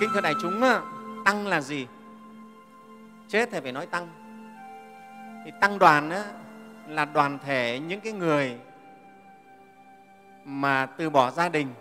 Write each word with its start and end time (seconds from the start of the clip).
kính 0.00 0.10
thưa 0.14 0.20
đại 0.20 0.34
chúng 0.42 0.62
tăng 1.24 1.46
là 1.46 1.60
gì? 1.60 1.86
Chết 3.28 3.48
thì 3.52 3.60
phải 3.60 3.72
nói 3.72 3.86
tăng. 3.86 4.08
Thì 5.44 5.50
tăng 5.60 5.78
đoàn 5.78 6.10
á, 6.10 6.24
là 6.88 7.04
đoàn 7.04 7.38
thể 7.44 7.80
những 7.86 8.00
cái 8.00 8.12
người 8.12 8.58
mà 10.44 10.86
từ 10.86 11.10
bỏ 11.10 11.30
gia 11.30 11.48
đình 11.48 11.74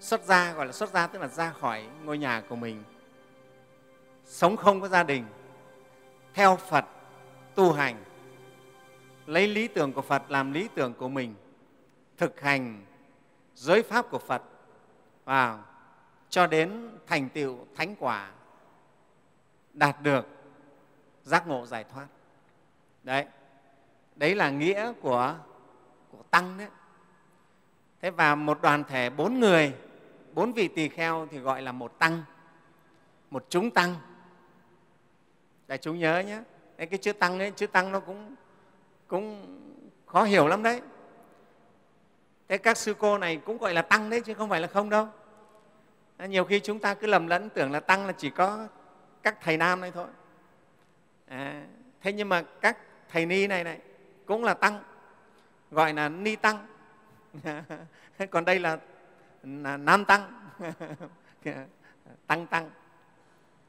xuất 0.00 0.22
gia 0.22 0.52
gọi 0.52 0.66
là 0.66 0.72
xuất 0.72 0.90
gia 0.90 1.06
tức 1.06 1.18
là 1.18 1.28
ra 1.28 1.50
khỏi 1.60 1.86
ngôi 2.04 2.18
nhà 2.18 2.42
của 2.48 2.56
mình. 2.56 2.82
Sống 4.24 4.56
không 4.56 4.80
có 4.80 4.88
gia 4.88 5.02
đình 5.02 5.24
theo 6.34 6.56
phật 6.56 6.84
tu 7.54 7.72
hành 7.72 8.04
lấy 9.26 9.48
lý 9.48 9.68
tưởng 9.68 9.92
của 9.92 10.02
phật 10.02 10.30
làm 10.30 10.52
lý 10.52 10.68
tưởng 10.74 10.94
của 10.94 11.08
mình 11.08 11.34
thực 12.18 12.40
hành 12.40 12.84
giới 13.54 13.82
pháp 13.82 14.10
của 14.10 14.18
phật. 14.18 14.42
Vào 15.24 15.64
cho 16.28 16.46
đến 16.46 16.98
thành 17.06 17.28
tựu 17.28 17.58
thánh 17.74 17.94
quả 17.98 18.30
đạt 19.72 20.00
được 20.02 20.26
giác 21.22 21.46
ngộ 21.46 21.66
giải 21.66 21.84
thoát. 21.84 22.06
Đấy 23.02 23.26
đấy 24.16 24.34
là 24.34 24.50
nghĩa 24.50 24.92
của, 25.00 25.36
của 26.10 26.22
tăng 26.30 26.58
đấy. 26.58 26.68
Thế 28.00 28.10
và 28.10 28.34
một 28.34 28.62
đoàn 28.62 28.84
thể 28.84 29.10
bốn 29.10 29.40
người 29.40 29.74
bốn 30.32 30.52
vị 30.52 30.68
tỳ 30.68 30.88
kheo 30.88 31.28
thì 31.30 31.38
gọi 31.38 31.62
là 31.62 31.72
một 31.72 31.98
tăng 31.98 32.22
một 33.30 33.46
chúng 33.48 33.70
tăng. 33.70 33.94
Đại 35.66 35.78
chúng 35.78 35.98
nhớ 35.98 36.20
nhé 36.20 36.42
đấy, 36.76 36.86
cái 36.86 36.98
chữ 36.98 37.12
tăng 37.12 37.38
ấy 37.38 37.50
chữ 37.50 37.66
tăng 37.66 37.92
nó 37.92 38.00
cũng 38.00 38.34
cũng 39.08 39.56
khó 40.06 40.22
hiểu 40.22 40.46
lắm 40.46 40.62
đấy. 40.62 40.80
Thế 42.48 42.58
các 42.58 42.76
sư 42.76 42.94
cô 42.98 43.18
này 43.18 43.36
cũng 43.36 43.58
gọi 43.58 43.74
là 43.74 43.82
tăng 43.82 44.10
đấy 44.10 44.20
chứ 44.20 44.34
không 44.34 44.48
phải 44.48 44.60
là 44.60 44.66
không 44.66 44.90
đâu. 44.90 45.08
Ờ, 46.16 46.26
nhiều 46.26 46.44
khi 46.44 46.60
chúng 46.60 46.78
ta 46.78 46.94
cứ 46.94 47.06
lầm 47.06 47.26
lẫn 47.26 47.50
tưởng 47.50 47.72
là 47.72 47.80
tăng 47.80 48.06
là 48.06 48.12
chỉ 48.12 48.30
có 48.30 48.68
các 49.22 49.40
thầy 49.40 49.56
nam 49.56 49.80
này 49.80 49.90
thôi. 49.90 50.06
À, 51.28 51.64
thế 52.00 52.12
nhưng 52.12 52.28
mà 52.28 52.42
các 52.60 52.78
thầy 53.08 53.26
ni 53.26 53.46
này 53.46 53.64
này 53.64 53.78
cũng 54.26 54.44
là 54.44 54.54
tăng 54.54 54.82
gọi 55.70 55.92
là 55.92 56.08
ni 56.08 56.36
tăng. 56.36 56.66
Còn 58.30 58.44
đây 58.44 58.60
là, 58.60 58.78
là 59.42 59.76
nam 59.76 60.04
tăng. 60.04 60.48
Tăng 62.26 62.46
tăng. 62.46 62.70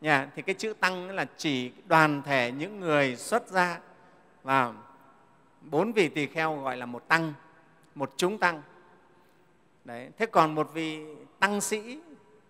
Yeah, 0.01 0.29
thì 0.35 0.41
cái 0.41 0.55
chữ 0.55 0.73
tăng 0.73 1.09
là 1.09 1.25
chỉ 1.38 1.71
đoàn 1.88 2.21
thể 2.25 2.51
những 2.51 2.79
người 2.79 3.16
xuất 3.16 3.47
gia 3.47 3.79
và 4.43 4.73
bốn 5.61 5.91
vị 5.91 6.09
tỳ 6.09 6.27
kheo 6.27 6.55
gọi 6.55 6.77
là 6.77 6.85
một 6.85 7.07
tăng 7.07 7.33
một 7.95 8.13
chúng 8.17 8.38
tăng. 8.38 8.61
Đấy. 9.85 10.09
thế 10.17 10.25
còn 10.25 10.55
một 10.55 10.69
vị 10.73 11.05
tăng 11.39 11.61
sĩ 11.61 11.99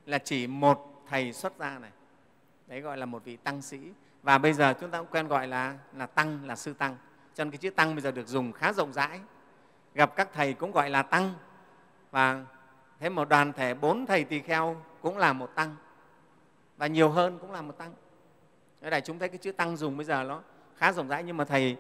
là 0.05 0.17
chỉ 0.17 0.47
một 0.47 1.03
thầy 1.09 1.33
xuất 1.33 1.53
gia 1.59 1.79
này. 1.79 1.91
Đấy 2.67 2.81
gọi 2.81 2.97
là 2.97 3.05
một 3.05 3.23
vị 3.23 3.35
tăng 3.35 3.61
sĩ. 3.61 3.79
Và 4.23 4.37
bây 4.37 4.53
giờ 4.53 4.73
chúng 4.81 4.91
ta 4.91 4.97
cũng 4.97 5.07
quen 5.11 5.27
gọi 5.27 5.47
là 5.47 5.77
là 5.93 6.05
tăng 6.05 6.45
là 6.45 6.55
sư 6.55 6.73
tăng. 6.73 6.97
Cho 7.33 7.43
nên 7.43 7.51
cái 7.51 7.57
chữ 7.57 7.69
tăng 7.69 7.95
bây 7.95 8.01
giờ 8.01 8.11
được 8.11 8.27
dùng 8.27 8.51
khá 8.51 8.73
rộng 8.73 8.93
rãi. 8.93 9.19
Gặp 9.93 10.15
các 10.15 10.29
thầy 10.33 10.53
cũng 10.53 10.71
gọi 10.71 10.89
là 10.89 11.03
tăng. 11.03 11.33
Và 12.11 12.45
thế 12.99 13.09
một 13.09 13.29
đoàn 13.29 13.53
thể 13.53 13.73
bốn 13.73 14.05
thầy 14.05 14.23
tỳ 14.23 14.39
kheo 14.39 14.81
cũng 15.01 15.17
là 15.17 15.33
một 15.33 15.55
tăng. 15.55 15.75
Và 16.77 16.87
nhiều 16.87 17.09
hơn 17.09 17.37
cũng 17.41 17.51
là 17.51 17.61
một 17.61 17.77
tăng. 17.77 17.93
Ở 18.81 18.89
đây 18.89 19.01
chúng 19.01 19.19
thấy 19.19 19.29
cái 19.29 19.37
chữ 19.37 19.51
tăng 19.51 19.77
dùng 19.77 19.97
bây 19.97 20.05
giờ 20.05 20.23
nó 20.23 20.41
khá 20.77 20.91
rộng 20.91 21.07
rãi. 21.07 21.23
Nhưng 21.23 21.37
mà 21.37 21.45
thầy 21.45 21.77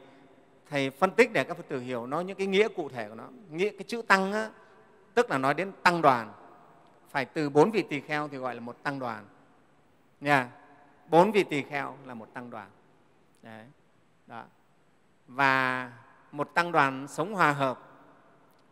thầy 0.69 0.89
phân 0.89 1.11
tích 1.11 1.33
để 1.33 1.43
các 1.43 1.57
phật 1.57 1.67
tử 1.67 1.79
hiểu 1.79 2.07
nó 2.07 2.21
những 2.21 2.37
cái 2.37 2.47
nghĩa 2.47 2.67
cụ 2.67 2.89
thể 2.89 3.09
của 3.09 3.15
nó. 3.15 3.27
Nghĩa 3.49 3.69
cái 3.69 3.83
chữ 3.87 4.01
tăng 4.01 4.33
á, 4.33 4.49
tức 5.13 5.29
là 5.29 5.37
nói 5.37 5.53
đến 5.53 5.71
tăng 5.83 6.01
đoàn 6.01 6.33
phải 7.15 7.25
từ 7.25 7.49
bốn 7.49 7.71
vị 7.71 7.83
tỳ 7.89 8.01
kheo 8.01 8.27
thì 8.27 8.37
gọi 8.37 8.55
là 8.55 8.61
một 8.61 8.83
tăng 8.83 8.99
đoàn. 8.99 9.25
Nha. 10.21 10.51
Bốn 11.07 11.31
vị 11.31 11.43
tỳ 11.43 11.63
kheo 11.63 11.97
là 12.05 12.13
một 12.13 12.33
tăng 12.33 12.49
đoàn. 12.49 12.69
Đấy. 13.41 13.65
Đó. 14.27 14.43
và 15.27 15.91
một 16.31 16.51
tăng 16.53 16.71
đoàn 16.71 17.07
sống 17.07 17.33
hòa 17.33 17.51
hợp. 17.51 17.79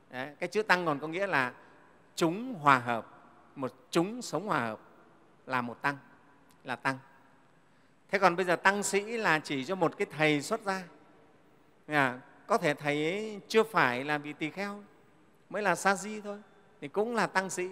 Đấy. 0.10 0.36
cái 0.40 0.50
chữ 0.50 0.64
tăng 0.64 0.86
còn 0.86 1.00
có 1.00 1.08
nghĩa 1.08 1.28
là 1.28 1.54
chúng 2.16 2.54
hòa 2.54 2.80
hợp. 2.80 3.08
Một 3.56 3.72
chúng 3.90 4.22
sống 4.22 4.48
hòa 4.48 4.60
hợp 4.60 4.80
là 5.46 5.62
một 5.62 5.82
tăng 5.82 5.98
là 6.64 6.76
tăng. 6.76 6.98
Thế 8.10 8.20
còn 8.20 8.36
bây 8.36 8.46
giờ 8.46 8.56
tăng 8.56 8.84
sĩ 8.84 9.18
là 9.18 9.40
chỉ 9.40 9.66
cho 9.66 9.76
một 9.76 9.98
cái 9.98 10.08
thầy 10.18 10.42
xuất 10.42 10.62
gia. 10.62 10.84
À, 11.88 12.20
có 12.48 12.58
thể 12.58 12.74
thầy 12.74 13.12
ấy 13.12 13.42
chưa 13.48 13.64
phải 13.64 14.04
là 14.04 14.18
vị 14.18 14.34
tỳ 14.34 14.50
kheo 14.50 14.84
mới 15.50 15.62
là 15.62 15.76
sa 15.76 15.96
di 15.96 16.22
thôi 16.22 16.42
thì 16.82 16.88
cũng 16.88 17.16
là 17.16 17.28
tăng 17.28 17.50
sĩ 17.50 17.70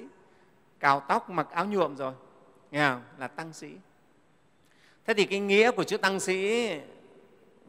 cào 0.82 1.00
tóc, 1.00 1.30
mặc 1.30 1.48
áo 1.52 1.66
nhuộm 1.66 1.96
rồi. 1.96 2.14
Nghe 2.72 2.90
không? 2.90 3.04
là 3.18 3.28
tăng 3.28 3.54
sĩ. 3.54 3.72
Thế 5.06 5.14
thì 5.14 5.26
cái 5.26 5.40
nghĩa 5.40 5.72
của 5.72 5.84
chữ 5.84 5.98
tăng 5.98 6.20
sĩ, 6.20 6.70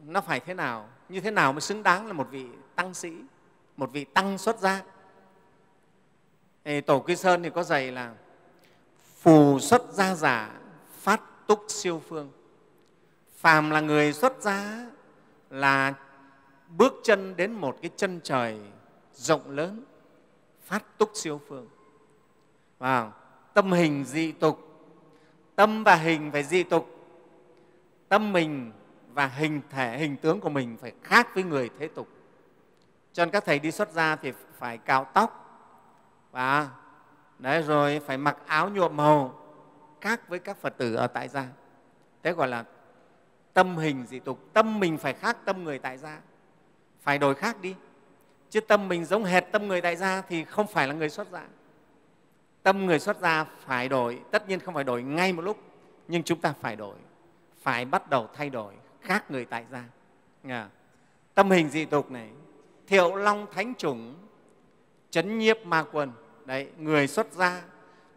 nó 0.05 0.21
phải 0.21 0.39
thế 0.39 0.53
nào? 0.53 0.89
Như 1.09 1.19
thế 1.19 1.31
nào 1.31 1.53
mới 1.53 1.61
xứng 1.61 1.83
đáng 1.83 2.07
là 2.07 2.13
một 2.13 2.27
vị 2.31 2.45
tăng 2.75 2.93
sĩ? 2.93 3.13
Một 3.77 3.91
vị 3.91 4.03
tăng 4.03 4.37
xuất 4.37 4.59
gia 4.59 4.81
thì 6.63 6.81
tổ 6.81 6.99
quy 6.99 7.15
sơn 7.15 7.43
thì 7.43 7.49
có 7.49 7.63
dạy 7.63 7.91
là 7.91 8.13
phù 9.21 9.59
xuất 9.59 9.81
gia 9.91 10.15
giả, 10.15 10.51
phát 10.99 11.21
túc 11.47 11.65
siêu 11.67 12.01
phương. 12.09 12.31
Phàm 13.37 13.69
là 13.69 13.79
người 13.79 14.13
xuất 14.13 14.41
gia 14.41 14.85
là 15.49 15.93
bước 16.77 16.93
chân 17.03 17.35
đến 17.35 17.51
một 17.51 17.77
cái 17.81 17.91
chân 17.95 18.19
trời 18.23 18.59
rộng 19.13 19.49
lớn, 19.49 19.83
phát 20.63 20.97
túc 20.97 21.11
siêu 21.13 21.41
phương 21.47 21.67
vào 22.83 23.13
tâm 23.53 23.71
hình 23.71 24.03
dị 24.03 24.31
tục. 24.31 24.59
Tâm 25.55 25.83
và 25.83 25.95
hình 25.95 26.31
phải 26.31 26.43
dị 26.43 26.63
tục. 26.63 26.87
Tâm 28.09 28.33
mình 28.33 28.71
và 29.13 29.27
hình 29.27 29.61
thể, 29.69 29.97
hình 29.97 30.17
tướng 30.17 30.39
của 30.39 30.49
mình 30.49 30.77
phải 30.81 30.91
khác 31.03 31.27
với 31.35 31.43
người 31.43 31.69
thế 31.79 31.87
tục. 31.87 32.07
Cho 33.13 33.25
nên 33.25 33.31
các 33.31 33.45
thầy 33.45 33.59
đi 33.59 33.71
xuất 33.71 33.91
gia 33.91 34.15
thì 34.15 34.31
phải 34.57 34.77
cạo 34.77 35.05
tóc. 35.13 35.59
Và 36.31 36.69
đấy, 37.39 37.61
rồi 37.61 37.99
phải 37.99 38.17
mặc 38.17 38.37
áo 38.45 38.69
nhuộm 38.69 38.97
màu 38.97 39.39
khác 40.01 40.29
với 40.29 40.39
các 40.39 40.57
phật 40.57 40.77
tử 40.77 40.95
ở 40.95 41.07
tại 41.07 41.27
gia. 41.27 41.45
Thế 42.23 42.31
gọi 42.33 42.47
là 42.47 42.63
tâm 43.53 43.77
hình 43.77 44.05
dị 44.07 44.19
tục. 44.19 44.39
Tâm 44.53 44.79
mình 44.79 44.97
phải 44.97 45.13
khác 45.13 45.37
tâm 45.45 45.63
người 45.63 45.79
tại 45.79 45.97
gia. 45.97 46.19
Phải 47.01 47.17
đổi 47.17 47.35
khác 47.35 47.61
đi. 47.61 47.75
Chứ 48.49 48.61
tâm 48.61 48.87
mình 48.87 49.05
giống 49.05 49.23
hệt 49.23 49.43
tâm 49.51 49.67
người 49.67 49.81
tại 49.81 49.95
gia 49.95 50.21
thì 50.21 50.43
không 50.43 50.67
phải 50.67 50.87
là 50.87 50.93
người 50.93 51.09
xuất 51.09 51.27
gia 51.31 51.43
tâm 52.63 52.85
người 52.85 52.99
xuất 52.99 53.19
gia 53.19 53.43
phải 53.43 53.89
đổi, 53.89 54.19
tất 54.31 54.49
nhiên 54.49 54.59
không 54.59 54.73
phải 54.73 54.83
đổi 54.83 55.03
ngay 55.03 55.33
một 55.33 55.41
lúc, 55.41 55.57
nhưng 56.07 56.23
chúng 56.23 56.39
ta 56.39 56.53
phải 56.61 56.75
đổi, 56.75 56.95
phải 57.61 57.85
bắt 57.85 58.09
đầu 58.09 58.29
thay 58.33 58.49
đổi 58.49 58.73
khác 59.01 59.31
người 59.31 59.45
tại 59.45 59.65
gia. 59.71 59.83
Tâm 61.33 61.51
hình 61.51 61.69
dị 61.69 61.85
tục 61.85 62.11
này, 62.11 62.29
thiệu 62.87 63.15
long 63.15 63.47
thánh 63.53 63.73
chủng, 63.75 64.15
chấn 65.09 65.39
nhiếp 65.39 65.65
ma 65.65 65.83
quân. 65.91 66.11
Đấy, 66.45 66.69
người 66.77 67.07
xuất 67.07 67.31
gia 67.31 67.61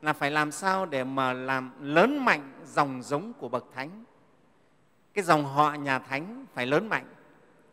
là 0.02 0.12
phải 0.12 0.30
làm 0.30 0.52
sao 0.52 0.86
để 0.86 1.04
mà 1.04 1.32
làm 1.32 1.72
lớn 1.80 2.24
mạnh 2.24 2.52
dòng 2.66 3.02
giống 3.02 3.32
của 3.32 3.48
bậc 3.48 3.64
thánh? 3.74 4.04
Cái 5.14 5.24
dòng 5.24 5.44
họ 5.44 5.74
nhà 5.74 5.98
thánh 5.98 6.46
phải 6.54 6.66
lớn 6.66 6.88
mạnh. 6.88 7.04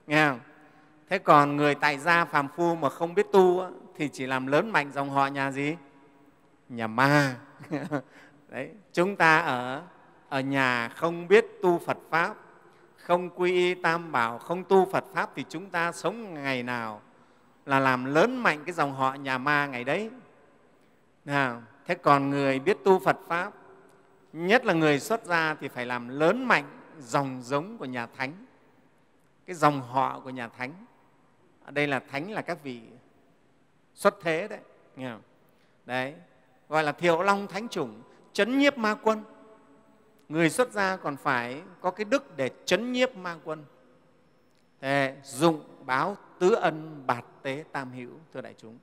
Nghe 0.08 0.28
không? 0.28 0.40
Thế 1.10 1.18
còn 1.20 1.58
người 1.58 1.76
tại 1.76 1.98
gia 1.98 2.26
phàm 2.26 2.48
phu 2.56 2.76
mà 2.76 2.90
không 2.90 3.14
biết 3.14 3.26
tu 3.32 3.64
thì 3.96 4.10
chỉ 4.14 4.26
làm 4.26 4.48
lớn 4.48 4.70
mạnh 4.72 4.92
dòng 4.92 5.10
họ 5.10 5.28
nhà 5.28 5.52
gì? 5.52 5.76
Nhà 6.76 6.88
ma. 6.88 7.36
Đấy, 8.50 8.70
chúng 8.94 9.16
ta 9.16 9.40
ở 9.40 9.84
ở 10.30 10.40
nhà 10.40 10.90
không 10.90 11.28
biết 11.28 11.46
tu 11.62 11.80
phật 11.80 11.98
pháp, 12.10 12.36
không 12.98 13.30
quy 13.30 13.52
y 13.52 13.74
tam 13.74 14.12
bảo, 14.12 14.38
không 14.38 14.64
tu 14.64 14.92
phật 14.92 15.04
pháp 15.14 15.30
thì 15.36 15.46
chúng 15.50 15.70
ta 15.70 15.92
sống 15.92 16.34
ngày 16.34 16.64
nào 16.64 17.02
là 17.66 17.80
làm 17.80 18.06
lớn 18.06 18.38
mạnh 18.38 18.64
cái 18.66 18.74
dòng 18.74 18.94
họ 18.94 19.14
nhà 19.14 19.38
ma 19.38 19.68
ngày 19.68 19.84
đấy. 19.84 20.10
Nào, 21.26 21.62
thế 21.86 21.96
còn 21.96 22.30
người 22.30 22.60
biết 22.60 22.78
tu 22.84 23.00
phật 23.00 23.18
pháp, 23.28 23.54
nhất 24.34 24.66
là 24.66 24.74
người 24.74 25.00
xuất 25.00 25.26
gia 25.26 25.56
thì 25.56 25.68
phải 25.68 25.86
làm 25.86 26.10
lớn 26.10 26.46
mạnh 26.46 26.66
dòng 27.00 27.42
giống 27.44 27.78
của 27.78 27.86
nhà 27.86 28.08
thánh, 28.18 28.46
cái 29.46 29.56
dòng 29.56 29.82
họ 29.82 30.20
của 30.20 30.30
nhà 30.30 30.48
thánh. 30.48 30.72
Ở 31.66 31.72
đây 31.72 31.88
là 31.88 32.00
thánh 32.12 32.32
là 32.32 32.42
các 32.42 32.64
vị 32.64 32.82
xuất 33.94 34.16
thế 34.22 34.48
đấy, 34.48 34.60
nghe 34.96 35.12
không? 35.12 35.22
đấy 35.86 36.16
gọi 36.74 36.84
là 36.84 36.92
thiệu 36.92 37.22
long 37.22 37.48
thánh 37.48 37.70
chủng 37.70 38.02
chấn 38.34 38.58
nhiếp 38.58 38.78
ma 38.78 38.96
quân. 39.04 39.24
Người 40.30 40.50
xuất 40.50 40.72
gia 40.72 40.98
còn 40.98 41.18
phải 41.18 41.62
có 41.82 41.92
cái 41.92 42.06
đức 42.06 42.38
để 42.38 42.52
chấn 42.66 42.92
nhiếp 42.92 43.16
ma 43.16 43.38
quân. 43.44 43.64
Thế, 44.82 45.18
dụng 45.24 45.62
báo 45.86 46.18
tứ 46.40 46.54
ân 46.54 47.04
bạt 47.08 47.26
tế 47.42 47.64
tam 47.72 47.92
hữu 47.92 48.10
thưa 48.34 48.42
đại 48.42 48.56
chúng. 48.58 48.78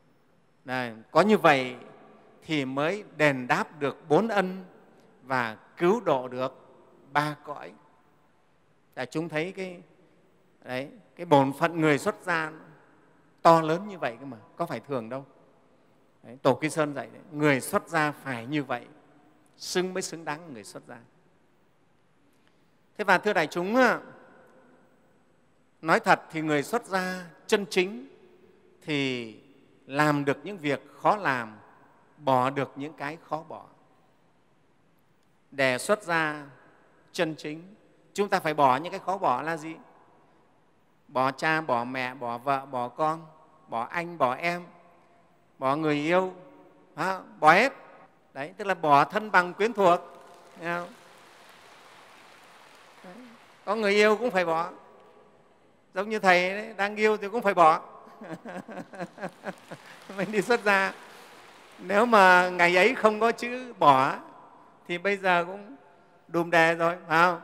Đây, 0.64 0.92
có 1.10 1.20
như 1.20 1.38
vậy 1.38 1.76
thì 2.42 2.64
mới 2.64 3.04
đền 3.16 3.46
đáp 3.46 3.80
được 3.80 3.96
bốn 4.08 4.28
ân 4.28 4.64
và 5.22 5.56
cứu 5.76 6.00
độ 6.00 6.28
được 6.28 6.54
ba 7.12 7.36
cõi. 7.44 7.72
Đại 8.94 9.06
chúng 9.06 9.28
thấy 9.28 9.52
cái 9.52 9.82
đấy 10.64 10.88
cái 11.16 11.26
bổn 11.26 11.52
phận 11.58 11.80
người 11.80 11.98
xuất 11.98 12.14
gia 12.22 12.52
to 13.42 13.60
lớn 13.60 13.88
như 13.88 13.98
vậy 13.98 14.16
cơ 14.20 14.26
mà 14.26 14.36
có 14.56 14.66
phải 14.66 14.80
thường 14.80 15.08
đâu 15.08 15.24
đấy, 16.22 16.38
tổ 16.42 16.54
kỳ 16.54 16.70
sơn 16.70 16.94
dạy 16.94 17.08
đấy, 17.12 17.22
người 17.32 17.60
xuất 17.60 17.88
gia 17.88 18.12
phải 18.12 18.46
như 18.46 18.64
vậy 18.64 18.86
xứng 19.56 19.94
mới 19.94 20.02
xứng 20.02 20.24
đáng 20.24 20.54
người 20.54 20.64
xuất 20.64 20.82
gia. 20.86 20.98
Thế 22.98 23.04
và 23.04 23.18
thưa 23.18 23.32
đại 23.32 23.46
chúng 23.46 23.76
nói 25.82 26.00
thật 26.00 26.20
thì 26.30 26.40
người 26.40 26.62
xuất 26.62 26.86
gia 26.86 27.26
chân 27.46 27.66
chính 27.70 28.08
thì 28.82 29.36
làm 29.86 30.24
được 30.24 30.38
những 30.44 30.58
việc 30.58 30.82
khó 31.02 31.16
làm 31.16 31.58
bỏ 32.18 32.50
được 32.50 32.72
những 32.76 32.92
cái 32.92 33.18
khó 33.28 33.44
bỏ. 33.48 33.64
Để 35.50 35.78
xuất 35.78 36.02
gia 36.02 36.46
chân 37.12 37.34
chính 37.38 37.74
chúng 38.14 38.28
ta 38.28 38.40
phải 38.40 38.54
bỏ 38.54 38.76
những 38.76 38.90
cái 38.90 39.00
khó 39.00 39.18
bỏ 39.18 39.42
là 39.42 39.56
gì? 39.56 39.74
Bỏ 41.08 41.30
cha 41.30 41.60
bỏ 41.60 41.84
mẹ 41.84 42.14
bỏ 42.14 42.38
vợ 42.38 42.66
bỏ 42.66 42.88
con 42.88 43.26
bỏ 43.68 43.82
anh 43.82 44.18
bỏ 44.18 44.34
em 44.34 44.66
bỏ 45.60 45.76
người 45.76 45.94
yêu. 45.94 46.32
Bỏ 47.40 47.52
hết. 47.52 47.72
Đấy 48.34 48.52
tức 48.56 48.66
là 48.66 48.74
bỏ 48.74 49.04
thân 49.04 49.30
bằng 49.30 49.54
quyến 49.54 49.72
thuộc. 49.72 50.00
Đấy. 50.60 50.86
có 53.64 53.74
người 53.74 53.92
yêu 53.92 54.16
cũng 54.16 54.30
phải 54.30 54.44
bỏ. 54.44 54.70
Giống 55.94 56.08
như 56.08 56.18
thầy 56.18 56.50
đấy, 56.50 56.74
đang 56.76 56.96
yêu 56.96 57.16
thì 57.16 57.28
cũng 57.28 57.42
phải 57.42 57.54
bỏ. 57.54 57.80
Mình 60.16 60.32
đi 60.32 60.42
xuất 60.42 60.64
gia. 60.64 60.92
Nếu 61.78 62.06
mà 62.06 62.50
ngày 62.50 62.76
ấy 62.76 62.94
không 62.94 63.20
có 63.20 63.32
chữ 63.32 63.74
bỏ 63.78 64.16
thì 64.88 64.98
bây 64.98 65.16
giờ 65.16 65.44
cũng 65.44 65.76
đùm 66.28 66.50
đề 66.50 66.74
rồi 66.74 66.96
phải 67.08 67.22
không? 67.22 67.40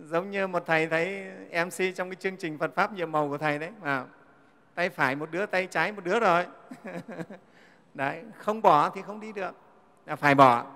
Giống 0.10 0.30
như 0.30 0.46
một 0.46 0.66
thầy 0.66 0.86
thấy 0.86 1.24
mc 1.64 1.94
trong 1.96 2.10
cái 2.10 2.16
chương 2.16 2.36
trình 2.36 2.58
phật 2.58 2.74
pháp 2.74 2.92
nhiệm 2.92 3.12
màu 3.12 3.28
của 3.28 3.38
thầy 3.38 3.58
đấy 3.58 3.70
mà 3.82 4.04
tay 4.78 4.90
phải 4.90 5.16
một 5.16 5.30
đứa, 5.30 5.46
tay 5.46 5.66
trái 5.66 5.92
một 5.92 6.04
đứa 6.04 6.20
rồi. 6.20 6.46
Đấy, 7.94 8.24
không 8.36 8.62
bỏ 8.62 8.90
thì 8.90 9.02
không 9.02 9.20
đi 9.20 9.32
được. 9.32 9.54
Là 10.06 10.16
phải 10.16 10.34
bỏ. 10.34 10.66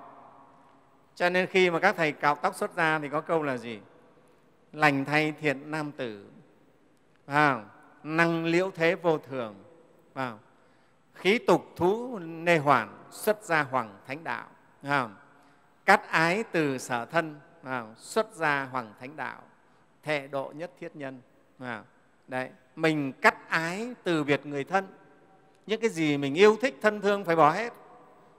Cho 1.15 1.31
nên 1.31 1.47
khi 1.47 1.71
mà 1.71 1.81
các 1.81 1.97
thầy 1.97 2.13
cạo 2.13 2.35
tóc 2.35 2.55
xuất 2.55 2.77
ra 2.77 2.99
thì 2.99 3.09
có 3.09 3.21
câu 3.21 3.43
là 3.43 3.57
gì? 3.57 3.81
Lành 4.73 5.05
thay 5.05 5.33
thiện 5.41 5.71
nam 5.71 5.93
tử. 5.93 6.27
Vào 7.27 7.65
năng 8.03 8.45
liễu 8.45 8.71
thế 8.71 8.95
vô 8.95 9.19
thường. 9.19 9.65
Vào 10.15 10.39
khí 11.15 11.39
tục 11.39 11.65
thú 11.77 12.19
nê 12.19 12.59
hoàn, 12.59 13.05
xuất 13.11 13.43
gia 13.43 13.63
hoàng 13.63 13.99
thánh 14.07 14.25
đạo. 14.25 14.47
Vào 14.83 15.11
cắt 15.85 16.09
ái 16.09 16.45
từ 16.53 16.79
sở 16.79 17.05
thân. 17.05 17.41
Vào 17.63 17.95
xuất 17.97 18.33
gia 18.33 18.65
hoàng 18.65 18.95
thánh 19.01 19.17
đạo. 19.17 19.43
Thệ 20.03 20.27
độ 20.27 20.53
nhất 20.57 20.71
thiết 20.81 20.97
nhân. 20.97 21.21
Vào 21.59 21.85
đấy 22.29 22.51
mình 22.77 23.13
cắt 23.13 23.49
ái 23.49 23.95
từ 24.03 24.25
biệt 24.25 24.47
người 24.47 24.65
thân. 24.65 24.87
Những 25.67 25.81
cái 25.81 25.91
gì 25.91 26.17
mình 26.17 26.35
yêu 26.35 26.57
thích 26.61 26.79
thân 26.83 27.01
thương 27.01 27.25
phải 27.25 27.37
bỏ 27.37 27.51
hết. 27.51 27.73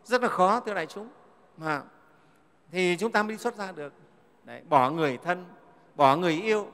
Rất 0.03 0.21
là 0.21 0.27
khó 0.27 0.59
thưa 0.59 0.73
đại 0.73 0.85
chúng. 0.85 1.09
Mà 1.57 1.81
thì 2.71 2.97
chúng 2.99 3.11
ta 3.11 3.23
mới 3.23 3.37
xuất 3.37 3.57
ra 3.57 3.71
được. 3.71 3.93
Đấy, 4.43 4.61
bỏ 4.69 4.89
người 4.89 5.17
thân 5.17 5.45
bỏ 5.95 6.15
người 6.15 6.33
yêu 6.33 6.71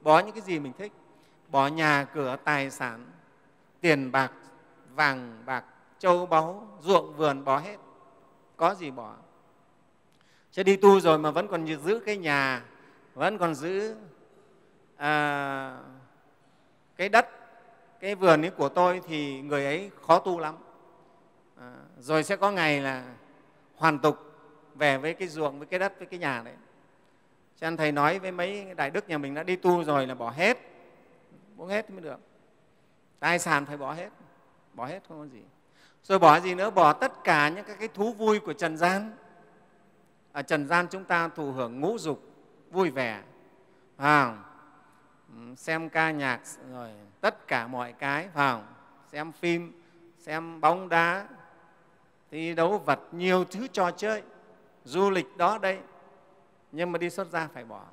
bỏ 0.00 0.18
những 0.20 0.32
cái 0.32 0.42
gì 0.42 0.58
mình 0.58 0.72
thích. 0.78 0.92
Bỏ 1.48 1.66
nhà 1.66 2.04
cửa 2.14 2.36
tài 2.44 2.70
sản 2.70 3.06
tiền 3.80 4.12
bạc 4.12 4.32
vàng 4.94 5.42
bạc 5.46 5.64
châu 5.98 6.26
báu 6.26 6.68
ruộng 6.80 7.16
vườn 7.16 7.44
bỏ 7.44 7.58
hết. 7.58 7.76
Có 8.56 8.74
gì 8.74 8.90
bỏ? 8.90 9.14
Chứ 10.50 10.62
đi 10.62 10.76
tu 10.76 11.00
rồi 11.00 11.18
mà 11.18 11.30
vẫn 11.30 11.48
còn 11.48 11.66
giữ 11.66 12.00
cái 12.06 12.16
nhà 12.16 12.62
vẫn 13.14 13.38
còn 13.38 13.54
giữ 13.54 13.96
à, 14.96 15.78
cái 16.96 17.08
đất 17.08 17.28
cái 18.00 18.14
vườn 18.14 18.44
ấy 18.44 18.50
của 18.50 18.68
tôi 18.68 19.00
thì 19.06 19.42
người 19.42 19.64
ấy 19.64 19.90
khó 20.06 20.18
tu 20.18 20.38
lắm. 20.38 20.56
À, 21.56 21.74
rồi 21.98 22.24
sẽ 22.24 22.36
có 22.36 22.50
ngày 22.50 22.80
là 22.80 23.04
hoàn 23.76 23.98
tục 23.98 24.18
về 24.74 24.98
với 24.98 25.14
cái 25.14 25.28
ruộng 25.28 25.58
với 25.58 25.66
cái 25.66 25.78
đất 25.78 25.98
với 25.98 26.06
cái 26.06 26.18
nhà 26.18 26.42
đấy. 26.44 26.54
Cho 27.56 27.70
nên 27.70 27.76
thầy 27.76 27.92
nói 27.92 28.18
với 28.18 28.32
mấy 28.32 28.74
đại 28.74 28.90
đức 28.90 29.08
nhà 29.08 29.18
mình 29.18 29.34
đã 29.34 29.42
đi 29.42 29.56
tu 29.56 29.84
rồi 29.84 30.06
là 30.06 30.14
bỏ 30.14 30.30
hết 30.30 30.58
bỏ 31.56 31.66
hết 31.66 31.90
mới 31.90 32.00
được. 32.00 32.20
Tài 33.18 33.38
sản 33.38 33.66
phải 33.66 33.76
bỏ 33.76 33.92
hết 33.92 34.08
bỏ 34.74 34.86
hết 34.86 35.00
không 35.08 35.18
có 35.18 35.26
gì. 35.26 35.42
Rồi 36.02 36.18
bỏ 36.18 36.40
gì 36.40 36.54
nữa? 36.54 36.70
Bỏ 36.70 36.92
tất 36.92 37.24
cả 37.24 37.48
những 37.48 37.64
cái 37.78 37.88
thú 37.88 38.12
vui 38.12 38.40
của 38.40 38.52
trần 38.52 38.76
gian. 38.76 39.12
Ở 40.32 40.42
trần 40.42 40.66
gian 40.66 40.86
chúng 40.90 41.04
ta 41.04 41.28
thụ 41.28 41.52
hưởng 41.52 41.80
ngũ 41.80 41.98
dục 41.98 42.22
vui 42.70 42.90
vẻ 42.90 43.22
à, 43.96 44.36
xem 45.56 45.88
ca 45.88 46.10
nhạc 46.10 46.40
rồi 46.72 46.90
tất 47.20 47.48
cả 47.48 47.66
mọi 47.66 47.92
cái 47.92 48.28
vào 48.28 48.62
xem 49.12 49.32
phim 49.32 49.82
xem 50.18 50.60
bóng 50.60 50.88
đá 50.88 51.28
thi 52.30 52.54
đấu 52.54 52.78
vật 52.78 53.00
nhiều 53.12 53.44
thứ 53.44 53.66
trò 53.66 53.90
chơi 53.90 54.22
du 54.84 55.10
lịch 55.10 55.36
đó 55.36 55.58
đây. 55.58 55.78
Nhưng 56.72 56.92
mà 56.92 56.98
đi 56.98 57.10
xuất 57.10 57.28
gia 57.28 57.46
phải 57.46 57.64
bỏ 57.64 57.84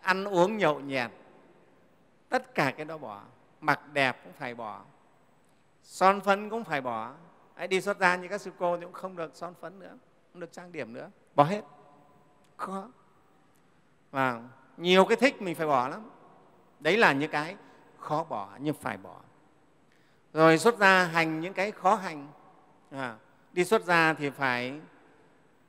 ăn 0.00 0.24
uống 0.24 0.56
nhậu 0.58 0.80
nhẹt 0.80 1.10
tất 2.28 2.54
cả 2.54 2.72
cái 2.76 2.86
đó 2.86 2.98
bỏ. 2.98 3.22
Mặc 3.60 3.80
đẹp 3.92 4.16
cũng 4.24 4.32
phải 4.32 4.54
bỏ 4.54 4.82
son 5.82 6.20
phấn 6.20 6.50
cũng 6.50 6.64
phải 6.64 6.80
bỏ. 6.80 7.12
Ấy, 7.54 7.68
đi 7.68 7.80
xuất 7.80 7.98
gia 7.98 8.16
như 8.16 8.28
các 8.28 8.40
sư 8.40 8.50
cô 8.58 8.76
thì 8.76 8.82
cũng 8.82 8.92
không 8.92 9.16
được 9.16 9.36
son 9.36 9.54
phấn 9.60 9.78
nữa 9.78 9.96
không 10.32 10.40
được 10.40 10.52
trang 10.52 10.72
điểm 10.72 10.92
nữa. 10.92 11.10
Bỏ 11.34 11.44
hết. 11.44 11.64
Khó. 12.56 12.88
Và 14.10 14.42
nhiều 14.76 15.04
cái 15.04 15.16
thích 15.16 15.42
mình 15.42 15.54
phải 15.54 15.66
bỏ 15.66 15.88
lắm 15.88 16.10
đấy 16.80 16.96
là 16.96 17.12
những 17.12 17.30
cái 17.30 17.56
khó 17.98 18.24
bỏ 18.24 18.50
nhưng 18.58 18.74
phải 18.74 18.96
bỏ. 18.96 19.20
Rồi 20.32 20.58
xuất 20.58 20.78
gia 20.78 21.04
hành 21.04 21.40
những 21.40 21.54
cái 21.54 21.70
khó 21.70 21.94
hành. 21.94 22.28
À, 22.90 23.16
đi 23.52 23.64
xuất 23.64 23.84
gia 23.84 24.12
thì 24.12 24.30
phải 24.30 24.80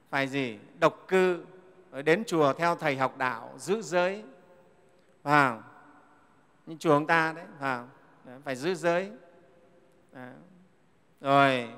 phải 0.10 0.28
gì? 0.28 0.60
Độc 0.80 1.08
cư 1.08 1.46
rồi 1.92 2.04
đến 2.04 2.24
chùa 2.28 2.54
theo 2.54 2.76
thầy 2.76 2.98
học 2.98 3.18
đạo 3.18 3.54
giữ 3.58 3.82
giới. 3.82 4.24
Vào. 5.24 5.64
Như 6.66 6.76
chùa 6.80 6.98
chúng 6.98 7.08
ta 7.08 7.34
đấy 7.34 7.46
vào. 7.60 7.88
Phải 8.44 8.56
giữ 8.56 8.76
giới. 8.76 9.12
À. 10.14 10.34
rồi 11.22 11.70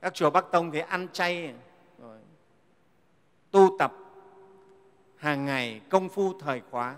các 0.00 0.14
chùa 0.14 0.30
bắc 0.30 0.44
tông 0.52 0.70
thì 0.70 0.78
ăn 0.78 1.08
chay. 1.12 1.54
Rồi 1.98 2.18
tu 3.50 3.76
tập 3.78 3.92
hàng 5.16 5.44
ngày 5.44 5.80
công 5.90 6.08
phu 6.08 6.38
thời 6.38 6.62
khóa 6.70 6.96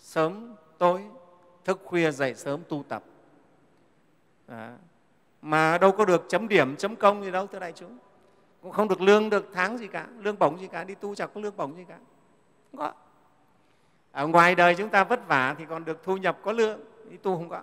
sớm 0.00 0.54
tối 0.78 1.04
thức 1.64 1.80
khuya 1.84 2.10
dậy 2.10 2.34
sớm 2.34 2.60
tu 2.68 2.84
tập. 2.88 3.02
Đó. 4.48 4.68
mà 5.42 5.78
đâu 5.78 5.92
có 5.92 6.04
được 6.04 6.24
chấm 6.28 6.48
điểm 6.48 6.76
chấm 6.76 6.96
công 6.96 7.24
gì 7.24 7.30
đâu 7.30 7.46
thưa 7.46 7.58
đại 7.58 7.72
chúng. 7.72 7.98
Cũng 8.62 8.72
không 8.72 8.88
được 8.88 9.00
lương 9.00 9.30
được 9.30 9.50
tháng 9.52 9.78
gì 9.78 9.86
cả 9.86 10.06
lương 10.18 10.38
bổng 10.38 10.60
gì 10.60 10.68
cả 10.68 10.84
đi 10.84 10.94
tu 10.94 11.14
chẳng 11.14 11.30
có 11.34 11.40
lương 11.40 11.56
bổng 11.56 11.76
gì 11.76 11.84
cả. 11.88 11.98
Không 12.70 12.78
có. 12.78 12.92
Ở 14.12 14.26
ngoài 14.26 14.54
đời 14.54 14.74
chúng 14.74 14.88
ta 14.88 15.04
vất 15.04 15.28
vả 15.28 15.54
thì 15.58 15.64
còn 15.68 15.84
được 15.84 16.02
thu 16.02 16.16
nhập 16.16 16.38
có 16.42 16.52
lương 16.52 16.80
đi 17.10 17.16
tu 17.16 17.36
không 17.36 17.48
có. 17.48 17.62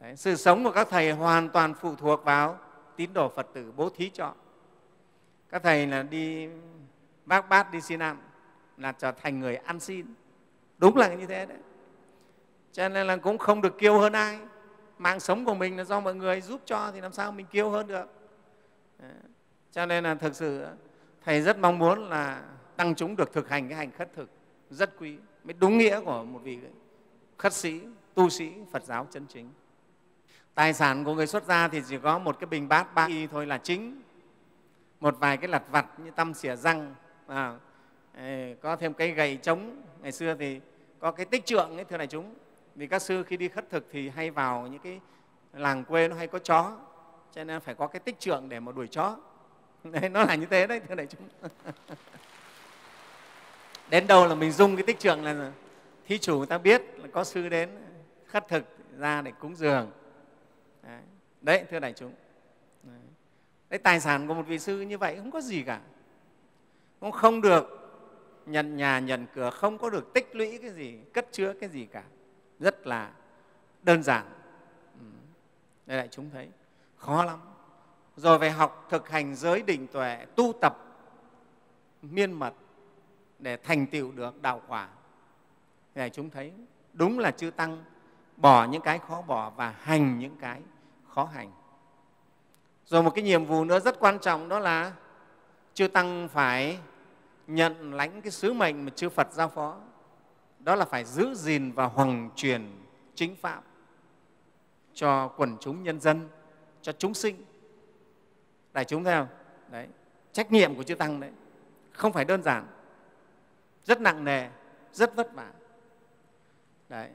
Đấy, 0.00 0.16
sự 0.16 0.36
sống 0.36 0.64
của 0.64 0.72
các 0.72 0.88
thầy 0.90 1.12
hoàn 1.12 1.48
toàn 1.48 1.74
phụ 1.74 1.94
thuộc 1.94 2.24
vào 2.24 2.58
tín 2.96 3.12
đồ 3.12 3.28
phật 3.28 3.46
tử 3.52 3.72
bố 3.76 3.90
thí 3.90 4.10
cho. 4.10 4.34
Các 5.48 5.62
thầy 5.62 5.86
là 5.86 6.02
đi 6.02 6.48
bác 7.26 7.48
bát 7.48 7.72
đi 7.72 7.80
xin 7.80 8.02
ăn 8.02 8.16
là 8.76 8.92
trở 8.92 9.12
thành 9.12 9.40
người 9.40 9.56
ăn 9.56 9.80
xin 9.80 10.06
đúng 10.80 10.96
là 10.96 11.14
như 11.14 11.26
thế 11.26 11.46
đấy. 11.46 11.58
Cho 12.72 12.88
nên 12.88 13.06
là 13.06 13.16
cũng 13.16 13.38
không 13.38 13.62
được 13.62 13.78
kiêu 13.78 13.98
hơn 13.98 14.12
ai. 14.12 14.38
Mạng 14.98 15.20
sống 15.20 15.44
của 15.44 15.54
mình 15.54 15.76
là 15.76 15.84
do 15.84 16.00
mọi 16.00 16.14
người 16.14 16.40
giúp 16.40 16.60
cho 16.64 16.90
thì 16.94 17.00
làm 17.00 17.12
sao 17.12 17.32
mình 17.32 17.46
kiêu 17.46 17.70
hơn 17.70 17.86
được. 17.86 18.06
Cho 19.72 19.86
nên 19.86 20.04
là 20.04 20.14
thực 20.14 20.36
sự 20.36 20.66
thầy 21.24 21.42
rất 21.42 21.58
mong 21.58 21.78
muốn 21.78 22.08
là 22.08 22.42
tăng 22.76 22.94
chúng 22.94 23.16
được 23.16 23.32
thực 23.32 23.48
hành 23.48 23.68
cái 23.68 23.78
hành 23.78 23.90
khất 23.90 24.12
thực 24.14 24.30
rất 24.70 24.98
quý 24.98 25.16
mới 25.44 25.54
đúng 25.58 25.78
nghĩa 25.78 26.00
của 26.00 26.22
một 26.22 26.38
vị 26.42 26.58
khất 27.38 27.52
sĩ 27.52 27.80
tu 28.14 28.28
sĩ 28.28 28.52
phật 28.72 28.84
giáo 28.84 29.06
chân 29.10 29.26
chính. 29.28 29.50
Tài 30.54 30.72
sản 30.72 31.04
của 31.04 31.14
người 31.14 31.26
xuất 31.26 31.44
gia 31.44 31.68
thì 31.68 31.82
chỉ 31.88 31.98
có 31.98 32.18
một 32.18 32.40
cái 32.40 32.46
bình 32.46 32.68
bát 32.68 32.94
ba 32.94 33.06
y 33.06 33.26
thôi 33.26 33.46
là 33.46 33.58
chính. 33.58 34.02
Một 35.00 35.16
vài 35.18 35.36
cái 35.36 35.48
lặt 35.48 35.62
vặt 35.70 35.86
như 36.04 36.10
tăm 36.10 36.34
xỉa 36.34 36.56
răng 36.56 36.94
à, 37.26 37.58
có 38.62 38.76
thêm 38.76 38.94
cái 38.94 39.10
gậy 39.10 39.36
trống. 39.36 39.82
Ngày 40.00 40.12
xưa 40.12 40.34
thì 40.34 40.60
có 41.00 41.10
cái 41.10 41.26
tích 41.26 41.46
trượng 41.46 41.76
ấy 41.76 41.84
thưa 41.84 41.96
đại 41.96 42.06
chúng. 42.06 42.34
Vì 42.74 42.86
các 42.86 43.02
sư 43.02 43.22
khi 43.22 43.36
đi 43.36 43.48
khất 43.48 43.70
thực 43.70 43.86
thì 43.92 44.08
hay 44.08 44.30
vào 44.30 44.66
những 44.66 44.80
cái 44.80 45.00
làng 45.52 45.84
quê 45.84 46.08
nó 46.08 46.16
hay 46.16 46.26
có 46.26 46.38
chó 46.38 46.76
cho 47.32 47.44
nên 47.44 47.60
phải 47.60 47.74
có 47.74 47.86
cái 47.86 48.00
tích 48.00 48.20
trượng 48.20 48.48
để 48.48 48.60
mà 48.60 48.72
đuổi 48.72 48.86
chó. 48.86 49.16
Đấy, 49.84 50.08
nó 50.08 50.24
là 50.24 50.34
như 50.34 50.46
thế 50.50 50.66
đấy 50.66 50.80
thưa 50.88 50.94
đại 50.94 51.06
chúng. 51.06 51.28
Đến 53.90 54.06
đâu 54.06 54.26
là 54.26 54.34
mình 54.34 54.52
dùng 54.52 54.76
cái 54.76 54.82
tích 54.86 54.98
trượng 54.98 55.24
là 55.24 55.52
thí 56.06 56.18
chủ 56.18 56.38
người 56.38 56.46
ta 56.46 56.58
biết 56.58 56.82
là 56.96 57.08
có 57.12 57.24
sư 57.24 57.48
đến 57.48 57.68
khất 58.26 58.48
thực 58.48 58.64
ra 58.98 59.22
để 59.22 59.32
cúng 59.38 59.56
dường. 59.56 59.90
Đấy, 60.82 61.00
đấy 61.40 61.64
thưa 61.70 61.78
đại 61.78 61.92
chúng. 61.92 62.12
Đấy. 62.82 63.00
đấy 63.70 63.78
tài 63.78 64.00
sản 64.00 64.28
của 64.28 64.34
một 64.34 64.46
vị 64.46 64.58
sư 64.58 64.80
như 64.80 64.98
vậy 64.98 65.16
không 65.16 65.30
có 65.30 65.40
gì 65.40 65.62
cả. 65.62 65.80
Cũng 67.00 67.12
không 67.12 67.40
được 67.40 67.79
nhận 68.46 68.76
nhà, 68.76 68.98
nhận 68.98 69.26
cửa, 69.34 69.50
không 69.50 69.78
có 69.78 69.90
được 69.90 70.12
tích 70.14 70.36
lũy 70.36 70.58
cái 70.58 70.70
gì, 70.70 70.98
cất 71.12 71.28
chứa 71.32 71.52
cái 71.60 71.68
gì 71.68 71.86
cả. 71.86 72.02
Rất 72.58 72.86
là 72.86 73.10
đơn 73.82 74.02
giản. 74.02 74.24
Ừ. 75.00 75.06
Đây 75.86 75.98
lại 75.98 76.08
chúng 76.10 76.30
thấy. 76.30 76.48
Khó 76.96 77.24
lắm. 77.24 77.38
Rồi 78.16 78.38
phải 78.38 78.50
học 78.50 78.86
thực 78.90 79.08
hành 79.08 79.34
giới 79.34 79.62
định 79.62 79.86
tuệ, 79.86 80.26
tu 80.36 80.52
tập 80.60 80.76
miên 82.02 82.32
mật 82.32 82.54
để 83.38 83.56
thành 83.56 83.86
tựu 83.86 84.12
được 84.12 84.42
đạo 84.42 84.62
quả. 84.68 84.88
Này 85.94 86.10
chúng 86.10 86.30
thấy. 86.30 86.52
Đúng 86.92 87.18
là 87.18 87.30
chư 87.30 87.50
tăng 87.50 87.84
bỏ 88.36 88.64
những 88.64 88.82
cái 88.82 88.98
khó 88.98 89.22
bỏ 89.22 89.50
và 89.50 89.74
hành 89.80 90.18
những 90.18 90.36
cái 90.40 90.60
khó 91.08 91.24
hành. 91.24 91.52
Rồi 92.86 93.02
một 93.02 93.10
cái 93.14 93.24
nhiệm 93.24 93.44
vụ 93.44 93.64
nữa 93.64 93.80
rất 93.80 94.00
quan 94.00 94.18
trọng 94.18 94.48
đó 94.48 94.58
là 94.58 94.92
chư 95.74 95.88
tăng 95.88 96.28
phải 96.28 96.78
nhận 97.54 97.94
lãnh 97.94 98.22
cái 98.22 98.30
sứ 98.30 98.52
mệnh 98.52 98.84
mà 98.84 98.90
chư 98.90 99.08
phật 99.08 99.32
giao 99.32 99.48
phó. 99.48 99.80
Đó 100.58 100.74
là 100.74 100.84
phải 100.84 101.04
giữ 101.04 101.34
gìn 101.34 101.72
và 101.72 101.86
hoằng 101.86 102.30
truyền 102.36 102.70
chính 103.14 103.36
pháp 103.36 103.62
cho 104.94 105.28
quần 105.28 105.56
chúng 105.60 105.82
nhân 105.82 106.00
dân, 106.00 106.28
cho 106.82 106.92
chúng 106.92 107.14
sinh. 107.14 107.44
Đại 108.72 108.84
chúng 108.84 109.04
theo 109.04 109.28
đấy, 109.70 109.88
trách 110.32 110.52
nhiệm 110.52 110.74
của 110.74 110.82
chư 110.82 110.94
tăng 110.94 111.20
đấy. 111.20 111.30
Không 111.92 112.12
phải 112.12 112.24
đơn 112.24 112.42
giản. 112.42 112.66
Rất 113.84 114.00
nặng 114.00 114.24
nề, 114.24 114.48
rất 114.92 115.16
vất 115.16 115.34
vả. 115.34 115.52
Đấy, 116.88 117.10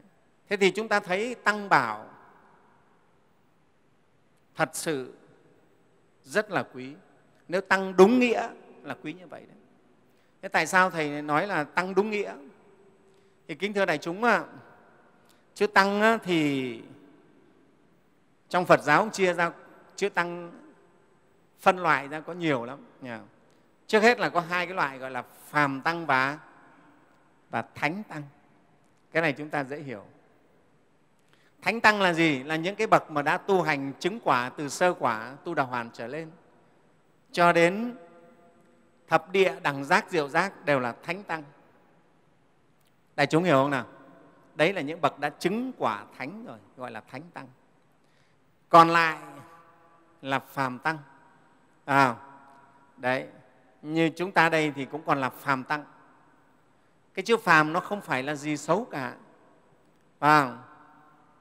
thế 0.50 0.58
thì 0.58 0.72
chúng 0.72 0.88
ta 0.88 1.00
thấy 1.00 1.36
tăng 1.36 1.70
bảo 1.70 2.10
thật 4.56 4.70
sự 4.74 5.13
rất 6.24 6.51
là 6.51 6.63
quý. 6.74 6.94
Nếu 7.48 7.62
tăng 7.62 7.96
đúng 7.98 8.20
nghĩa 8.20 8.50
là 8.84 8.96
quý 9.04 9.13
như 9.13 9.27
vậy 9.27 9.46
đấy 9.48 9.58
thế 10.46 10.50
tại 10.50 10.68
sao 10.68 10.90
thầy 10.90 11.22
nói 11.22 11.48
là 11.48 11.64
tăng 11.64 11.96
đúng 11.96 12.10
nghĩa? 12.10 12.34
Thì 13.48 13.56
kính 13.56 13.74
thưa 13.74 13.86
đại 13.86 13.98
chúng 13.98 14.24
ạ, 14.24 14.44
chữ 15.54 15.68
tăng 15.68 16.20
thì 16.24 16.82
trong 18.50 18.66
phật 18.66 18.82
giáo 18.84 19.10
chia 19.14 19.34
ra, 19.34 19.52
chữ 19.96 20.10
tăng 20.10 20.52
phân 21.60 21.78
loại 21.78 22.08
ra 22.08 22.20
có 22.20 22.34
nhiều 22.34 22.66
lắm 22.66 22.80
trước 23.88 24.04
hết 24.04 24.20
là 24.20 24.30
có 24.30 24.40
hai 24.40 24.66
cái 24.66 24.75
loại 24.75 24.98
gọi 24.98 25.12
là 25.12 25.24
phàm 25.50 25.82
tăng 25.82 26.06
và 26.06 26.40
và 27.50 27.64
thánh 27.75 28.04
tăng. 28.04 28.24
Cái 29.12 29.22
này 29.22 29.34
chúng 29.34 29.50
ta 29.50 29.64
dễ 29.64 29.80
hiểu. 29.80 30.04
Thánh 31.62 31.82
tăng 31.82 32.02
là 32.02 32.14
gì? 32.14 32.44
Là 32.44 32.56
những 32.56 32.75
cái 32.75 32.88
bậc 32.88 33.12
mà 33.12 33.22
đã 33.22 33.38
tu 33.38 33.62
hành 33.62 33.94
chứng 34.00 34.20
quả 34.20 34.52
từ 34.58 34.70
sơ 34.70 34.94
quả, 34.94 35.36
tu 35.44 35.54
đà 35.54 35.64
hoàn 35.64 35.90
trở 35.94 36.08
lên. 36.08 36.32
Cho 37.32 37.52
đến 37.52 37.96
thập 39.07 39.31
địa 39.31 39.55
đẳng 39.63 39.83
giác 39.83 40.05
diệu 40.09 40.29
giác 40.29 40.65
đều 40.65 40.79
là 40.79 40.95
thánh 41.03 41.24
tăng. 41.24 41.43
Đại 43.15 43.27
chúng 43.27 43.43
hiểu 43.43 43.55
không 43.55 43.71
nào? 43.71 43.85
Đấy 44.55 44.74
là 44.74 44.81
những 44.81 45.01
bậc 45.01 45.19
đã 45.19 45.29
chứng 45.29 45.71
quả 45.77 46.05
thánh 46.17 46.45
rồi 46.45 46.57
gọi 46.77 46.91
là 46.91 47.01
thánh 47.01 47.21
tăng. 47.33 47.47
Còn 48.69 48.89
lại 48.89 49.17
là 50.21 50.39
phàm 50.39 50.79
tăng. 50.79 50.97
À, 51.85 52.15
đấy 52.97 53.27
như 53.81 54.09
chúng 54.15 54.31
ta 54.31 54.50
đây 54.50 54.71
thì 54.75 54.85
cũng 54.85 55.01
còn 55.05 55.21
là 55.21 55.29
phàm 55.29 55.63
tăng. 55.63 55.85
Cái 57.13 57.24
chữ 57.24 57.38
phàm 57.38 57.74
nó 57.74 57.79
không 57.79 58.01
phải 58.01 58.24
là 58.24 58.35
gì 58.35 58.57
xấu 58.57 58.85
cả. 58.85 59.15
À, 60.19 60.57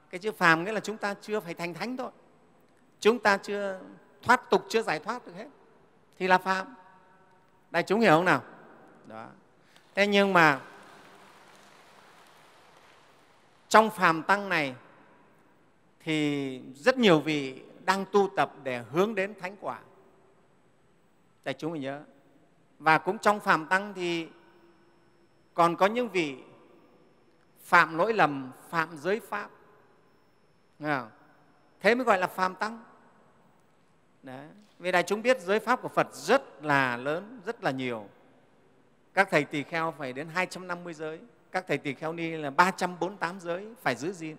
cái 0.09 0.19
chữ 0.19 0.31
phàm 0.31 0.63
nghĩa 0.63 0.71
là 0.71 0.79
chúng 0.79 0.97
ta 0.97 1.15
chưa 1.21 1.39
phải 1.39 1.53
thành 1.53 1.73
thánh 1.73 1.97
thôi. 1.97 2.11
Chúng 2.99 3.19
ta 3.19 3.37
chưa 3.37 3.79
thoát 4.21 4.49
tục 4.49 4.65
chưa 4.69 4.81
giải 4.81 4.99
thoát 4.99 5.25
được 5.25 5.33
hết. 5.35 5.47
Thì 6.19 6.27
là 6.27 6.37
phàm 6.37 6.75
đại 7.75 7.83
chúng 7.83 7.99
hiểu 7.99 8.11
không 8.11 8.25
nào? 8.25 8.43
Đó. 9.05 9.27
Thế 9.95 10.07
nhưng 10.07 10.33
mà 10.33 10.61
trong 13.67 13.89
phàm 13.89 14.23
tăng 14.23 14.49
này 14.49 14.75
thì 15.99 16.61
rất 16.75 16.97
nhiều 16.97 17.19
vị 17.19 17.63
đang 17.85 18.05
tu 18.11 18.29
tập 18.35 18.51
để 18.63 18.83
hướng 18.91 19.15
đến 19.15 19.33
thánh 19.39 19.55
quả. 19.61 19.79
Đại 21.43 21.53
chúng 21.53 21.71
phải 21.71 21.79
nhớ. 21.79 22.03
Và 22.79 22.97
cũng 22.97 23.17
trong 23.17 23.39
phàm 23.39 23.67
tăng 23.67 23.93
thì 23.93 24.27
còn 25.53 25.75
có 25.75 25.85
những 25.85 26.09
vị 26.09 26.37
phạm 27.63 27.97
lỗi 27.97 28.13
lầm, 28.13 28.51
phạm 28.69 28.97
giới 28.97 29.19
pháp. 29.19 29.49
Thế 31.79 31.95
mới 31.95 32.05
gọi 32.05 32.19
là 32.19 32.27
phàm 32.27 32.55
tăng. 32.55 32.83
Đấy 34.23 34.47
vì 34.79 34.91
đại 34.91 35.03
chúng 35.03 35.21
biết 35.21 35.41
giới 35.41 35.59
pháp 35.59 35.81
của 35.81 35.87
phật 35.87 36.13
rất 36.13 36.63
là 36.63 36.97
lớn, 36.97 37.41
rất 37.45 37.63
là 37.63 37.71
nhiều. 37.71 38.05
Các 39.13 39.27
thầy 39.31 39.43
tỳ 39.43 39.63
kheo 39.63 39.93
phải 39.97 40.13
đến 40.13 40.27
250 40.27 40.93
giới, 40.93 41.19
các 41.51 41.65
thầy 41.67 41.77
tỳ 41.77 41.93
kheo 41.93 42.13
ni 42.13 42.31
là 42.31 42.49
348 42.49 43.39
giới 43.39 43.67
phải 43.81 43.95
giữ 43.95 44.11
gìn. 44.11 44.35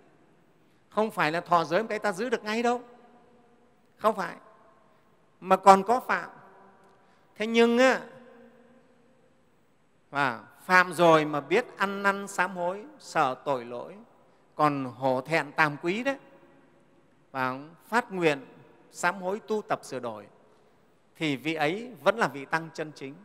Không 0.89 1.11
phải 1.11 1.31
là 1.31 1.41
thọ 1.41 1.63
giới 1.63 1.83
một 1.83 1.89
cái 1.89 1.99
ta 1.99 2.11
giữ 2.11 2.29
được 2.29 2.43
ngay 2.43 2.63
đâu. 2.63 2.81
Không 3.97 4.15
phải. 4.15 4.35
Mà 5.39 5.57
còn 5.57 5.83
có 5.83 5.99
phạm. 5.99 6.29
Thế 7.35 7.47
nhưng 7.47 7.77
á, 7.77 8.01
và 10.09 10.43
phạm 10.61 10.93
rồi 10.93 11.25
mà 11.25 11.41
biết 11.41 11.65
ăn 11.77 12.03
năn 12.03 12.27
sám 12.27 12.55
hối, 12.55 12.85
sợ 12.99 13.35
tội 13.45 13.65
lỗi, 13.65 13.95
còn 14.55 14.85
hổ 14.85 15.21
thẹn 15.21 15.51
tàm 15.51 15.77
quý 15.81 16.03
đấy, 16.03 16.17
và 17.31 17.59
phát 17.87 18.11
nguyện 18.11 18.45
sám 18.97 19.21
hối 19.21 19.39
tu 19.39 19.61
tập 19.61 19.79
sửa 19.83 19.99
đổi 19.99 20.27
thì 21.15 21.35
vị 21.35 21.53
ấy 21.53 21.91
vẫn 22.03 22.17
là 22.17 22.27
vị 22.27 22.45
tăng 22.45 22.69
chân 22.73 22.91
chính. 22.95 23.15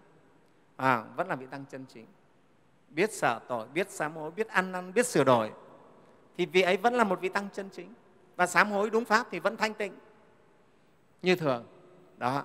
À, 0.76 1.04
vẫn 1.16 1.28
là 1.28 1.34
vị 1.36 1.46
tăng 1.50 1.64
chân 1.70 1.84
chính. 1.88 2.06
Biết 2.88 3.12
sợ 3.12 3.40
tội 3.48 3.68
biết 3.68 3.90
sám 3.90 4.16
hối 4.16 4.30
biết 4.30 4.48
ăn 4.48 4.72
năn 4.72 4.92
biết 4.92 5.06
sửa 5.06 5.24
đổi 5.24 5.52
thì 6.36 6.46
vị 6.46 6.62
ấy 6.62 6.76
vẫn 6.76 6.94
là 6.94 7.04
một 7.04 7.20
vị 7.20 7.28
tăng 7.28 7.48
chân 7.52 7.68
chính. 7.72 7.94
Và 8.36 8.46
sám 8.46 8.70
hối 8.70 8.90
đúng 8.90 9.04
pháp 9.04 9.26
thì 9.30 9.38
vẫn 9.38 9.56
thanh 9.56 9.74
tịnh. 9.74 9.92
Như 11.22 11.36
thường. 11.36 11.66
Đó. 12.16 12.44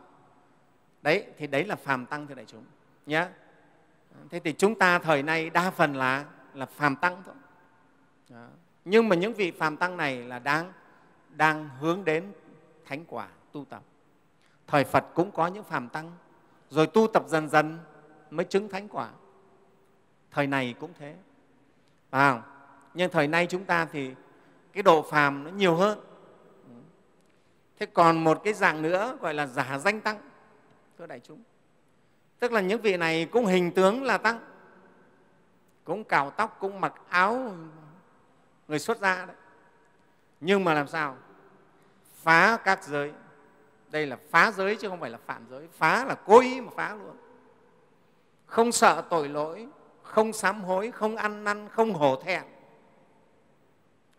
Đấy 1.02 1.26
thì 1.38 1.48
đấy 1.48 1.66
là 1.66 1.76
phàm 1.76 2.06
tăng 2.06 2.28
thưa 2.28 2.36
đại 2.36 2.46
chúng 2.46 2.66
nhé 3.06 3.28
thế 4.30 4.40
thì 4.40 4.54
chúng 4.54 4.76
ta 4.76 5.00
thời 5.00 5.24
nay 5.24 5.50
đa 5.50 5.72
phần 5.72 5.94
là 5.94 6.26
là 6.54 6.66
phàm 6.66 6.96
tăng 6.96 7.24
thôi. 7.26 7.36
Đó. 8.30 8.48
nhưng 8.86 9.10
mà 9.10 9.16
những 9.16 9.34
vị 9.34 9.52
phàm 9.52 9.78
tăng 9.78 9.98
này 9.98 10.24
là 10.24 10.40
đang 10.40 10.74
đang 11.30 11.70
hướng 11.80 12.06
đến 12.06 12.34
thánh 12.88 13.06
quả 13.08 13.28
tu 13.52 13.66
tập. 13.66 13.82
Thời 14.68 14.84
phật 14.84 15.06
cũng 15.14 15.32
có 15.32 15.48
những 15.48 15.64
phàm 15.64 15.90
tăng 15.90 16.12
rồi 16.70 16.88
tu 16.88 17.08
tập 17.08 17.24
dần 17.28 17.50
dần 17.50 17.80
mới 18.30 18.46
chứng 18.46 18.70
thánh 18.70 18.88
quả. 18.88 19.10
Thời 20.32 20.48
này 20.48 20.76
cũng 20.80 20.92
thế. 21.00 21.16
À, 22.10 22.42
nhưng 22.94 23.12
thời 23.12 23.28
nay 23.28 23.48
chúng 23.48 23.66
ta 23.66 23.86
thì 23.86 24.12
cái 24.74 24.84
độ 24.84 25.02
phàm 25.02 25.44
nó 25.44 25.50
nhiều 25.50 25.76
hơn. 25.76 26.00
Thế 27.80 27.86
còn 27.86 28.24
một 28.24 28.42
cái 28.44 28.54
dạng 28.54 28.82
nữa 28.82 29.18
gọi 29.22 29.34
là 29.34 29.48
giả 29.48 29.80
danh 29.80 30.02
tăng 30.02 30.22
thưa 30.98 31.08
đại 31.08 31.20
chúng. 31.20 31.44
Tức 32.40 32.52
là 32.52 32.62
những 32.62 32.82
vị 32.82 32.98
này 32.98 33.26
cũng 33.26 33.46
hình 33.46 33.72
tướng 33.72 34.04
là 34.04 34.18
tăng 34.18 34.40
cũng 35.84 36.04
cạo 36.04 36.32
tóc 36.32 36.58
cũng 36.60 36.82
mặc 36.82 36.94
áo 37.10 37.56
người 38.68 38.80
xuất 38.80 38.98
gia 38.98 39.26
đấy. 39.26 39.36
Nhưng 40.40 40.64
mà 40.64 40.74
làm 40.74 40.88
sao? 40.88 41.18
Phá 42.28 42.58
các 42.58 42.84
giới. 42.84 43.12
Đây 43.90 44.06
là 44.06 44.18
phá 44.30 44.52
giới 44.52 44.76
chứ 44.76 44.90
không 44.90 45.00
phải 45.00 45.10
là 45.10 45.18
phạm 45.18 45.46
giới. 45.50 45.68
Phá 45.68 46.06
là 46.06 46.16
cố 46.26 46.40
ý 46.40 46.62
mà 46.62 46.72
phá 46.76 46.96
luôn. 46.96 47.16
Không 48.46 48.72
sợ 48.72 49.04
tội 49.10 49.30
lỗi 49.30 49.68
không 50.04 50.34
sám 50.34 50.64
hối 50.64 50.92
không 50.92 51.16
ăn 51.16 51.44
năn 51.44 51.70
không 51.70 51.94
hổ 51.94 52.22
thẹn. 52.22 52.44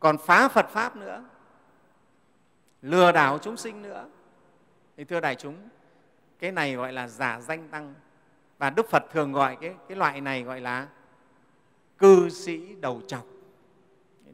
Còn 0.00 0.18
phá 0.18 0.48
phật 0.48 0.68
pháp 0.68 0.96
nữa. 0.96 1.24
Lừa 2.82 3.12
đảo 3.12 3.38
chúng 3.38 3.56
sinh 3.56 3.82
nữa. 3.82 4.06
Thì 4.96 5.04
thưa 5.04 5.20
đại 5.20 5.34
chúng 5.34 5.68
cái 6.38 6.52
này 6.52 6.74
gọi 6.74 6.92
là 6.92 7.08
giả 7.08 7.40
danh 7.40 7.68
tăng. 7.68 7.94
Và 8.58 8.70
đức 8.70 8.90
phật 8.90 9.02
thường 9.10 9.32
gọi 9.32 9.56
cái, 9.60 9.74
cái 9.88 9.96
loại 9.96 10.20
này 10.20 10.42
gọi 10.42 10.60
là 10.60 10.88
cư 11.98 12.28
sĩ 12.28 12.74
đầu 12.74 13.02
trọc 13.06 13.24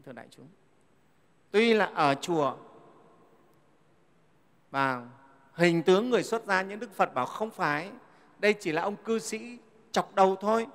thưa 0.07 0.13
đại 0.13 0.27
chúng 0.31 0.47
tuy 1.51 1.75
là 1.75 1.85
ở 1.85 2.15
chùa 2.15 2.57
và 4.75 5.03
hình 5.53 5.83
tướng 5.83 6.11
người 6.11 6.23
xuất 6.23 6.45
gia 6.45 6.63
những 6.63 6.81
đức 6.81 6.93
phật 6.95 7.15
bảo 7.15 7.27
không 7.27 7.51
phải. 7.51 7.91
Đây 8.39 8.53
chỉ 8.53 8.73
là 8.73 8.83
ông 8.83 8.97
cư 8.97 9.19
sĩ 9.19 9.59
chọc 9.93 10.15
đầu 10.15 10.37
thôi. 10.37 10.67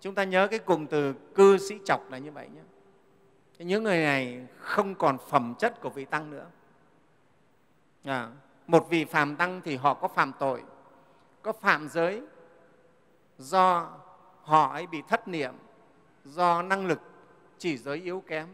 Chúng 0.00 0.14
ta 0.14 0.24
nhớ 0.24 0.46
cái 0.46 0.58
cụm 0.58 0.86
từ 0.86 1.12
cư 1.34 1.58
sĩ 1.58 1.78
chọc 1.84 2.10
là 2.10 2.18
như 2.18 2.30
vậy 2.30 2.48
nhé. 2.54 2.60
Những 3.58 3.84
người 3.84 3.98
này 3.98 4.46
không 4.58 4.94
còn 4.94 5.18
phẩm 5.28 5.54
chất 5.58 5.80
của 5.80 5.90
vị 5.90 6.04
tăng 6.04 6.30
nữa. 6.30 6.46
À, 8.04 8.30
một 8.66 8.86
vị 8.90 9.04
phàm 9.04 9.36
tăng 9.36 9.60
thì 9.64 9.76
họ 9.76 9.94
có 9.94 10.08
phạm 10.08 10.32
tội 10.38 10.62
có 11.42 11.52
phạm 11.52 11.88
giới 11.88 12.22
do 13.38 13.90
họ 14.42 14.72
ấy 14.72 14.86
bị 14.86 15.02
thất 15.08 15.28
niệm 15.28 15.54
do 16.24 16.62
năng 16.62 16.86
lực 16.86 17.00
chỉ 17.58 17.78
giới 17.78 17.96
yếu 17.96 18.22
kém 18.26 18.48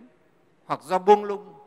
hoặc 0.64 0.80
do 0.82 0.98
buông 0.98 1.24
lung 1.24 1.63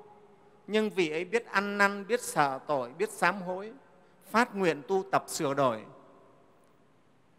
nhưng 0.67 0.89
vị 0.89 1.09
ấy 1.09 1.25
biết 1.25 1.45
ăn 1.45 1.77
năn 1.77 2.07
biết 2.07 2.21
sợ 2.21 2.59
tội 2.67 2.91
biết 2.97 3.09
sám 3.09 3.41
hối 3.41 3.73
phát 4.29 4.55
nguyện 4.55 4.81
tu 4.87 5.03
tập 5.11 5.23
sửa 5.27 5.53
đổi 5.53 5.85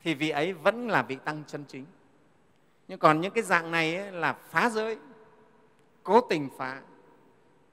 thì 0.03 0.15
vị 0.15 0.31
ấy 0.31 0.53
vẫn 0.53 0.89
là 0.89 1.03
vị 1.03 1.19
tăng 1.25 1.43
chân 1.47 1.65
chính 1.69 1.87
nhưng 2.89 2.99
còn 2.99 3.21
những 3.21 3.33
cái 3.33 3.43
dạng 3.43 3.71
này 3.71 3.97
ấy 3.97 4.13
là 4.13 4.33
phá 4.33 4.71
giới 4.71 4.99
cố 6.03 6.21
tình 6.21 6.49
phá 6.57 6.81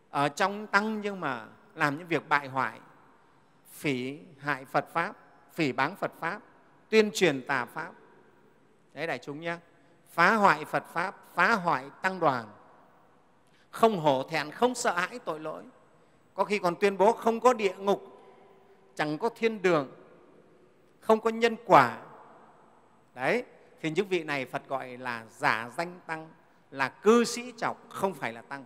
ở 0.09 0.29
trong 0.29 0.67
tăng 0.67 1.01
nhưng 1.01 1.19
mà 1.19 1.45
làm 1.75 1.97
những 1.97 2.07
việc 2.07 2.29
bại 2.29 2.47
hoại 2.47 2.79
phỉ 3.75 4.19
hại 4.39 4.65
Phật 4.65 4.85
Pháp, 4.93 5.13
phỉ 5.53 5.71
báng 5.71 5.95
Phật 5.95 6.11
Pháp, 6.19 6.39
tuyên 6.89 7.11
truyền 7.13 7.47
tà 7.47 7.65
Pháp. 7.65 7.91
Đấy 8.93 9.07
đại 9.07 9.17
chúng 9.17 9.39
nhé. 9.39 9.57
Phá 10.09 10.35
hoại 10.35 10.65
Phật 10.65 10.83
Pháp, 10.93 11.15
phá 11.33 11.53
hoại 11.53 11.85
tăng 12.01 12.19
đoàn, 12.19 12.45
không 13.75 13.99
hổ 13.99 14.23
thẹn, 14.23 14.51
không 14.51 14.75
sợ 14.75 14.93
hãi 14.93 15.19
tội 15.19 15.39
lỗi. 15.39 15.63
Có 16.33 16.43
khi 16.43 16.59
còn 16.59 16.75
tuyên 16.75 16.97
bố 16.97 17.11
không 17.11 17.39
có 17.39 17.53
địa 17.53 17.75
ngục, 17.77 18.01
chẳng 18.95 19.17
có 19.17 19.29
thiên 19.29 19.61
đường, 19.61 19.91
không 20.99 21.19
có 21.19 21.29
nhân 21.29 21.55
quả. 21.65 21.97
Đấy, 23.15 23.43
thì 23.81 23.89
những 23.89 24.07
vị 24.07 24.23
này 24.23 24.45
Phật 24.45 24.67
gọi 24.67 24.97
là 24.97 25.25
giả 25.29 25.71
danh 25.77 25.99
tăng, 26.05 26.29
là 26.71 26.89
cư 26.89 27.23
sĩ 27.23 27.53
trọng, 27.57 27.77
không 27.89 28.13
phải 28.13 28.33
là 28.33 28.41
tăng. 28.41 28.65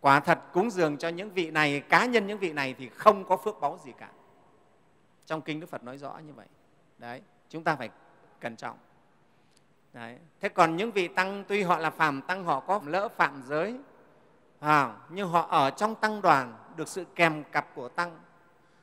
Quả 0.00 0.20
thật 0.20 0.38
cúng 0.52 0.70
dường 0.70 0.96
cho 0.96 1.08
những 1.08 1.30
vị 1.30 1.50
này, 1.50 1.80
cá 1.80 2.06
nhân 2.06 2.26
những 2.26 2.38
vị 2.38 2.52
này 2.52 2.74
thì 2.78 2.88
không 2.88 3.24
có 3.24 3.36
phước 3.36 3.60
báu 3.60 3.78
gì 3.84 3.92
cả. 3.98 4.10
Trong 5.26 5.40
Kinh 5.40 5.60
Đức 5.60 5.66
Phật 5.66 5.82
nói 5.82 5.98
rõ 5.98 6.18
như 6.26 6.32
vậy. 6.32 6.46
Đấy, 6.98 7.22
chúng 7.48 7.64
ta 7.64 7.76
phải 7.76 7.90
cẩn 8.40 8.56
trọng. 8.56 8.78
Đấy. 9.96 10.18
Thế 10.40 10.48
còn 10.48 10.76
những 10.76 10.90
vị 10.90 11.08
tăng 11.08 11.44
tuy 11.48 11.62
họ 11.62 11.78
là 11.78 11.90
phàm 11.90 12.22
tăng 12.22 12.44
họ 12.44 12.60
có 12.60 12.80
lỡ 12.86 13.08
phạm 13.16 13.42
giới 13.46 13.80
à, 14.60 14.96
nhưng 15.08 15.28
họ 15.28 15.46
ở 15.50 15.70
trong 15.70 15.94
tăng 15.94 16.22
đoàn 16.22 16.54
được 16.76 16.88
sự 16.88 17.04
kèm 17.14 17.44
cặp 17.44 17.74
của 17.74 17.88
tăng, 17.88 18.18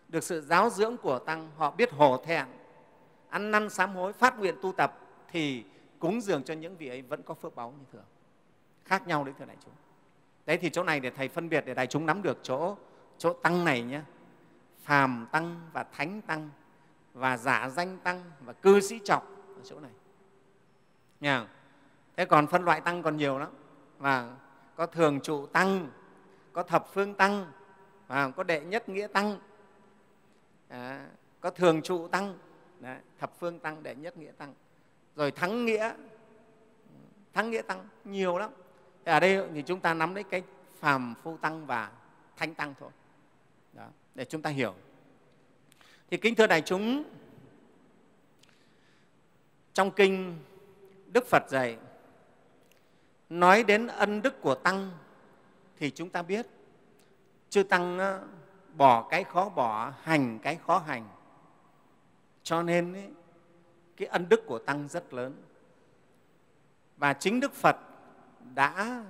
được 0.08 0.24
sự 0.24 0.42
giáo 0.42 0.70
dưỡng 0.70 0.98
của 0.98 1.20
tăng, 1.20 1.52
họ 1.58 1.72
biết 1.72 1.92
hổ 1.92 2.18
thẹn, 2.18 2.46
ăn 3.30 3.52
năn 3.52 3.70
sám 3.70 3.96
hối, 3.96 4.14
phát 4.14 4.40
nguyện 4.40 4.56
tu 4.62 4.72
tập 4.72 5.00
thì 5.32 5.64
cúng 6.00 6.22
dường 6.22 6.44
cho 6.44 6.54
những 6.54 6.78
vị 6.78 6.88
ấy 6.88 7.02
vẫn 7.02 7.24
có 7.24 7.34
phước 7.34 7.56
báu 7.56 7.72
như 7.72 7.86
thường. 7.92 8.06
Khác 8.86 9.08
nhau 9.08 9.24
đấy 9.24 9.34
thưa 9.40 9.46
đại 9.46 9.58
chúng. 9.66 9.74
Đấy 10.46 10.58
thì 10.58 10.70
chỗ 10.70 10.84
này 10.84 11.00
để 11.00 11.10
thầy 11.10 11.28
phân 11.28 11.50
biệt 11.50 11.64
để 11.66 11.74
đại 11.74 11.88
chúng 11.88 12.06
nắm 12.06 12.22
được 12.22 12.40
chỗ 12.44 12.76
chỗ 13.18 13.34
tăng 13.34 13.66
này 13.66 13.82
nhé. 13.82 14.02
Phàm 14.80 15.28
tăng 15.32 15.62
và 15.74 15.84
thánh 15.84 16.22
tăng 16.22 16.50
và 17.14 17.38
giả 17.38 17.70
danh 17.70 17.98
tăng 18.04 18.24
và 18.46 18.54
cư 18.54 18.80
sĩ 18.82 19.00
trọng 19.04 19.24
ở 19.56 19.62
chỗ 19.64 19.80
này. 19.80 19.92
Nha. 21.24 21.48
Thế 22.18 22.26
còn 22.26 22.48
phân 22.48 22.64
loại 22.64 22.82
tăng 22.82 23.04
còn 23.04 23.18
nhiều 23.18 23.40
lắm. 23.40 23.50
Và 23.98 24.36
có 24.76 24.86
thường 24.86 25.20
trụ 25.20 25.46
tăng, 25.46 25.90
có 26.54 26.64
thập 26.64 26.94
phương 26.94 27.14
tăng, 27.14 27.52
và 28.08 28.30
có 28.30 28.44
đệ 28.44 28.60
nhất 28.60 28.90
nghĩa 28.90 29.08
tăng, 29.08 29.40
à, 30.68 31.08
có 31.42 31.50
thường 31.50 31.82
trụ 31.82 32.08
tăng, 32.08 32.38
đấy, 32.80 32.98
thập 33.20 33.40
phương 33.40 33.60
tăng, 33.60 33.84
đệ 33.84 33.96
nhất 33.96 34.18
nghĩa 34.18 34.32
tăng, 34.32 34.54
rồi 35.16 35.32
thắng 35.32 35.66
nghĩa, 35.66 35.94
thắng 37.34 37.50
nghĩa 37.50 37.62
tăng 37.62 37.88
nhiều 38.04 38.38
lắm. 38.38 38.52
Thế 39.06 39.12
ở 39.12 39.20
đây 39.20 39.48
thì 39.54 39.62
chúng 39.62 39.80
ta 39.80 39.94
nắm 39.94 40.16
lấy 40.16 40.24
cái 40.24 40.44
phàm 40.80 41.16
phu 41.24 41.38
tăng 41.38 41.66
và 41.66 41.92
thánh 42.38 42.56
tăng 42.56 42.74
thôi, 42.80 42.90
Đó, 43.74 43.88
để 44.16 44.26
chúng 44.26 44.42
ta 44.42 44.50
hiểu. 44.50 44.74
Thì 46.12 46.18
kính 46.18 46.36
thưa 46.36 46.48
đại 46.48 46.62
chúng, 46.62 47.04
trong 49.74 49.92
kinh 49.92 50.40
Đức 51.14 51.26
Phật 51.26 51.50
dạy 51.50 51.78
nói 53.30 53.64
đến 53.64 53.88
ân 53.88 54.22
đức 54.22 54.42
của 54.42 54.56
tăng 54.56 54.92
thì 55.78 55.92
chúng 55.92 56.10
ta 56.10 56.22
biết 56.22 56.46
chư 57.50 57.64
tăng 57.64 58.00
bỏ 58.76 59.08
cái 59.10 59.24
khó 59.24 59.50
bỏ 59.50 59.94
hành 60.02 60.40
cái 60.40 60.58
khó 60.68 60.78
hành. 60.78 61.08
Cho 62.44 62.64
nên 62.64 62.94
ấy, 62.94 63.10
cái 63.98 64.08
ân 64.08 64.30
đức 64.30 64.44
của 64.46 64.60
tăng 64.60 64.88
rất 64.88 65.14
lớn. 65.14 65.44
Và 66.98 67.14
chính 67.14 67.40
đức 67.40 67.54
phật 67.54 67.78
đã 68.54 69.04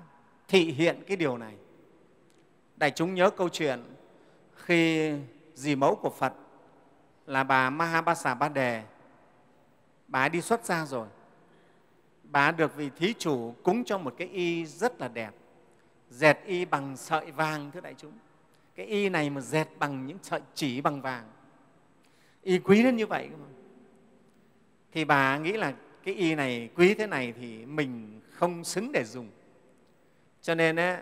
thị 0.48 0.72
hiện 0.72 1.04
cái 1.08 1.18
điều 1.18 1.38
này. 1.38 1.56
Đại 2.76 2.92
chúng 2.92 3.14
nhớ 3.14 3.30
câu 3.30 3.50
chuyện 3.50 3.84
khi 4.56 5.14
dì 5.54 5.76
mẫu 5.76 5.96
của 5.96 6.10
phật 6.10 6.34
là 7.26 7.44
bà 7.44 7.70
mahabasa 7.70 8.34
ba 8.34 8.50
đề 8.50 8.84
bà 10.08 10.24
ấy 10.24 10.30
đi 10.30 10.42
xuất 10.42 10.66
gia 10.66 10.86
rồi 10.86 11.08
bà 12.34 12.52
được 12.52 12.76
vị 12.76 12.90
thí 12.96 13.14
chủ 13.14 13.56
cúng 13.64 13.84
cho 13.84 13.98
một 13.98 14.14
cái 14.18 14.28
y 14.28 14.66
rất 14.66 15.02
là 15.02 15.08
đẹp. 15.08 15.32
Dệt 16.10 16.38
y 16.46 16.66
bằng 16.66 16.98
sợi 16.98 17.32
vàng 17.32 17.72
thưa 17.72 17.82
đại 17.82 17.96
chúng. 17.98 18.12
Cái 18.76 18.86
y 18.86 19.10
này 19.10 19.30
mà 19.30 19.42
dệt 19.42 19.66
bằng 19.80 20.06
những 20.06 20.18
sợi 20.22 20.42
chỉ 20.54 20.82
bằng 20.82 21.02
vàng. 21.02 21.30
Y 22.42 22.60
quý 22.60 22.84
đến 22.84 22.96
như 22.96 23.08
vậy 23.08 23.30
mà. 23.30 23.46
thì 24.92 25.06
bà 25.06 25.38
nghĩ 25.38 25.52
là 25.54 25.74
cái 26.04 26.14
y 26.16 26.36
này 26.36 26.70
quý 26.76 26.94
thế 26.94 27.08
này 27.08 27.34
thì 27.40 27.66
mình 27.66 28.22
không 28.30 28.64
xứng 28.64 28.92
để 28.92 29.04
dùng. 29.04 29.30
Cho 30.42 30.56
nên 30.56 30.80
ấy, 30.80 30.98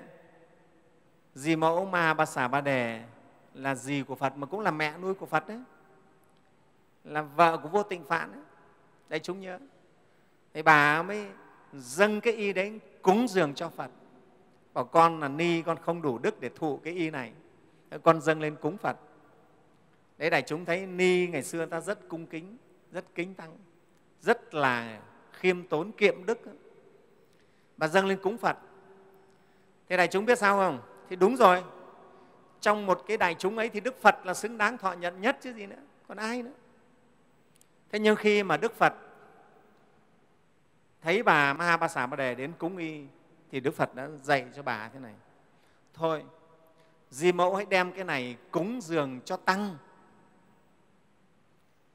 dì 1.35 1.55
mẫu 1.55 1.85
ma 1.85 2.13
bà 2.13 2.25
xả 2.25 2.47
ba 2.47 2.61
đề 2.61 3.03
là 3.53 3.75
dì 3.75 4.03
của 4.03 4.15
phật 4.15 4.37
mà 4.37 4.47
cũng 4.47 4.59
là 4.59 4.71
mẹ 4.71 4.97
nuôi 4.97 5.13
của 5.13 5.25
phật 5.25 5.47
đấy 5.47 5.59
là 7.03 7.21
vợ 7.21 7.57
của 7.57 7.69
vô 7.69 7.83
tình 7.83 8.03
phạn 8.03 8.31
đấy 8.31 8.41
đại 9.09 9.19
chúng 9.19 9.39
nhớ 9.39 9.59
thì 10.53 10.61
bà 10.61 11.03
mới 11.03 11.27
dâng 11.73 12.21
cái 12.21 12.33
y 12.33 12.53
đấy, 12.53 12.79
cúng 13.01 13.27
dường 13.27 13.53
cho 13.53 13.69
phật. 13.69 13.91
Bảo 14.73 14.85
con 14.85 15.19
là 15.19 15.27
ni, 15.27 15.61
con 15.61 15.77
không 15.77 16.01
đủ 16.01 16.17
đức 16.17 16.41
để 16.41 16.49
thụ 16.55 16.77
cái 16.83 16.93
y 16.93 17.09
này. 17.09 17.33
Con 18.03 18.21
dâng 18.21 18.41
lên 18.41 18.55
cúng 18.55 18.77
phật. 18.77 18.97
Đấy 20.17 20.29
đại 20.29 20.41
chúng 20.41 20.65
thấy 20.65 20.85
ni 20.85 21.27
ngày 21.27 21.43
xưa 21.43 21.65
ta 21.65 21.79
rất 21.79 22.09
cung 22.09 22.25
kính, 22.25 22.57
rất 22.91 23.05
kính 23.15 23.33
tăng, 23.33 23.57
rất 24.21 24.53
là 24.53 25.01
khiêm 25.31 25.63
tốn, 25.67 25.91
kiệm 25.91 26.25
đức. 26.25 26.39
Bà 27.77 27.87
dâng 27.87 28.05
lên 28.05 28.19
cúng 28.21 28.37
phật. 28.37 28.57
Thế 29.89 29.97
đại 29.97 30.07
chúng 30.07 30.25
biết 30.25 30.37
sao 30.37 30.57
không? 30.57 30.79
Thì 31.09 31.15
đúng 31.15 31.35
rồi. 31.35 31.63
Trong 32.59 32.85
một 32.85 33.03
cái 33.07 33.17
đại 33.17 33.35
chúng 33.39 33.57
ấy 33.57 33.69
thì 33.69 33.79
đức 33.79 34.01
phật 34.01 34.25
là 34.25 34.33
xứng 34.33 34.57
đáng 34.57 34.77
thọ 34.77 34.93
nhận 34.93 35.21
nhất 35.21 35.37
chứ 35.41 35.53
gì 35.53 35.65
nữa. 35.65 35.81
Còn 36.07 36.17
ai 36.17 36.43
nữa? 36.43 36.51
Thế 37.89 37.99
nhưng 37.99 38.15
khi 38.15 38.43
mà 38.43 38.57
đức 38.57 38.75
phật 38.75 38.93
thấy 41.01 41.23
bà 41.23 41.53
ma 41.53 41.77
ba 41.77 41.87
xà 41.87 42.07
ba 42.07 42.17
đề 42.17 42.35
đến 42.35 42.53
cúng 42.57 42.77
y 42.77 43.05
thì 43.51 43.59
đức 43.59 43.75
phật 43.75 43.95
đã 43.95 44.07
dạy 44.07 44.45
cho 44.55 44.63
bà 44.63 44.89
thế 44.89 44.99
này. 44.99 45.13
Thôi 45.93 46.23
di 47.09 47.31
mẫu 47.31 47.55
hãy 47.55 47.65
đem 47.69 47.91
cái 47.91 48.03
này 48.03 48.37
cúng 48.51 48.81
dường 48.81 49.21
cho 49.25 49.37
tăng 49.37 49.77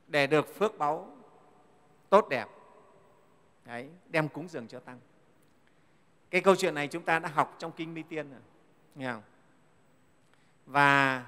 để 0.09 0.27
được 0.27 0.55
phước 0.59 0.79
báu 0.79 1.17
tốt 2.11 2.29
đẹp. 2.29 2.47
Đấy, 3.65 3.91
đem 4.09 4.29
cúng 4.29 4.49
dường 4.49 4.69
cho 4.69 4.81
tăng. 4.81 5.01
Cái 6.31 6.41
câu 6.41 6.57
chuyện 6.57 6.75
này 6.75 6.89
chúng 6.89 7.03
ta 7.03 7.19
đã 7.19 7.29
học 7.29 7.57
trong 7.59 7.73
kinh 7.73 7.95
mi 7.95 8.03
tiên 8.03 8.31
rồi 8.31 8.41
nghe 8.95 9.13
không? 9.13 9.23
và 10.67 11.27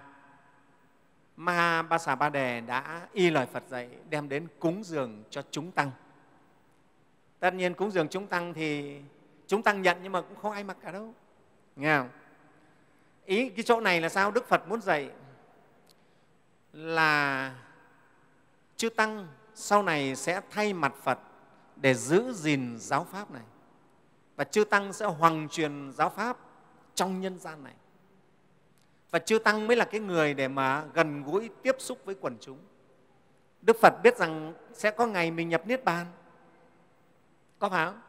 ma 1.36 1.82
ba 1.82 1.98
xà 1.98 2.14
ba 2.14 2.28
đề 2.28 2.60
đã 2.60 3.08
y 3.12 3.30
lời 3.30 3.46
phật 3.46 3.62
dạy 3.68 3.88
đem 4.10 4.28
đến 4.28 4.48
cúng 4.58 4.84
dường 4.84 5.24
cho 5.30 5.42
chúng 5.50 5.72
tăng 5.72 5.90
tất 7.40 7.55
nhiên 7.55 7.74
cúng 7.74 7.90
dường 7.90 8.09
chúng 8.09 8.27
tăng 8.27 8.55
thì 8.55 9.01
chúng 9.46 9.62
tăng 9.62 9.83
nhận 9.83 9.96
nhưng 10.03 10.12
mà 10.12 10.20
cũng 10.20 10.37
không 10.37 10.53
ai 10.53 10.64
mặc 10.64 10.77
cả 10.83 10.90
đâu. 10.90 11.14
Nghe 11.77 11.98
không? 11.98 12.09
Ý 13.24 13.48
cái 13.48 13.62
chỗ 13.62 13.81
này 13.81 14.01
là 14.01 14.09
sao 14.09 14.31
đức 14.31 14.48
phật 14.48 14.68
muốn 14.68 14.81
dạy? 14.81 15.11
Là 16.72 17.55
chư 18.77 18.88
tăng 18.88 19.27
sau 19.55 19.83
này 19.83 20.16
sẽ 20.16 20.40
thay 20.51 20.72
mặt 20.72 20.94
phật 21.03 21.18
để 21.77 21.94
giữ 21.94 22.33
gìn 22.33 22.77
giáo 22.79 23.05
pháp 23.05 23.31
này. 23.31 23.42
Và 24.37 24.44
chư 24.44 24.64
tăng 24.64 24.92
sẽ 24.92 25.07
hoàng 25.07 25.48
truyền 25.51 25.92
giáo 25.92 26.11
pháp 26.11 26.37
trong 26.94 27.20
nhân 27.20 27.38
gian 27.38 27.64
này. 27.64 27.74
Và 29.11 29.18
chư 29.18 29.38
tăng 29.38 29.66
mới 29.66 29.77
là 29.77 29.85
cái 29.85 30.01
người 30.01 30.35
để 30.35 30.48
mà 30.48 30.85
gần 30.94 31.22
gũi 31.22 31.51
tiếp 31.62 31.77
xúc 31.79 31.98
với 32.05 32.14
quần 32.20 32.37
chúng. 32.40 32.59
Đức 33.62 33.77
phật 33.83 33.94
biết 34.03 34.16
rằng 34.16 34.55
sẽ 34.72 34.90
có 34.90 35.07
ngày 35.07 35.31
mình 35.31 35.48
nhập 35.48 35.66
niết 35.66 35.85
bàn 35.85 36.07
có 37.58 37.68
phải 37.68 37.86
không? 37.86 38.00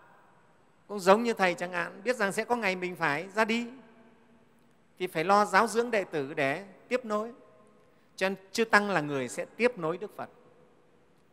Cũng 0.87 0.99
giống 0.99 1.23
như 1.23 1.33
thầy 1.33 1.53
chẳng 1.53 1.71
hạn 1.71 2.01
biết 2.03 2.15
rằng 2.15 2.31
sẽ 2.31 2.45
có 2.45 2.55
ngày 2.55 2.75
mình 2.75 2.95
phải 2.95 3.27
ra 3.35 3.45
đi. 3.45 3.69
Thì 4.99 5.07
phải 5.07 5.23
lo 5.23 5.45
giáo 5.45 5.67
dưỡng 5.67 5.91
đệ 5.91 6.03
tử 6.03 6.33
để 6.33 6.65
tiếp 6.87 7.05
nối. 7.05 7.31
Cho 8.15 8.29
nên 8.29 8.37
chư 8.51 8.65
tăng 8.65 8.89
là 8.89 9.01
người 9.01 9.29
sẽ 9.29 9.45
tiếp 9.45 9.77
nối 9.77 9.97
đức 9.97 10.15
phật. 10.15 10.29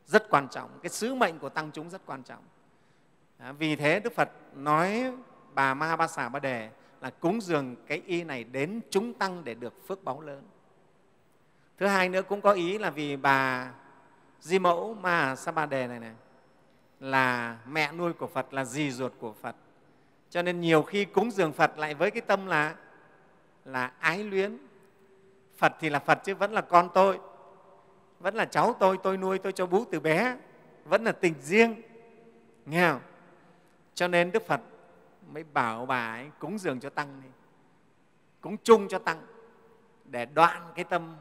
Rất 0.06 0.30
quan 0.30 0.48
trọng 0.48 0.70
cái 0.82 0.90
sứ 0.90 1.14
mệnh 1.14 1.38
của 1.38 1.48
tăng 1.48 1.70
chúng 1.72 1.90
rất 1.90 2.00
quan 2.06 2.22
trọng. 2.22 2.42
À, 3.38 3.52
vì 3.52 3.76
thế 3.76 4.00
đức 4.00 4.12
phật 4.12 4.30
nói 4.54 5.12
bà 5.54 5.74
ma 5.74 5.96
ba 5.96 6.06
xà 6.06 6.28
ba 6.28 6.38
đề 6.38 6.70
là 7.00 7.10
cúng 7.10 7.40
dường 7.40 7.76
cái 7.86 8.02
y 8.06 8.24
này 8.24 8.44
đến 8.44 8.80
chúng 8.90 9.14
tăng 9.14 9.44
để 9.44 9.54
được 9.54 9.86
phước 9.86 10.04
báu 10.04 10.20
lớn. 10.20 10.42
Thứ 11.78 11.86
hai 11.86 12.08
nữa 12.08 12.22
cũng 12.22 12.40
có 12.40 12.52
ý 12.52 12.78
là 12.78 12.90
vì 12.90 13.16
bà 13.16 13.72
di 14.40 14.58
mẫu 14.58 14.94
ma 14.94 15.36
sa 15.36 15.52
ba 15.52 15.66
đề 15.66 15.86
này 15.86 16.00
này 16.00 16.14
là 17.00 17.58
mẹ 17.68 17.92
nuôi 17.92 18.12
của 18.12 18.26
Phật, 18.26 18.54
là 18.54 18.64
dì 18.64 18.90
ruột 18.90 19.12
của 19.18 19.32
Phật. 19.32 19.56
Cho 20.30 20.42
nên 20.42 20.60
nhiều 20.60 20.82
khi 20.82 21.04
cúng 21.04 21.30
dường 21.30 21.52
Phật 21.52 21.78
lại 21.78 21.94
với 21.94 22.10
cái 22.10 22.20
tâm 22.20 22.46
là 22.46 22.74
là 23.64 23.92
ái 23.98 24.24
luyến. 24.24 24.58
Phật 25.56 25.72
thì 25.80 25.88
là 25.88 25.98
Phật 25.98 26.18
chứ 26.24 26.34
vẫn 26.34 26.52
là 26.52 26.60
con 26.60 26.88
tôi, 26.94 27.18
vẫn 28.20 28.34
là 28.34 28.44
cháu 28.44 28.76
tôi, 28.80 28.98
tôi 29.02 29.16
nuôi, 29.16 29.38
tôi 29.38 29.52
cho 29.52 29.66
bú 29.66 29.84
từ 29.90 30.00
bé, 30.00 30.36
vẫn 30.84 31.04
là 31.04 31.12
tình 31.12 31.34
riêng. 31.42 31.82
Nghe 32.66 32.90
không? 32.90 33.00
Cho 33.94 34.08
nên 34.08 34.32
Đức 34.32 34.46
Phật 34.46 34.60
mới 35.32 35.44
bảo 35.44 35.86
bà 35.86 36.14
ấy 36.14 36.30
cúng 36.38 36.58
dường 36.58 36.80
cho 36.80 36.90
Tăng 36.90 37.20
đi, 37.22 37.28
cúng 38.40 38.56
chung 38.62 38.88
cho 38.88 38.98
Tăng 38.98 39.26
để 40.04 40.26
đoạn 40.26 40.62
cái 40.74 40.84
tâm 40.84 41.16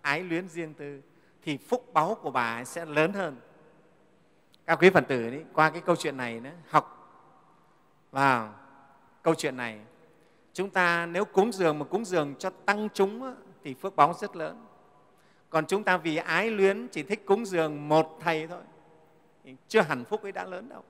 ái 0.00 0.22
luyến 0.22 0.48
riêng 0.48 0.74
tư 0.74 1.00
thì 1.42 1.56
phúc 1.56 1.90
báu 1.92 2.14
của 2.14 2.30
bà 2.30 2.56
ấy 2.56 2.64
sẽ 2.64 2.84
lớn 2.84 3.12
hơn 3.12 3.36
các 4.70 4.78
quý 4.82 4.90
phật 4.90 5.04
tử 5.08 5.30
đấy, 5.30 5.44
qua 5.52 5.70
cái 5.70 5.80
câu 5.80 5.96
chuyện 5.96 6.16
này 6.16 6.40
nữa, 6.40 6.50
học 6.68 7.16
vào 8.10 8.54
câu 9.22 9.34
chuyện 9.34 9.56
này 9.56 9.80
chúng 10.52 10.70
ta 10.70 11.06
nếu 11.06 11.24
cúng 11.24 11.52
dường 11.52 11.78
mà 11.78 11.84
cúng 11.84 12.04
dường 12.04 12.34
cho 12.38 12.50
tăng 12.50 12.88
chúng 12.94 13.34
thì 13.64 13.74
phước 13.74 13.96
báo 13.96 14.14
rất 14.20 14.36
lớn. 14.36 14.66
Còn 15.50 15.66
chúng 15.66 15.84
ta 15.84 15.96
vì 15.96 16.16
ái 16.16 16.50
luyến 16.50 16.88
chỉ 16.88 17.02
thích 17.02 17.26
cúng 17.26 17.46
dường 17.46 17.88
một 17.88 18.18
thầy 18.20 18.46
thôi 18.46 18.62
chưa 19.68 19.80
hẳn 19.80 20.04
phúc 20.04 20.22
ấy 20.22 20.32
đã 20.32 20.44
lớn 20.44 20.68
đâu. 20.68 20.82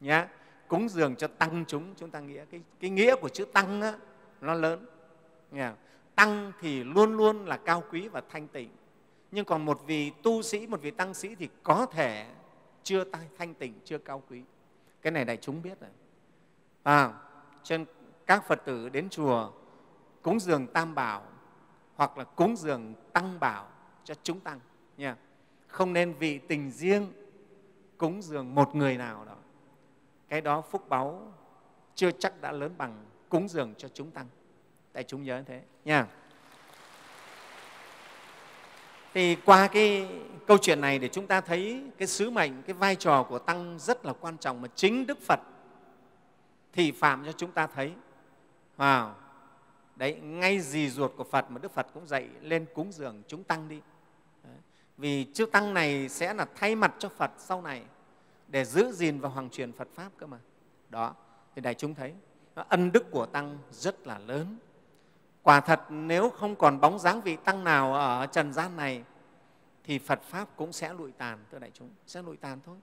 Nhé 0.00 0.26
cúng 0.68 0.88
dường 0.88 1.16
cho 1.16 1.26
tăng 1.26 1.64
chúng 1.68 1.94
chúng 1.96 2.10
ta 2.10 2.20
nghĩa 2.20 2.44
cái, 2.50 2.60
cái 2.80 2.90
nghĩa 2.90 3.16
của 3.16 3.28
chữ 3.28 3.44
tăng 3.44 3.82
á, 3.82 3.94
nó 4.40 4.54
lớn. 4.54 4.86
Nghe 5.50 5.70
tăng 6.14 6.52
thì 6.60 6.84
luôn 6.84 7.16
luôn 7.16 7.46
là 7.46 7.56
cao 7.56 7.82
quý 7.90 8.08
và 8.08 8.22
thanh 8.28 8.48
tịnh. 8.48 8.70
Nhưng 9.30 9.44
còn 9.44 9.64
một 9.64 9.80
vị 9.86 10.12
tu 10.22 10.42
sĩ 10.42 10.66
một 10.66 10.82
vị 10.82 10.90
tăng 10.90 11.14
sĩ 11.14 11.34
thì 11.34 11.48
có 11.62 11.86
thể 11.86 12.26
chưa 12.86 13.04
thanh 13.38 13.54
tịnh 13.54 13.80
chưa 13.84 13.98
cao 13.98 14.22
quý. 14.30 14.42
Cái 15.02 15.10
này 15.10 15.24
đại 15.24 15.36
chúng 15.36 15.62
biết 15.62 15.80
rồi. 15.80 15.90
À, 16.82 17.12
cho 17.62 17.78
nên 17.78 17.86
các 18.26 18.44
phật 18.48 18.62
tử 18.64 18.88
đến 18.88 19.08
chùa 19.08 19.52
cúng 20.22 20.40
dường 20.40 20.66
tam 20.66 20.94
bảo 20.94 21.22
hoặc 21.94 22.18
là 22.18 22.24
cúng 22.24 22.56
dường 22.56 22.94
tăng 23.12 23.40
bảo 23.40 23.68
cho 24.04 24.14
chúng 24.22 24.40
tăng 24.40 24.60
nha. 24.96 25.16
Không 25.66 25.92
nên 25.92 26.12
vị 26.12 26.38
tình 26.38 26.70
riêng 26.70 27.12
cúng 27.96 28.22
dường 28.22 28.54
một 28.54 28.74
người 28.74 28.96
nào 28.96 29.24
đó. 29.24 29.36
Cái 30.28 30.40
đó 30.40 30.60
phúc 30.60 30.88
báu 30.88 31.32
chưa 31.94 32.10
chắc 32.10 32.40
đã 32.40 32.52
lớn 32.52 32.74
bằng 32.78 33.04
cúng 33.28 33.48
dường 33.48 33.74
cho 33.74 33.88
chúng 33.88 34.10
tăng. 34.10 34.26
Tại 34.92 35.04
chúng 35.04 35.22
nhớ 35.22 35.42
thế 35.46 35.62
nha 35.84 36.06
thì 39.16 39.36
qua 39.44 39.68
cái 39.68 40.08
câu 40.46 40.58
chuyện 40.58 40.80
này 40.80 40.98
để 40.98 41.08
chúng 41.08 41.26
ta 41.26 41.40
thấy 41.40 41.82
cái 41.98 42.08
sứ 42.08 42.30
mệnh, 42.30 42.62
cái 42.62 42.74
vai 42.74 42.96
trò 42.96 43.22
của 43.22 43.38
tăng 43.38 43.78
rất 43.78 44.06
là 44.06 44.12
quan 44.12 44.36
trọng 44.36 44.62
mà 44.62 44.68
chính 44.74 45.06
đức 45.06 45.18
phật 45.22 45.40
thì 46.72 46.92
phạm 46.92 47.24
cho 47.24 47.32
chúng 47.32 47.52
ta 47.52 47.66
thấy. 47.66 47.92
Wow. 48.78 49.10
đấy, 49.96 50.14
ngay 50.14 50.60
gì 50.60 50.90
ruột 50.90 51.12
của 51.16 51.24
phật 51.24 51.50
mà 51.50 51.58
đức 51.58 51.72
phật 51.72 51.86
cũng 51.94 52.06
dạy, 52.06 52.28
lên 52.40 52.66
cúng 52.74 52.92
dường 52.92 53.22
chúng 53.28 53.44
tăng 53.44 53.68
đi. 53.68 53.80
Vì 54.96 55.26
chư 55.34 55.46
tăng 55.46 55.74
này 55.74 56.08
sẽ 56.08 56.34
là 56.34 56.46
thay 56.54 56.74
mặt 56.74 56.94
cho 56.98 57.08
phật 57.08 57.30
sau 57.38 57.62
này 57.62 57.82
để 58.48 58.64
giữ 58.64 58.92
gìn 58.92 59.20
và 59.20 59.28
hoàng 59.28 59.50
truyền 59.50 59.72
phật 59.72 59.88
pháp 59.94 60.10
cơ 60.18 60.26
mà. 60.26 60.38
Đó, 60.90 61.14
thì 61.54 61.62
đại 61.62 61.74
chúng 61.74 61.94
thấy, 61.94 62.14
ân 62.54 62.92
đức 62.92 63.10
của 63.10 63.26
tăng 63.26 63.58
rất 63.70 64.06
là 64.06 64.18
lớn 64.18 64.56
quả 65.46 65.60
thật 65.60 65.80
nếu 65.88 66.30
không 66.30 66.56
còn 66.56 66.80
bóng 66.80 66.98
dáng 66.98 67.20
vị 67.20 67.36
tăng 67.36 67.64
nào 67.64 67.94
ở 67.94 68.26
trần 68.26 68.52
gian 68.52 68.76
này 68.76 69.02
thì 69.84 69.98
phật 69.98 70.22
pháp 70.22 70.48
cũng 70.56 70.72
sẽ 70.72 70.92
lụi 70.92 71.12
tàn 71.12 71.38
thưa 71.52 71.58
đại 71.58 71.70
chúng 71.74 71.90
sẽ 72.06 72.22
lụi 72.22 72.36
tàn 72.36 72.60
thôi. 72.66 72.76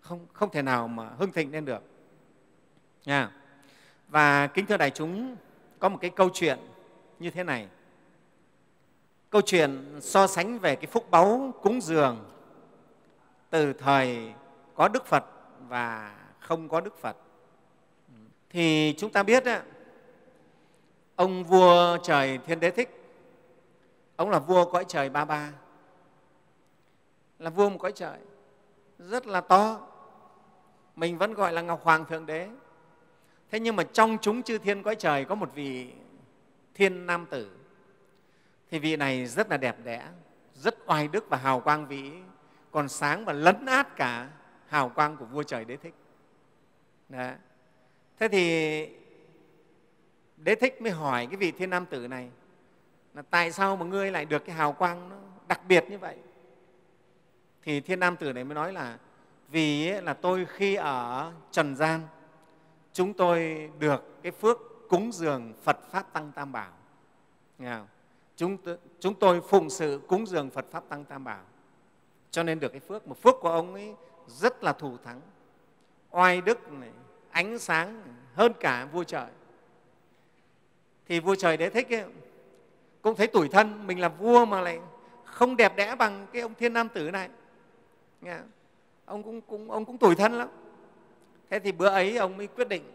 Không, 0.00 0.26
không 0.32 0.50
thể 0.50 0.62
nào 0.62 0.88
mà 0.88 1.08
hưng 1.18 1.32
thịnh 1.32 1.52
lên 1.52 1.64
được. 1.64 1.82
Nha. 3.04 3.30
Và 4.08 4.46
kính 4.46 4.66
thưa 4.66 4.76
đại 4.76 4.90
chúng 4.90 5.36
có 5.78 5.88
một 5.88 5.98
cái 6.00 6.10
câu 6.10 6.30
chuyện 6.34 6.58
như 7.18 7.30
thế 7.30 7.44
này. 7.44 7.68
Câu 9.30 9.42
chuyện 9.46 9.98
so 10.00 10.26
sánh 10.26 10.58
về 10.58 10.76
cái 10.76 10.86
phúc 10.86 11.10
báu 11.10 11.52
cúng 11.62 11.80
dường 11.80 12.30
từ 13.50 13.72
thời 13.72 14.32
có 14.74 14.88
đức 14.88 15.06
phật 15.06 15.24
và 15.68 16.16
không 16.38 16.68
có 16.68 16.80
đức 16.80 16.98
phật. 17.00 17.16
Thì 18.50 18.94
chúng 18.98 19.12
ta 19.12 19.22
biết 19.22 19.44
đó, 19.44 19.56
ông 21.18 21.44
vua 21.44 21.98
trời 22.02 22.38
thiên 22.38 22.60
đế 22.60 22.70
thích. 22.70 23.02
Ông 24.16 24.30
là 24.30 24.38
vua 24.38 24.64
cõi 24.64 24.84
trời 24.88 25.08
ba 25.10 25.24
ba. 25.24 25.52
Là 27.38 27.50
vua 27.50 27.68
một 27.68 27.78
cõi 27.78 27.92
trời 27.92 28.18
rất 28.98 29.26
là 29.26 29.40
to. 29.40 29.80
Mình 30.96 31.18
vẫn 31.18 31.34
gọi 31.34 31.52
là 31.52 31.62
ngọc 31.62 31.84
hoàng 31.84 32.04
thượng 32.04 32.26
đế. 32.26 32.48
Thế 33.50 33.60
nhưng 33.60 33.76
mà 33.76 33.82
trong 33.92 34.18
chúng 34.20 34.42
chư 34.42 34.58
thiên 34.58 34.82
cõi 34.82 34.94
trời 34.94 35.24
có 35.24 35.34
một 35.34 35.50
vị 35.54 35.92
thiên 36.74 37.06
nam 37.06 37.26
tử. 37.30 37.50
Thì 38.70 38.78
vị 38.78 38.96
này 38.96 39.26
rất 39.26 39.50
là 39.50 39.56
đẹp 39.56 39.76
đẽ, 39.84 40.08
rất 40.54 40.74
oai 40.86 41.08
đức 41.08 41.28
và 41.28 41.36
hào 41.36 41.60
quang 41.60 41.86
vĩ 41.86 42.12
còn 42.70 42.88
sáng 42.88 43.24
và 43.24 43.32
lấn 43.32 43.66
át 43.66 43.96
cả 43.96 44.30
hào 44.68 44.88
quang 44.88 45.16
của 45.16 45.24
vua 45.24 45.42
trời 45.42 45.64
đế 45.64 45.76
thích. 45.76 45.94
Đó. 47.08 47.30
thế 48.18 48.28
thì 48.28 48.97
đế 50.38 50.54
thích 50.54 50.82
mới 50.82 50.92
hỏi 50.92 51.26
cái 51.26 51.36
vị 51.36 51.50
thiên 51.50 51.70
nam 51.70 51.86
tử 51.86 52.08
này 52.08 52.30
là 53.14 53.22
tại 53.30 53.52
sao 53.52 53.76
mà 53.76 53.86
ngươi 53.86 54.10
lại 54.10 54.24
được 54.24 54.44
cái 54.44 54.56
hào 54.56 54.72
quang 54.72 55.08
nó 55.08 55.16
đặc 55.48 55.60
biệt 55.68 55.84
như 55.90 55.98
vậy? 55.98 56.16
Thì 57.62 57.80
thiên 57.80 58.00
nam 58.00 58.16
tử 58.16 58.32
này 58.32 58.44
mới 58.44 58.54
nói 58.54 58.72
là 58.72 58.98
vì 59.48 59.90
là 59.90 60.14
tôi 60.14 60.46
khi 60.48 60.74
ở 60.74 61.32
trần 61.50 61.76
gian 61.76 62.00
chúng 62.92 63.14
tôi 63.14 63.70
được 63.78 64.22
cái 64.22 64.32
phước 64.32 64.58
cúng 64.88 65.12
dường 65.12 65.52
phật 65.62 65.78
pháp 65.90 66.12
tăng 66.12 66.32
tam 66.32 66.52
bảo. 66.52 66.72
Nghe 67.58 67.74
không? 67.74 67.86
chúng, 68.36 68.56
chúng 69.00 69.14
tôi 69.14 69.40
phụng 69.40 69.70
sự 69.70 70.00
cúng 70.08 70.26
dường 70.26 70.50
phật 70.50 70.66
pháp 70.70 70.84
tăng 70.88 71.04
tam 71.04 71.24
bảo. 71.24 71.42
Cho 72.30 72.42
nên 72.42 72.60
được 72.60 72.68
cái 72.68 72.80
phước 72.80 73.08
mà 73.08 73.14
phước 73.14 73.34
của 73.40 73.50
ông 73.50 73.74
ấy 73.74 73.94
rất 74.26 74.64
là 74.64 74.72
thù 74.72 74.96
thắng. 75.04 75.20
Oai 76.10 76.40
đức 76.40 76.72
này, 76.72 76.90
ánh 77.30 77.58
sáng 77.58 78.02
hơn 78.34 78.52
cả 78.60 78.88
vua 78.92 79.04
trời 79.04 79.26
thì 81.08 81.20
vua 81.20 81.34
trời 81.34 81.56
đế 81.56 81.70
thích 81.70 81.92
ấy, 81.92 82.04
cũng 83.02 83.16
thấy 83.16 83.26
tủi 83.26 83.48
thân 83.48 83.86
mình 83.86 84.00
là 84.00 84.08
vua 84.08 84.44
mà 84.44 84.60
lại 84.60 84.80
không 85.24 85.56
đẹp 85.56 85.76
đẽ 85.76 85.94
bằng 85.94 86.26
cái 86.32 86.42
ông 86.42 86.54
thiên 86.54 86.72
nam 86.72 86.88
tử 86.88 87.10
này. 87.10 87.28
Nghe 88.20 88.38
ông 89.04 89.22
cũng, 89.22 89.40
cũng 89.40 89.70
ông 89.70 89.84
cũng 89.84 89.98
tủi 89.98 90.14
thân 90.14 90.32
lắm. 90.32 90.48
Thế 91.50 91.58
thì 91.58 91.72
bữa 91.72 91.88
ấy 91.88 92.16
ông 92.16 92.36
mới 92.36 92.46
quyết 92.46 92.68
định 92.68 92.92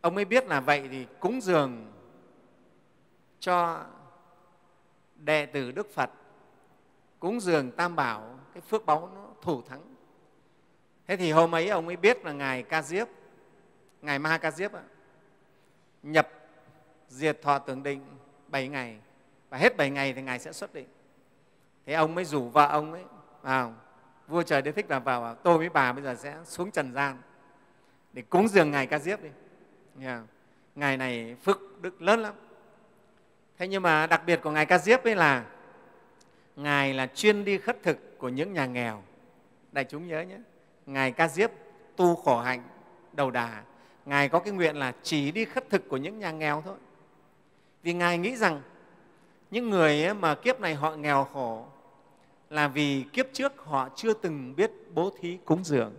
ông 0.00 0.14
mới 0.14 0.24
biết 0.24 0.46
là 0.46 0.60
vậy 0.60 0.88
thì 0.90 1.06
cúng 1.20 1.40
dường 1.40 1.92
cho 3.40 3.84
đệ 5.16 5.46
tử 5.46 5.72
đức 5.72 5.94
phật 5.94 6.10
cúng 7.18 7.40
dường 7.40 7.70
tam 7.70 7.96
bảo 7.96 8.38
cái 8.54 8.60
phước 8.60 8.86
báu 8.86 9.10
nó 9.14 9.26
thủ 9.42 9.62
thắng. 9.62 9.82
Thế 11.06 11.16
thì 11.16 11.32
hôm 11.32 11.54
ấy 11.54 11.68
ông 11.68 11.86
mới 11.86 11.96
biết 11.96 12.24
là 12.24 12.32
ngài 12.32 12.62
ca 12.62 12.82
diếp 12.82 13.08
ngài 14.02 14.18
ma 14.18 14.38
ca 14.38 14.50
diếp 14.50 14.70
nhập 16.02 16.28
diệt 17.10 17.42
thọ 17.42 17.58
tưởng 17.58 17.82
định 17.82 18.00
bảy 18.48 18.68
ngày. 18.68 18.98
Và 19.50 19.58
hết 19.58 19.76
bảy 19.76 19.90
ngày 19.90 20.12
thì 20.12 20.22
ngài 20.22 20.38
sẽ 20.38 20.52
xuất 20.52 20.74
định. 20.74 20.88
Thế 21.86 21.92
ông 21.92 22.14
mới 22.14 22.24
rủ 22.24 22.48
vợ 22.48 22.66
ông 22.66 22.92
ấy 22.92 23.04
vào. 23.42 23.74
Vua 24.28 24.42
trời 24.42 24.62
đế 24.62 24.72
thích 24.72 24.90
là 24.90 24.98
vào 24.98 25.34
tôi 25.34 25.58
với 25.58 25.68
bà 25.68 25.92
bây 25.92 26.02
giờ 26.02 26.14
sẽ 26.14 26.36
xuống 26.44 26.70
trần 26.70 26.92
gian 26.92 27.16
để 28.12 28.22
cúng 28.22 28.48
dường 28.48 28.70
ngài 28.70 28.86
ca 28.86 28.98
diếp 28.98 29.22
đi. 29.22 29.28
Yeah. 30.00 30.22
ngài 30.74 30.96
này 30.96 31.36
phước 31.42 31.58
đức 31.80 32.02
lớn 32.02 32.20
lắm. 32.20 32.34
Thế 33.58 33.68
nhưng 33.68 33.82
mà 33.82 34.06
đặc 34.06 34.22
biệt 34.26 34.40
của 34.42 34.50
ngài 34.50 34.66
ca 34.66 34.78
diếp 34.78 35.04
ấy 35.04 35.16
là 35.16 35.44
ngài 36.56 36.94
là 36.94 37.06
chuyên 37.06 37.44
đi 37.44 37.58
khất 37.58 37.82
thực 37.82 38.18
của 38.18 38.28
những 38.28 38.52
nhà 38.52 38.66
nghèo. 38.66 39.02
Đại 39.72 39.84
chúng 39.84 40.06
nhớ 40.06 40.20
nhé, 40.20 40.38
ngài 40.86 41.12
ca 41.12 41.28
diếp 41.28 41.50
tu 41.96 42.16
khổ 42.16 42.40
hạnh 42.40 42.62
đầu 43.12 43.30
đà. 43.30 43.62
Ngài 44.04 44.28
có 44.28 44.38
cái 44.38 44.52
nguyện 44.52 44.76
là 44.76 44.92
chỉ 45.02 45.30
đi 45.30 45.44
khất 45.44 45.70
thực 45.70 45.88
của 45.88 45.96
những 45.96 46.18
nhà 46.18 46.30
nghèo 46.30 46.62
thôi 46.66 46.76
vì 47.82 47.92
ngài 47.92 48.18
nghĩ 48.18 48.36
rằng 48.36 48.62
những 49.50 49.70
người 49.70 50.14
mà 50.14 50.34
kiếp 50.34 50.60
này 50.60 50.74
họ 50.74 50.96
nghèo 50.96 51.24
khổ 51.24 51.66
là 52.50 52.68
vì 52.68 53.04
kiếp 53.12 53.26
trước 53.32 53.52
họ 53.58 53.88
chưa 53.96 54.12
từng 54.12 54.56
biết 54.56 54.70
bố 54.94 55.10
thí 55.20 55.38
cúng 55.44 55.64
dường. 55.64 55.94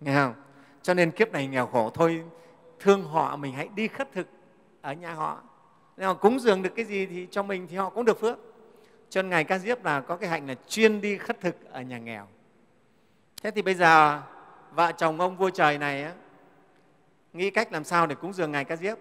Nghe 0.00 0.14
không? 0.14 0.34
Cho 0.82 0.94
nên 0.94 1.10
kiếp 1.10 1.32
này 1.32 1.46
nghèo 1.46 1.66
khổ 1.66 1.90
thôi 1.94 2.22
thương 2.80 3.02
họ 3.02 3.36
mình 3.36 3.52
hãy 3.52 3.68
đi 3.74 3.88
khất 3.88 4.12
thực 4.12 4.26
ở 4.82 4.92
nhà 4.92 5.14
họ. 5.14 5.42
Nếu 5.96 6.08
họ 6.08 6.14
cúng 6.14 6.40
dường 6.40 6.62
được 6.62 6.72
cái 6.76 6.84
gì 6.84 7.06
thì 7.06 7.26
cho 7.30 7.42
mình 7.42 7.66
thì 7.70 7.76
họ 7.76 7.90
cũng 7.90 8.04
được 8.04 8.20
phước. 8.20 8.38
Cho 9.10 9.22
nên 9.22 9.30
ngài 9.30 9.44
ca 9.44 9.58
diếp 9.58 9.84
là 9.84 10.00
có 10.00 10.16
cái 10.16 10.28
hạnh 10.28 10.48
là 10.48 10.54
chuyên 10.68 11.00
đi 11.00 11.18
khất 11.18 11.40
thực 11.40 11.70
ở 11.70 11.82
nhà 11.82 11.98
nghèo. 11.98 12.28
Thế 13.42 13.50
thì 13.50 13.62
bây 13.62 13.74
giờ 13.74 14.22
vợ 14.74 14.92
chồng 14.92 15.20
ông 15.20 15.36
vua 15.36 15.50
trời 15.50 15.78
này 15.78 16.02
á, 16.02 16.12
nghĩ 17.32 17.50
cách 17.50 17.72
làm 17.72 17.84
sao 17.84 18.06
để 18.06 18.14
cúng 18.14 18.32
dường 18.32 18.52
ngài 18.52 18.64
ca 18.64 18.76
diếp? 18.76 18.98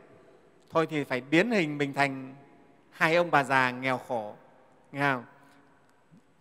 Thôi 0.73 0.87
thì 0.89 1.03
phải 1.03 1.21
biến 1.21 1.51
hình 1.51 1.77
mình 1.77 1.93
thành 1.93 2.35
hai 2.89 3.15
ông 3.15 3.31
bà 3.31 3.43
già 3.43 3.71
nghèo 3.71 3.97
khổ 3.97 4.35
nghe 4.91 5.01
không? 5.01 5.23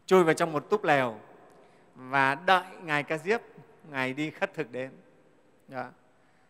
chui 0.06 0.24
vào 0.24 0.34
trong 0.34 0.52
một 0.52 0.70
túp 0.70 0.84
lều 0.84 1.16
và 1.94 2.34
đợi 2.34 2.64
ngài 2.84 3.02
ca 3.02 3.18
diếp, 3.18 3.40
ngài 3.90 4.12
đi 4.12 4.30
khất 4.30 4.54
thực 4.54 4.72
đến 4.72 4.90
đó. 5.68 5.84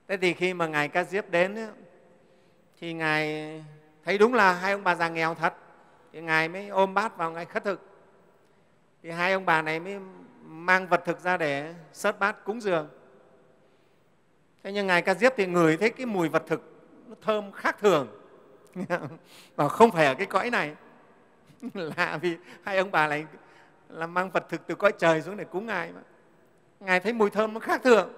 thế 0.08 0.16
thì 0.16 0.34
khi 0.34 0.54
mà 0.54 0.66
ngài 0.66 0.88
ca 0.88 1.04
diếp 1.04 1.30
đến 1.30 1.56
thì 2.80 2.92
ngài 2.92 3.64
thấy 4.04 4.18
đúng 4.18 4.34
là 4.34 4.52
hai 4.52 4.72
ông 4.72 4.84
bà 4.84 4.94
già 4.94 5.08
nghèo 5.08 5.34
thật, 5.34 5.54
thì 6.12 6.20
ngài 6.20 6.48
mới 6.48 6.68
ôm 6.68 6.94
bát 6.94 7.16
vào 7.16 7.30
ngài 7.30 7.44
khất 7.44 7.64
thực 7.64 7.80
thì 9.02 9.10
hai 9.10 9.32
ông 9.32 9.44
bà 9.46 9.62
này 9.62 9.80
mới 9.80 9.98
mang 10.44 10.88
vật 10.88 11.02
thực 11.04 11.20
ra 11.20 11.36
để 11.36 11.74
sớt 11.92 12.18
bát 12.18 12.44
cúng 12.44 12.60
dường 12.60 12.88
thế 14.62 14.72
nhưng 14.72 14.86
ngài 14.86 15.02
ca 15.02 15.14
diếp 15.14 15.32
thì 15.36 15.46
ngửi 15.46 15.76
thấy 15.76 15.90
cái 15.90 16.06
mùi 16.06 16.28
vật 16.28 16.42
thực 16.46 16.71
nó 17.12 17.16
thơm 17.20 17.52
khác 17.52 17.76
thường. 17.80 18.08
Mà 19.56 19.68
không 19.68 19.90
phải 19.90 20.06
ở 20.06 20.14
cái 20.14 20.26
cõi 20.26 20.50
này. 20.50 20.74
Lạ 21.74 22.18
vì 22.22 22.36
hai 22.62 22.78
ông 22.78 22.90
bà 22.90 23.06
lại 23.06 23.26
là 23.88 24.06
mang 24.06 24.30
vật 24.30 24.46
thực 24.48 24.66
từ 24.66 24.74
cõi 24.74 24.92
trời 24.98 25.22
xuống 25.22 25.36
để 25.36 25.44
cúng 25.44 25.66
ngài 25.66 25.92
mà. 25.92 26.00
Ngài 26.80 27.00
thấy 27.00 27.12
mùi 27.12 27.30
thơm 27.30 27.54
nó 27.54 27.60
khác 27.60 27.80
thường. 27.84 28.12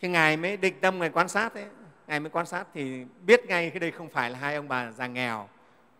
Thì 0.00 0.08
ngài 0.08 0.36
mới 0.36 0.56
định 0.56 0.80
tâm, 0.80 0.98
ngài 0.98 1.10
quan 1.10 1.28
sát 1.28 1.54
ấy. 1.54 1.66
Ngài 2.06 2.20
mới 2.20 2.30
quan 2.30 2.46
sát 2.46 2.66
thì 2.74 3.04
biết 3.26 3.44
ngay 3.46 3.70
cái 3.70 3.80
đây 3.80 3.90
không 3.90 4.08
phải 4.08 4.30
là 4.30 4.38
hai 4.38 4.54
ông 4.54 4.68
bà 4.68 4.90
già 4.90 5.06
nghèo, 5.06 5.48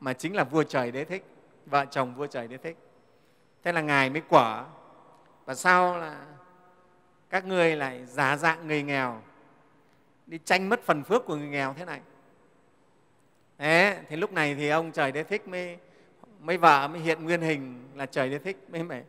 mà 0.01 0.13
chính 0.13 0.37
là 0.37 0.45
vua 0.45 0.63
trời 0.63 0.91
đế 0.91 1.05
thích, 1.05 1.25
vợ 1.67 1.85
chồng 1.91 2.15
vua 2.15 2.27
trời 2.27 2.49
đế 2.49 2.57
thích. 2.57 2.77
Thế 3.65 3.73
là 3.73 3.81
ngài 3.81 4.11
mới 4.11 4.21
quở, 4.21 4.65
và 5.45 5.55
sau 5.55 5.99
là 5.99 6.17
các 7.31 7.45
ngươi 7.45 7.77
lại 7.77 8.07
giả 8.07 8.37
dạng 8.37 8.67
người 8.67 8.83
nghèo 8.83 9.23
đi 10.29 10.39
tranh 10.45 10.69
mất 10.69 10.83
phần 10.83 11.05
phước 11.05 11.25
của 11.27 11.37
người 11.37 11.49
nghèo 11.49 11.75
thế 11.79 11.85
này. 11.85 12.01
Thế 13.59 13.99
thì 14.09 14.17
lúc 14.17 14.33
này 14.33 14.55
thì 14.55 14.69
ông 14.69 14.93
trời 14.93 15.13
đế 15.13 15.23
thích 15.23 15.49
mới 15.49 15.79
mấy 16.41 16.57
vợ, 16.57 16.89
mới 16.89 17.01
hiện 17.01 17.25
nguyên 17.25 17.41
hình 17.41 17.89
là 17.95 18.07
trời 18.07 18.31
đế 18.31 18.39
thích. 18.39 18.57
Mới 18.69 18.85
phải 18.89 19.05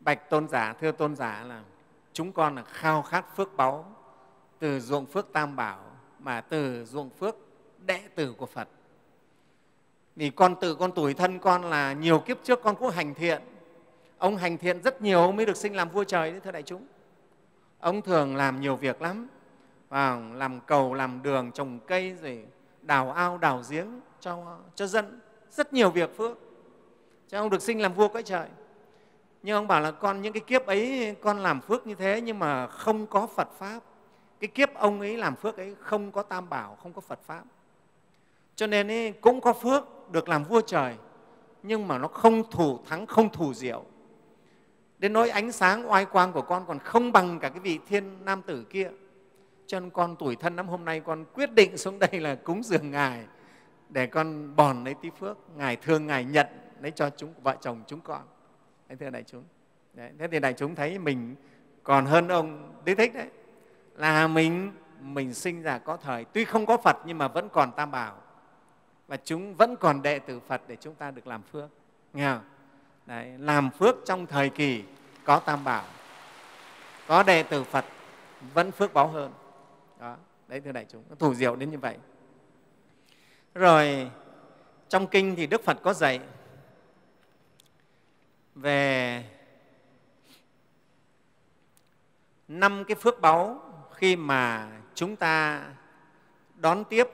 bạch 0.00 0.30
tôn 0.30 0.48
giả, 0.48 0.72
thưa 0.80 0.92
tôn 0.92 1.16
giả 1.16 1.44
là 1.44 1.62
chúng 2.12 2.32
con 2.32 2.56
là 2.56 2.62
khao 2.62 3.02
khát 3.02 3.36
phước 3.36 3.56
báu 3.56 3.96
từ 4.58 4.80
ruộng 4.80 5.06
phước 5.06 5.32
tam 5.32 5.56
bảo 5.56 5.78
mà 6.18 6.40
từ 6.40 6.84
ruộng 6.84 7.10
phước 7.10 7.36
đệ 7.86 8.00
tử 8.14 8.34
của 8.38 8.46
phật. 8.46 8.68
Vì 10.16 10.30
con 10.30 10.56
tự, 10.60 10.74
con 10.74 10.92
tuổi 10.92 11.14
thân 11.14 11.38
con 11.38 11.64
là 11.64 11.92
nhiều 11.92 12.18
kiếp 12.18 12.36
trước 12.44 12.62
con 12.62 12.76
cũng 12.76 12.90
hành 12.90 13.14
thiện. 13.14 13.42
Ông 14.18 14.36
hành 14.36 14.58
thiện 14.58 14.82
rất 14.82 15.02
nhiều, 15.02 15.20
ông 15.20 15.36
mới 15.36 15.46
được 15.46 15.56
sinh 15.56 15.76
làm 15.76 15.88
vua 15.88 16.04
trời 16.04 16.30
đấy, 16.30 16.40
thưa 16.44 16.50
đại 16.50 16.62
chúng. 16.62 16.86
Ông 17.80 18.02
thường 18.02 18.36
làm 18.36 18.60
nhiều 18.60 18.76
việc 18.76 19.02
lắm 19.02 19.28
và 19.88 20.20
làm 20.34 20.60
cầu 20.60 20.94
làm 20.94 21.22
đường 21.22 21.52
trồng 21.52 21.78
cây 21.86 22.16
rồi 22.22 22.46
đào 22.82 23.12
ao 23.12 23.38
đào 23.38 23.62
giếng 23.70 24.00
cho, 24.20 24.58
cho 24.74 24.86
dân. 24.86 25.20
Rất 25.50 25.72
nhiều 25.72 25.90
việc 25.90 26.16
phước. 26.16 26.38
Cho 27.28 27.38
ông 27.38 27.50
được 27.50 27.62
sinh 27.62 27.80
làm 27.80 27.94
vua 27.94 28.08
cõi 28.08 28.22
trời. 28.22 28.48
Nhưng 29.42 29.56
ông 29.56 29.66
bảo 29.66 29.80
là 29.80 29.90
con 29.90 30.22
những 30.22 30.32
cái 30.32 30.42
kiếp 30.46 30.66
ấy 30.66 31.16
con 31.22 31.38
làm 31.38 31.60
phước 31.60 31.86
như 31.86 31.94
thế 31.94 32.20
nhưng 32.20 32.38
mà 32.38 32.66
không 32.66 33.06
có 33.06 33.26
phật 33.26 33.48
pháp. 33.58 33.80
Cái 34.40 34.48
kiếp 34.48 34.74
ông 34.74 35.00
ấy 35.00 35.16
làm 35.16 35.36
phước 35.36 35.56
ấy 35.56 35.74
không 35.80 36.12
có 36.12 36.22
tam 36.22 36.48
bảo 36.48 36.76
không 36.82 36.92
có 36.92 37.00
phật 37.00 37.18
pháp. 37.22 37.42
Cho 38.54 38.66
nên 38.66 38.90
ấy, 38.90 39.12
cũng 39.12 39.40
có 39.40 39.52
phước 39.52 40.10
được 40.10 40.28
làm 40.28 40.44
vua 40.44 40.60
trời 40.60 40.96
nhưng 41.62 41.88
mà 41.88 41.98
nó 41.98 42.08
không 42.08 42.50
thủ 42.50 42.78
thắng 42.88 43.06
không 43.06 43.28
thủ 43.28 43.54
diệu. 43.54 43.84
Đến 44.98 45.12
nỗi 45.12 45.30
ánh 45.30 45.52
sáng 45.52 45.90
oai 45.90 46.04
quang 46.04 46.32
của 46.32 46.42
con 46.42 46.64
còn 46.66 46.78
không 46.78 47.12
bằng 47.12 47.38
cả 47.38 47.48
cái 47.48 47.60
vị 47.60 47.78
thiên 47.88 48.24
nam 48.24 48.42
tử 48.42 48.64
kia 48.70 48.90
cho 49.68 49.80
nên 49.80 49.90
con 49.90 50.16
tuổi 50.16 50.36
thân 50.36 50.56
năm 50.56 50.68
hôm 50.68 50.84
nay 50.84 51.00
con 51.00 51.24
quyết 51.34 51.52
định 51.52 51.76
xuống 51.76 51.98
đây 51.98 52.20
là 52.20 52.34
cúng 52.34 52.62
dường 52.62 52.90
ngài 52.90 53.24
để 53.88 54.06
con 54.06 54.56
bòn 54.56 54.84
lấy 54.84 54.94
tí 54.94 55.10
phước. 55.20 55.38
Ngài 55.56 55.76
thương 55.76 56.06
ngài 56.06 56.24
nhận 56.24 56.46
lấy 56.80 56.90
cho 56.90 57.10
chúng 57.10 57.34
vợ 57.42 57.56
chồng 57.60 57.82
chúng 57.86 58.00
con. 58.00 58.22
Đấy, 58.88 58.96
thưa 59.00 59.10
đại 59.10 59.22
chúng. 59.22 59.44
Đấy, 59.94 60.10
thế 60.18 60.28
thì 60.28 60.40
đại 60.40 60.52
chúng 60.52 60.74
thấy 60.74 60.98
mình 60.98 61.34
còn 61.82 62.06
hơn 62.06 62.28
ông 62.28 62.72
đế 62.84 62.94
thích 62.94 63.14
đấy. 63.14 63.28
Là 63.94 64.26
mình 64.26 64.72
mình 65.00 65.34
sinh 65.34 65.62
ra 65.62 65.78
có 65.78 65.96
thời. 65.96 66.24
Tuy 66.24 66.44
không 66.44 66.66
có 66.66 66.76
phật 66.76 66.96
nhưng 67.04 67.18
mà 67.18 67.28
vẫn 67.28 67.48
còn 67.48 67.72
tam 67.72 67.90
bảo. 67.90 68.14
Và 69.08 69.16
chúng 69.24 69.54
vẫn 69.54 69.76
còn 69.76 70.02
đệ 70.02 70.18
tử 70.18 70.40
phật 70.40 70.62
để 70.66 70.76
chúng 70.76 70.94
ta 70.94 71.10
được 71.10 71.26
làm 71.26 71.42
phước. 71.42 71.70
Nghe 72.12 72.32
không? 72.32 72.44
Đấy, 73.06 73.32
làm 73.38 73.70
phước 73.70 73.96
trong 74.04 74.26
thời 74.26 74.48
kỳ 74.48 74.84
có 75.24 75.38
tam 75.38 75.64
bảo 75.64 75.84
có 77.06 77.22
đệ 77.22 77.42
tử 77.42 77.64
phật 77.64 77.84
vẫn 78.54 78.72
phước 78.72 78.94
báo 78.94 79.08
hơn 79.08 79.32
đấy, 80.48 80.60
thưa 80.60 80.72
đại 80.72 80.86
chúng, 80.88 81.04
nó 81.08 81.14
thủ 81.14 81.34
diệu 81.34 81.56
đến 81.56 81.70
như 81.70 81.78
vậy. 81.78 81.96
Rồi, 83.54 84.10
trong 84.88 85.06
kinh 85.06 85.36
thì 85.36 85.46
đức 85.46 85.64
phật 85.64 85.78
có 85.82 85.94
dạy 85.94 86.20
về 88.54 89.24
năm 92.48 92.84
cái 92.88 92.94
phước 92.94 93.20
báu 93.20 93.62
khi 93.94 94.16
mà 94.16 94.70
chúng 94.94 95.16
ta 95.16 95.68
đón 96.54 96.84
tiếp 96.84 97.08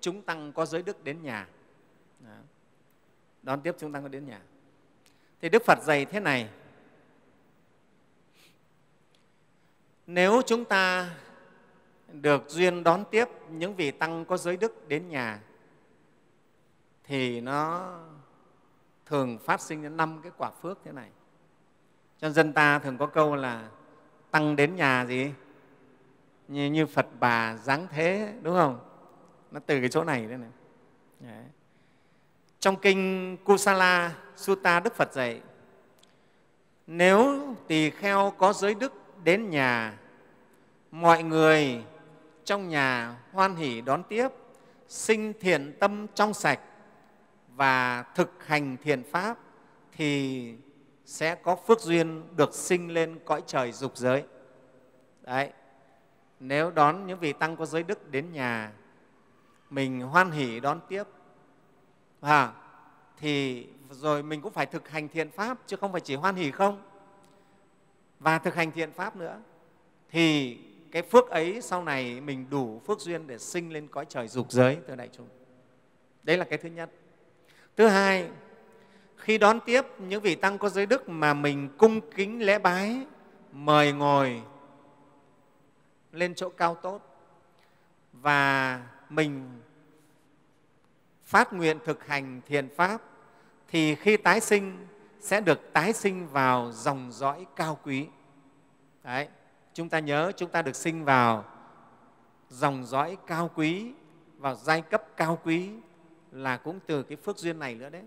chúng 0.00 0.22
tăng 0.22 0.52
có 0.52 0.66
giới 0.66 0.82
đức 0.82 1.04
đến 1.04 1.22
nhà. 1.22 1.48
Đón 3.42 3.60
tiếp 3.60 3.74
chúng 3.78 3.92
tăng 3.92 4.02
có 4.02 4.08
đến 4.08 4.26
nhà. 4.26 4.40
Thì 5.40 5.48
đức 5.48 5.62
phật 5.64 5.82
dạy 5.82 6.04
thế 6.04 6.20
này. 6.20 6.50
Nếu 10.06 10.42
chúng 10.46 10.64
ta 10.64 11.14
được 12.12 12.44
duyên 12.48 12.84
đón 12.84 13.04
tiếp 13.10 13.28
những 13.50 13.74
vị 13.74 13.90
tăng 13.90 14.24
có 14.24 14.36
giới 14.36 14.56
đức 14.56 14.88
đến 14.88 15.08
nhà 15.08 15.40
thì 17.04 17.40
nó 17.40 17.90
thường 19.06 19.38
phát 19.38 19.60
sinh 19.60 19.82
đến 19.82 19.96
năm 19.96 20.20
cái 20.22 20.32
quả 20.36 20.50
phước 20.50 20.78
thế 20.84 20.92
này. 20.92 21.10
Cho 22.18 22.30
dân 22.30 22.52
ta 22.52 22.78
thường 22.78 22.98
có 22.98 23.06
câu 23.06 23.36
là 23.36 23.68
tăng 24.30 24.56
đến 24.56 24.76
nhà 24.76 25.06
gì? 25.08 25.32
Như, 26.48 26.66
như 26.66 26.86
phật 26.86 27.06
bà 27.20 27.56
dáng 27.56 27.86
thế 27.90 28.32
đúng 28.42 28.54
không? 28.54 28.80
Nó 29.50 29.60
từ 29.66 29.80
cái 29.80 29.88
chỗ 29.88 30.04
này 30.04 30.26
đấy 30.26 30.38
này. 30.38 30.50
Đấy. 31.20 31.44
trong 32.58 32.76
kinh 32.76 33.36
kusala 33.44 34.14
sutta 34.36 34.80
đức 34.80 34.94
phật 34.94 35.12
dạy 35.12 35.40
nếu 36.86 37.40
tỳ 37.66 37.90
kheo 37.90 38.32
có 38.38 38.52
giới 38.52 38.74
đức 38.74 38.92
đến 39.24 39.50
nhà 39.50 39.98
mọi 40.90 41.22
người 41.22 41.84
trong 42.48 42.68
nhà 42.68 43.16
hoan 43.32 43.56
hỷ 43.56 43.80
đón 43.80 44.02
tiếp 44.08 44.28
sinh 44.88 45.32
thiện 45.40 45.76
tâm 45.80 46.06
trong 46.14 46.34
sạch 46.34 46.60
và 47.56 48.02
thực 48.02 48.46
hành 48.46 48.76
thiện 48.82 49.02
pháp 49.10 49.38
thì 49.92 50.54
sẽ 51.04 51.34
có 51.34 51.56
phước 51.56 51.80
duyên 51.80 52.36
được 52.36 52.54
sinh 52.54 52.90
lên 52.90 53.18
cõi 53.24 53.42
trời 53.46 53.72
dục 53.72 53.96
giới. 53.96 54.24
Đấy. 55.22 55.52
Nếu 56.40 56.70
đón 56.70 57.06
những 57.06 57.18
vị 57.18 57.32
tăng 57.32 57.56
có 57.56 57.66
giới 57.66 57.82
đức 57.82 58.10
đến 58.10 58.32
nhà, 58.32 58.72
mình 59.70 60.00
hoan 60.00 60.30
hỷ 60.30 60.60
đón 60.60 60.80
tiếp, 60.88 61.04
à, 62.20 62.52
thì 63.16 63.66
rồi 63.90 64.22
mình 64.22 64.40
cũng 64.40 64.52
phải 64.52 64.66
thực 64.66 64.88
hành 64.88 65.08
thiện 65.08 65.30
pháp 65.30 65.58
chứ 65.66 65.76
không 65.76 65.92
phải 65.92 66.00
chỉ 66.00 66.14
hoan 66.14 66.34
hỷ 66.36 66.50
không. 66.50 66.82
Và 68.18 68.38
thực 68.38 68.54
hành 68.54 68.70
thiện 68.70 68.92
pháp 68.92 69.16
nữa 69.16 69.40
thì 70.10 70.58
cái 70.90 71.02
phước 71.02 71.30
ấy 71.30 71.62
sau 71.62 71.84
này 71.84 72.20
mình 72.20 72.46
đủ 72.50 72.80
phước 72.86 73.00
duyên 73.00 73.26
để 73.26 73.38
sinh 73.38 73.72
lên 73.72 73.88
cõi 73.88 74.06
trời 74.08 74.28
dục 74.28 74.52
giới 74.52 74.78
thưa 74.88 74.96
đại 74.96 75.08
chúng. 75.12 75.28
Đấy 76.22 76.36
là 76.36 76.44
cái 76.44 76.58
thứ 76.58 76.68
nhất. 76.68 76.90
Thứ 77.76 77.86
hai, 77.86 78.28
khi 79.16 79.38
đón 79.38 79.60
tiếp 79.66 79.82
những 79.98 80.22
vị 80.22 80.34
tăng 80.34 80.58
có 80.58 80.68
giới 80.68 80.86
đức 80.86 81.08
mà 81.08 81.34
mình 81.34 81.68
cung 81.78 82.00
kính 82.10 82.42
lễ 82.42 82.58
bái, 82.58 83.06
mời 83.52 83.92
ngồi 83.92 84.42
lên 86.12 86.34
chỗ 86.34 86.48
cao 86.48 86.74
tốt 86.74 87.00
và 88.12 88.82
mình 89.08 89.60
phát 91.24 91.52
nguyện 91.52 91.78
thực 91.84 92.06
hành 92.06 92.40
thiền 92.46 92.68
pháp 92.76 93.02
thì 93.68 93.94
khi 93.94 94.16
tái 94.16 94.40
sinh 94.40 94.86
sẽ 95.20 95.40
được 95.40 95.72
tái 95.72 95.92
sinh 95.92 96.28
vào 96.28 96.72
dòng 96.72 97.12
dõi 97.12 97.46
cao 97.56 97.78
quý. 97.84 98.06
Đấy, 99.04 99.28
chúng 99.78 99.88
ta 99.88 99.98
nhớ 99.98 100.32
chúng 100.36 100.50
ta 100.50 100.62
được 100.62 100.76
sinh 100.76 101.04
vào 101.04 101.44
dòng 102.48 102.84
dõi 102.84 103.16
cao 103.26 103.50
quý, 103.54 103.92
vào 104.38 104.54
giai 104.54 104.82
cấp 104.82 105.02
cao 105.16 105.38
quý 105.44 105.70
là 106.30 106.56
cũng 106.56 106.80
từ 106.86 107.02
cái 107.02 107.16
phước 107.16 107.38
duyên 107.38 107.58
này 107.58 107.74
nữa 107.74 107.90
đấy. 107.90 108.02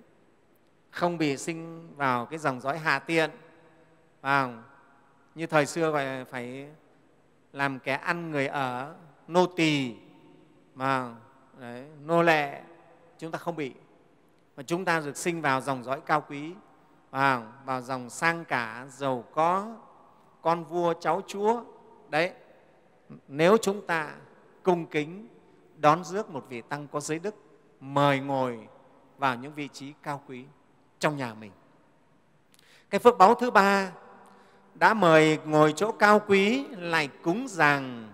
Không 0.89 1.17
bị 1.17 1.37
sinh 1.37 1.89
vào 1.95 2.25
cái 2.25 2.39
dòng 2.39 2.59
dõi 2.59 2.77
hạ 2.77 2.99
tiện 2.99 3.31
vào 4.21 4.53
như 5.35 5.45
thời 5.45 5.65
xưa 5.65 5.93
phải, 5.93 6.25
phải 6.25 6.69
làm 7.53 7.79
kẻ 7.79 7.93
ăn 7.93 8.31
người 8.31 8.47
ở 8.47 8.95
nô 9.27 9.45
tỳ 9.45 9.95
mà 10.75 11.15
đấy, 11.57 11.85
nô 12.05 12.23
lệ 12.23 12.61
chúng 13.17 13.31
ta 13.31 13.37
không 13.39 13.55
bị. 13.55 13.73
Mà 14.55 14.63
chúng 14.63 14.85
ta 14.85 14.99
được 14.99 15.17
sinh 15.17 15.41
vào 15.41 15.61
dòng 15.61 15.83
dõi 15.83 16.01
cao 16.05 16.23
quý 16.29 16.53
vào, 17.11 17.53
vào 17.65 17.81
dòng 17.81 18.09
sang 18.09 18.45
cả 18.45 18.85
giàu 18.89 19.23
có 19.33 19.77
con 20.41 20.63
vua 20.63 20.93
cháu 20.93 21.21
chúa. 21.27 21.63
Đấy, 22.09 22.31
nếu 23.27 23.57
chúng 23.57 23.85
ta 23.87 24.15
cung 24.63 24.85
kính 24.85 25.27
đón 25.77 26.03
rước 26.03 26.29
một 26.29 26.45
vị 26.49 26.61
tăng 26.61 26.87
có 26.87 26.99
giới 26.99 27.19
đức, 27.19 27.35
mời 27.79 28.19
ngồi 28.19 28.59
vào 29.17 29.35
những 29.35 29.53
vị 29.53 29.67
trí 29.67 29.93
cao 30.03 30.21
quý 30.27 30.45
trong 30.99 31.17
nhà 31.17 31.33
mình. 31.33 31.51
Cái 32.89 32.99
phước 32.99 33.17
báu 33.17 33.35
thứ 33.35 33.51
ba, 33.51 33.91
đã 34.75 34.93
mời 34.93 35.39
ngồi 35.45 35.73
chỗ 35.75 35.91
cao 35.91 36.21
quý 36.27 36.65
lại 36.77 37.09
cúng 37.23 37.47
dường 37.47 38.09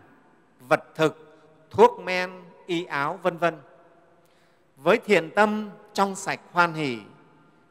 vật 0.59 0.83
thực, 0.95 1.39
thuốc 1.69 1.99
men, 1.99 2.31
y 2.65 2.85
áo, 2.85 3.19
vân 3.23 3.37
vân. 3.37 3.57
Với 4.75 4.97
thiện 4.97 5.31
tâm 5.35 5.69
trong 5.93 6.15
sạch 6.15 6.39
hoan 6.51 6.73
hỷ, 6.73 6.99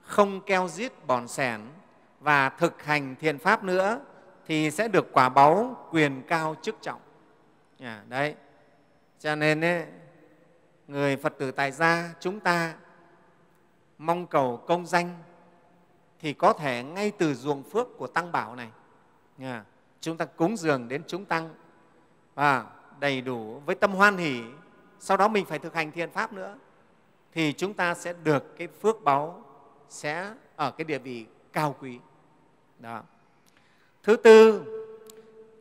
không 0.02 0.40
keo 0.40 0.68
giết 0.68 1.06
bòn 1.06 1.28
sẻn 1.28 1.60
và 2.20 2.48
thực 2.48 2.82
hành 2.82 3.14
thiền 3.20 3.38
pháp 3.38 3.64
nữa 3.64 4.00
thì 4.46 4.70
sẽ 4.70 4.88
được 4.88 5.12
quả 5.12 5.28
báu 5.28 5.86
quyền 5.90 6.22
cao 6.28 6.56
chức 6.62 6.76
trọng. 6.82 7.00
À, 7.80 8.02
đấy. 8.08 8.34
Cho 9.18 9.34
nên 9.34 9.64
ấy, 9.64 9.86
người 10.86 11.16
phật 11.16 11.38
tử 11.38 11.50
tại 11.50 11.72
gia 11.72 12.14
chúng 12.20 12.40
ta 12.40 12.74
mong 13.98 14.26
cầu 14.26 14.56
công 14.66 14.86
danh 14.86 15.18
thì 16.18 16.32
có 16.32 16.52
thể 16.52 16.82
ngay 16.82 17.12
từ 17.18 17.34
ruộng 17.34 17.62
phước 17.62 17.88
của 17.98 18.06
tăng 18.06 18.32
bảo 18.32 18.56
này. 18.56 18.70
Nha, 19.38 19.64
chúng 20.00 20.16
ta 20.16 20.24
cúng 20.24 20.56
dường 20.56 20.88
đến 20.88 21.02
chúng 21.06 21.24
tăng 21.24 21.54
và 22.34 22.66
đầy 23.00 23.20
đủ 23.20 23.60
với 23.66 23.74
tâm 23.74 23.92
hoan 23.92 24.16
hỷ. 24.16 24.42
Sau 25.00 25.16
đó 25.16 25.28
mình 25.28 25.44
phải 25.44 25.58
thực 25.58 25.74
hành 25.74 25.92
thiện 25.92 26.10
pháp 26.10 26.32
nữa 26.32 26.56
thì 27.32 27.52
chúng 27.52 27.74
ta 27.74 27.94
sẽ 27.94 28.12
được 28.12 28.56
cái 28.56 28.68
phước 28.68 29.04
báu 29.04 29.44
sẽ 29.88 30.34
ở 30.56 30.70
cái 30.70 30.84
địa 30.84 30.98
vị 30.98 31.26
cao 31.52 31.76
quý. 31.80 31.98
Đó 32.78 33.02
thứ 34.06 34.16
tư, 34.16 34.64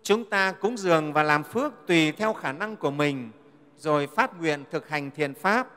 chúng 0.04 0.30
ta 0.30 0.52
cúng 0.52 0.78
dường 0.78 1.14
và 1.14 1.24
làm 1.24 1.44
phước 1.44 1.74
tùy 1.88 2.12
theo 2.12 2.34
khả 2.34 2.52
năng 2.52 2.76
của 2.76 2.92
mình, 2.92 3.32
rồi 3.78 4.08
phát 4.08 4.40
nguyện 4.40 4.64
thực 4.72 4.90
hành 4.90 5.12
thiền 5.12 5.34
pháp, 5.34 5.68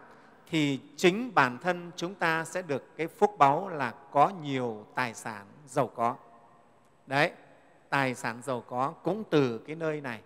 thì 0.51 0.81
chính 0.97 1.35
bản 1.35 1.59
thân 1.59 1.91
chúng 1.97 2.15
ta 2.15 2.45
sẽ 2.45 2.63
được 2.63 2.97
cái 2.97 3.09
phúc 3.09 3.35
báu 3.39 3.69
là 3.69 3.95
có 4.13 4.33
nhiều 4.43 4.87
tài 4.95 5.15
sản 5.15 5.47
giàu 5.67 5.87
có. 5.87 6.17
Đấy, 7.07 7.33
tài 7.89 8.15
sản 8.15 8.43
giàu 8.43 8.65
có 8.69 8.95
cũng 9.03 9.25
từ 9.31 9.59
cái 9.59 9.77
nơi 9.77 10.01
này. 10.01 10.21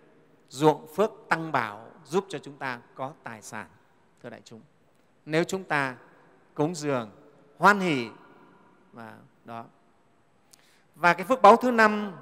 Ruộng 0.49 0.87
phước 0.95 1.11
tăng 1.29 1.51
bảo 1.51 1.87
giúp 2.05 2.25
cho 2.29 2.39
chúng 2.39 2.57
ta 2.57 2.79
có 2.95 3.11
tài 3.23 3.41
sản, 3.41 3.67
thưa 4.23 4.29
đại 4.29 4.41
chúng. 4.43 4.61
Nếu 5.25 5.43
chúng 5.43 5.63
ta 5.63 5.95
cúng 6.53 6.75
dường, 6.75 7.11
hoan 7.57 7.79
hỷ, 7.79 8.07
và 8.93 9.13
đó. 9.45 9.65
Và 10.95 11.13
cái 11.13 11.25
phước 11.25 11.41
báu 11.41 11.55
thứ 11.55 11.71
năm 11.71 12.13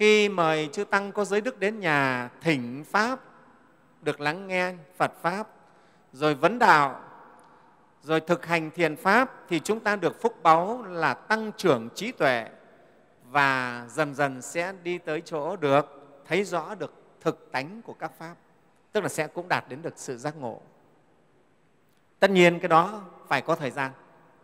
khi 0.00 0.28
mời 0.28 0.68
chư 0.72 0.84
tăng 0.84 1.12
có 1.12 1.24
giới 1.24 1.40
đức 1.40 1.58
đến 1.58 1.80
nhà, 1.80 2.30
thỉnh 2.40 2.84
pháp, 2.84 3.20
được 4.02 4.20
lắng 4.20 4.46
nghe 4.46 4.74
phật 4.96 5.12
pháp, 5.22 5.48
rồi 6.12 6.34
vấn 6.34 6.58
đạo, 6.58 7.00
rồi 8.02 8.20
thực 8.20 8.46
hành 8.46 8.70
thiền 8.70 8.96
pháp, 8.96 9.44
thì 9.48 9.60
chúng 9.60 9.80
ta 9.80 9.96
được 9.96 10.22
phúc 10.22 10.42
báu 10.42 10.82
là 10.82 11.14
tăng 11.14 11.52
trưởng 11.56 11.88
trí 11.94 12.12
tuệ 12.12 12.46
và 13.30 13.84
dần 13.88 14.14
dần 14.14 14.42
sẽ 14.42 14.72
đi 14.82 14.98
tới 14.98 15.20
chỗ 15.24 15.56
được 15.56 15.86
thấy 16.26 16.44
rõ 16.44 16.74
được 16.74 16.92
thực 17.20 17.52
tánh 17.52 17.82
của 17.82 17.94
các 17.94 18.12
pháp, 18.18 18.34
tức 18.92 19.00
là 19.00 19.08
sẽ 19.08 19.26
cũng 19.26 19.48
đạt 19.48 19.64
đến 19.68 19.82
được 19.82 19.94
sự 19.96 20.18
giác 20.18 20.36
ngộ 20.36 20.60
tất 22.18 22.30
nhiên 22.30 22.58
cái 22.60 22.68
đó 22.68 23.02
phải 23.28 23.42
có 23.42 23.54
thời 23.54 23.70
gian, 23.70 23.92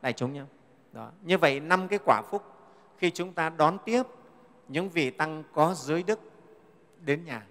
đại 0.02 0.12
chúng 0.12 0.32
nhé 0.32 0.42
đó. 0.92 1.10
như 1.22 1.38
vậy 1.38 1.60
năm 1.60 1.88
cái 1.88 1.98
quả 2.04 2.22
phúc, 2.30 2.42
khi 2.98 3.10
chúng 3.10 3.32
ta 3.32 3.48
đón 3.48 3.78
tiếp 3.84 4.02
những 4.68 4.88
vị 4.88 5.10
tăng 5.10 5.42
có 5.52 5.74
giới 5.74 6.02
đức 6.02 6.20
đến 7.04 7.24
nhà 7.24 7.46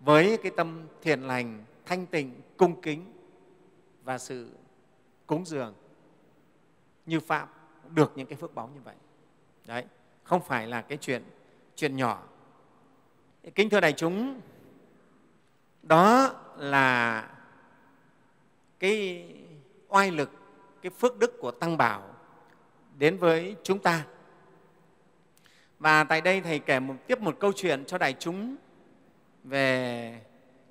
với 0.00 0.38
cái 0.42 0.52
tâm 0.56 0.86
thiện 1.02 1.22
lành, 1.22 1.64
thanh 1.86 2.06
tịnh, 2.06 2.40
cung 2.56 2.80
kính 2.80 3.12
và 4.04 4.18
sự 4.18 4.50
cúng 5.26 5.46
dường 5.46 5.74
như 7.06 7.20
phạm 7.20 7.48
được 7.88 8.12
những 8.16 8.26
cái 8.26 8.36
phước 8.36 8.54
báo 8.54 8.70
như 8.74 8.80
vậy. 8.84 8.94
Đấy, 9.66 9.84
không 10.24 10.40
phải 10.40 10.66
là 10.66 10.82
cái 10.82 10.98
chuyện 10.98 11.22
chuyện 11.76 11.96
nhỏ. 11.96 12.22
Kính 13.54 13.70
thưa 13.70 13.80
đại 13.80 13.92
chúng, 13.92 14.40
đó 15.82 16.34
là 16.56 17.28
cái 18.78 19.26
oai 19.88 20.10
lực, 20.10 20.30
cái 20.82 20.90
phước 20.90 21.18
đức 21.18 21.38
của 21.40 21.50
tăng 21.50 21.76
bảo 21.76 22.14
đến 22.98 23.16
với 23.16 23.56
chúng 23.62 23.78
ta 23.78 24.06
và 25.84 26.04
tại 26.04 26.20
đây 26.20 26.40
thầy 26.40 26.58
kể 26.58 26.80
một, 26.80 26.94
tiếp 27.06 27.20
một 27.20 27.36
câu 27.40 27.52
chuyện 27.52 27.84
cho 27.84 27.98
đại 27.98 28.12
chúng 28.18 28.56
về 29.44 30.20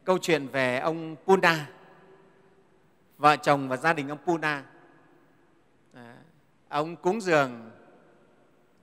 câu 0.03 0.17
chuyện 0.17 0.47
về 0.47 0.79
ông 0.79 1.15
Puna 1.25 1.69
vợ 3.17 3.37
chồng 3.37 3.69
và 3.69 3.77
gia 3.77 3.93
đình 3.93 4.09
ông 4.09 4.17
Puna. 4.25 4.63
À, 5.93 6.15
ông 6.69 6.95
cúng 6.95 7.21
dường 7.21 7.71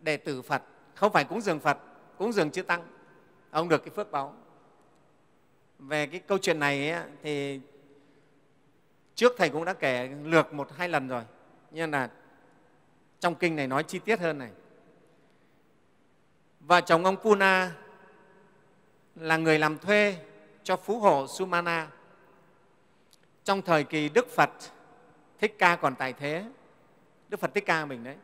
đệ 0.00 0.16
tử 0.16 0.42
Phật. 0.42 0.62
Không 0.94 1.12
phải 1.12 1.24
cúng 1.24 1.40
dường 1.40 1.60
Phật 1.60 1.78
cúng 2.18 2.32
dường 2.32 2.50
chư 2.50 2.62
tăng. 2.62 2.86
Ông 3.50 3.68
được 3.68 3.84
cái 3.84 3.90
phước 3.90 4.10
báu 4.10 4.34
về 5.78 6.06
cái 6.06 6.20
câu 6.20 6.38
chuyện 6.38 6.58
này 6.58 6.90
ấy, 6.90 7.02
thì 7.22 7.60
trước 9.14 9.32
thầy 9.38 9.48
cũng 9.48 9.64
đã 9.64 9.74
kể 9.74 10.08
lược 10.24 10.52
một 10.52 10.68
hai 10.76 10.88
lần 10.88 11.08
rồi. 11.08 11.22
Nhưng 11.70 11.90
là 11.90 12.10
trong 13.20 13.34
kinh 13.34 13.56
này 13.56 13.66
nói 13.66 13.82
chi 13.82 13.98
tiết 13.98 14.20
hơn 14.20 14.38
này 14.38 14.50
vợ 16.70 16.80
chồng 16.80 17.04
ông 17.04 17.16
Puna 17.16 17.72
là 19.14 19.36
người 19.36 19.58
làm 19.58 19.78
thuê 19.78 20.16
cho 20.62 20.76
phú 20.76 21.00
hộ 21.00 21.26
Sumana. 21.26 21.88
Trong 23.44 23.62
thời 23.62 23.84
kỳ 23.84 24.08
Đức 24.08 24.28
Phật, 24.30 24.50
Thích 25.40 25.56
Ca 25.58 25.76
còn 25.76 25.94
tại 25.94 26.12
thế. 26.12 26.44
Đức 27.28 27.40
Phật 27.40 27.54
Thích 27.54 27.66
Ca 27.66 27.86
mình 27.86 28.04
đấy. 28.04 28.16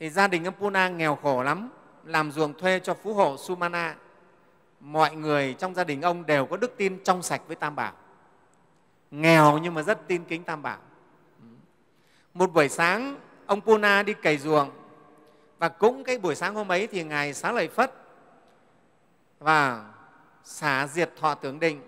Thì 0.00 0.10
gia 0.10 0.28
đình 0.28 0.44
ông 0.44 0.54
Puna 0.54 0.88
nghèo 0.88 1.16
khổ 1.16 1.42
lắm, 1.42 1.70
làm 2.04 2.32
ruộng 2.32 2.58
thuê 2.58 2.80
cho 2.80 2.94
phú 2.94 3.14
hộ 3.14 3.36
Sumana. 3.36 3.96
Mọi 4.80 5.16
người 5.16 5.54
trong 5.58 5.74
gia 5.74 5.84
đình 5.84 6.02
ông 6.02 6.26
đều 6.26 6.46
có 6.46 6.56
đức 6.56 6.74
tin 6.76 7.04
trong 7.04 7.22
sạch 7.22 7.42
với 7.46 7.56
Tam 7.56 7.76
Bảo. 7.76 7.92
Nghèo 9.10 9.58
nhưng 9.58 9.74
mà 9.74 9.82
rất 9.82 10.08
tin 10.08 10.24
kính 10.24 10.44
Tam 10.44 10.62
Bảo. 10.62 10.78
Một 12.34 12.52
buổi 12.52 12.68
sáng, 12.68 13.16
ông 13.46 13.60
Puna 13.60 14.02
đi 14.02 14.14
cày 14.14 14.38
ruộng 14.38 14.70
và 15.58 15.68
cũng 15.68 16.04
cái 16.04 16.18
buổi 16.18 16.34
sáng 16.34 16.54
hôm 16.54 16.72
ấy 16.72 16.86
thì 16.86 17.04
ngài 17.04 17.34
xá 17.34 17.52
lợi 17.52 17.68
phất 17.68 17.92
và 19.38 19.90
xả 20.44 20.86
diệt 20.86 21.10
thọ 21.20 21.34
tưởng 21.34 21.60
định. 21.60 21.80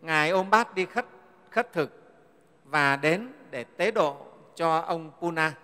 Ngài 0.00 0.30
ôm 0.30 0.50
bát 0.50 0.74
đi 0.74 0.86
khất 0.86 1.06
khất 1.50 1.72
thực 1.72 2.02
và 2.64 2.96
đến 2.96 3.28
để 3.50 3.64
tế 3.64 3.90
độ 3.90 4.16
cho 4.54 4.78
ông 4.78 5.10
Puna. 5.20 5.54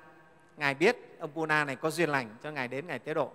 Ngài 0.57 0.75
biết 0.75 0.97
ông 1.21 1.31
Puna 1.35 1.65
này 1.65 1.77
có 1.77 1.91
duyên 1.91 2.11
lành 2.11 2.37
cho 2.43 2.51
ngài 2.51 2.69
đến 2.69 2.87
ngài 2.87 2.99
tế 2.99 3.15
độ. 3.15 3.31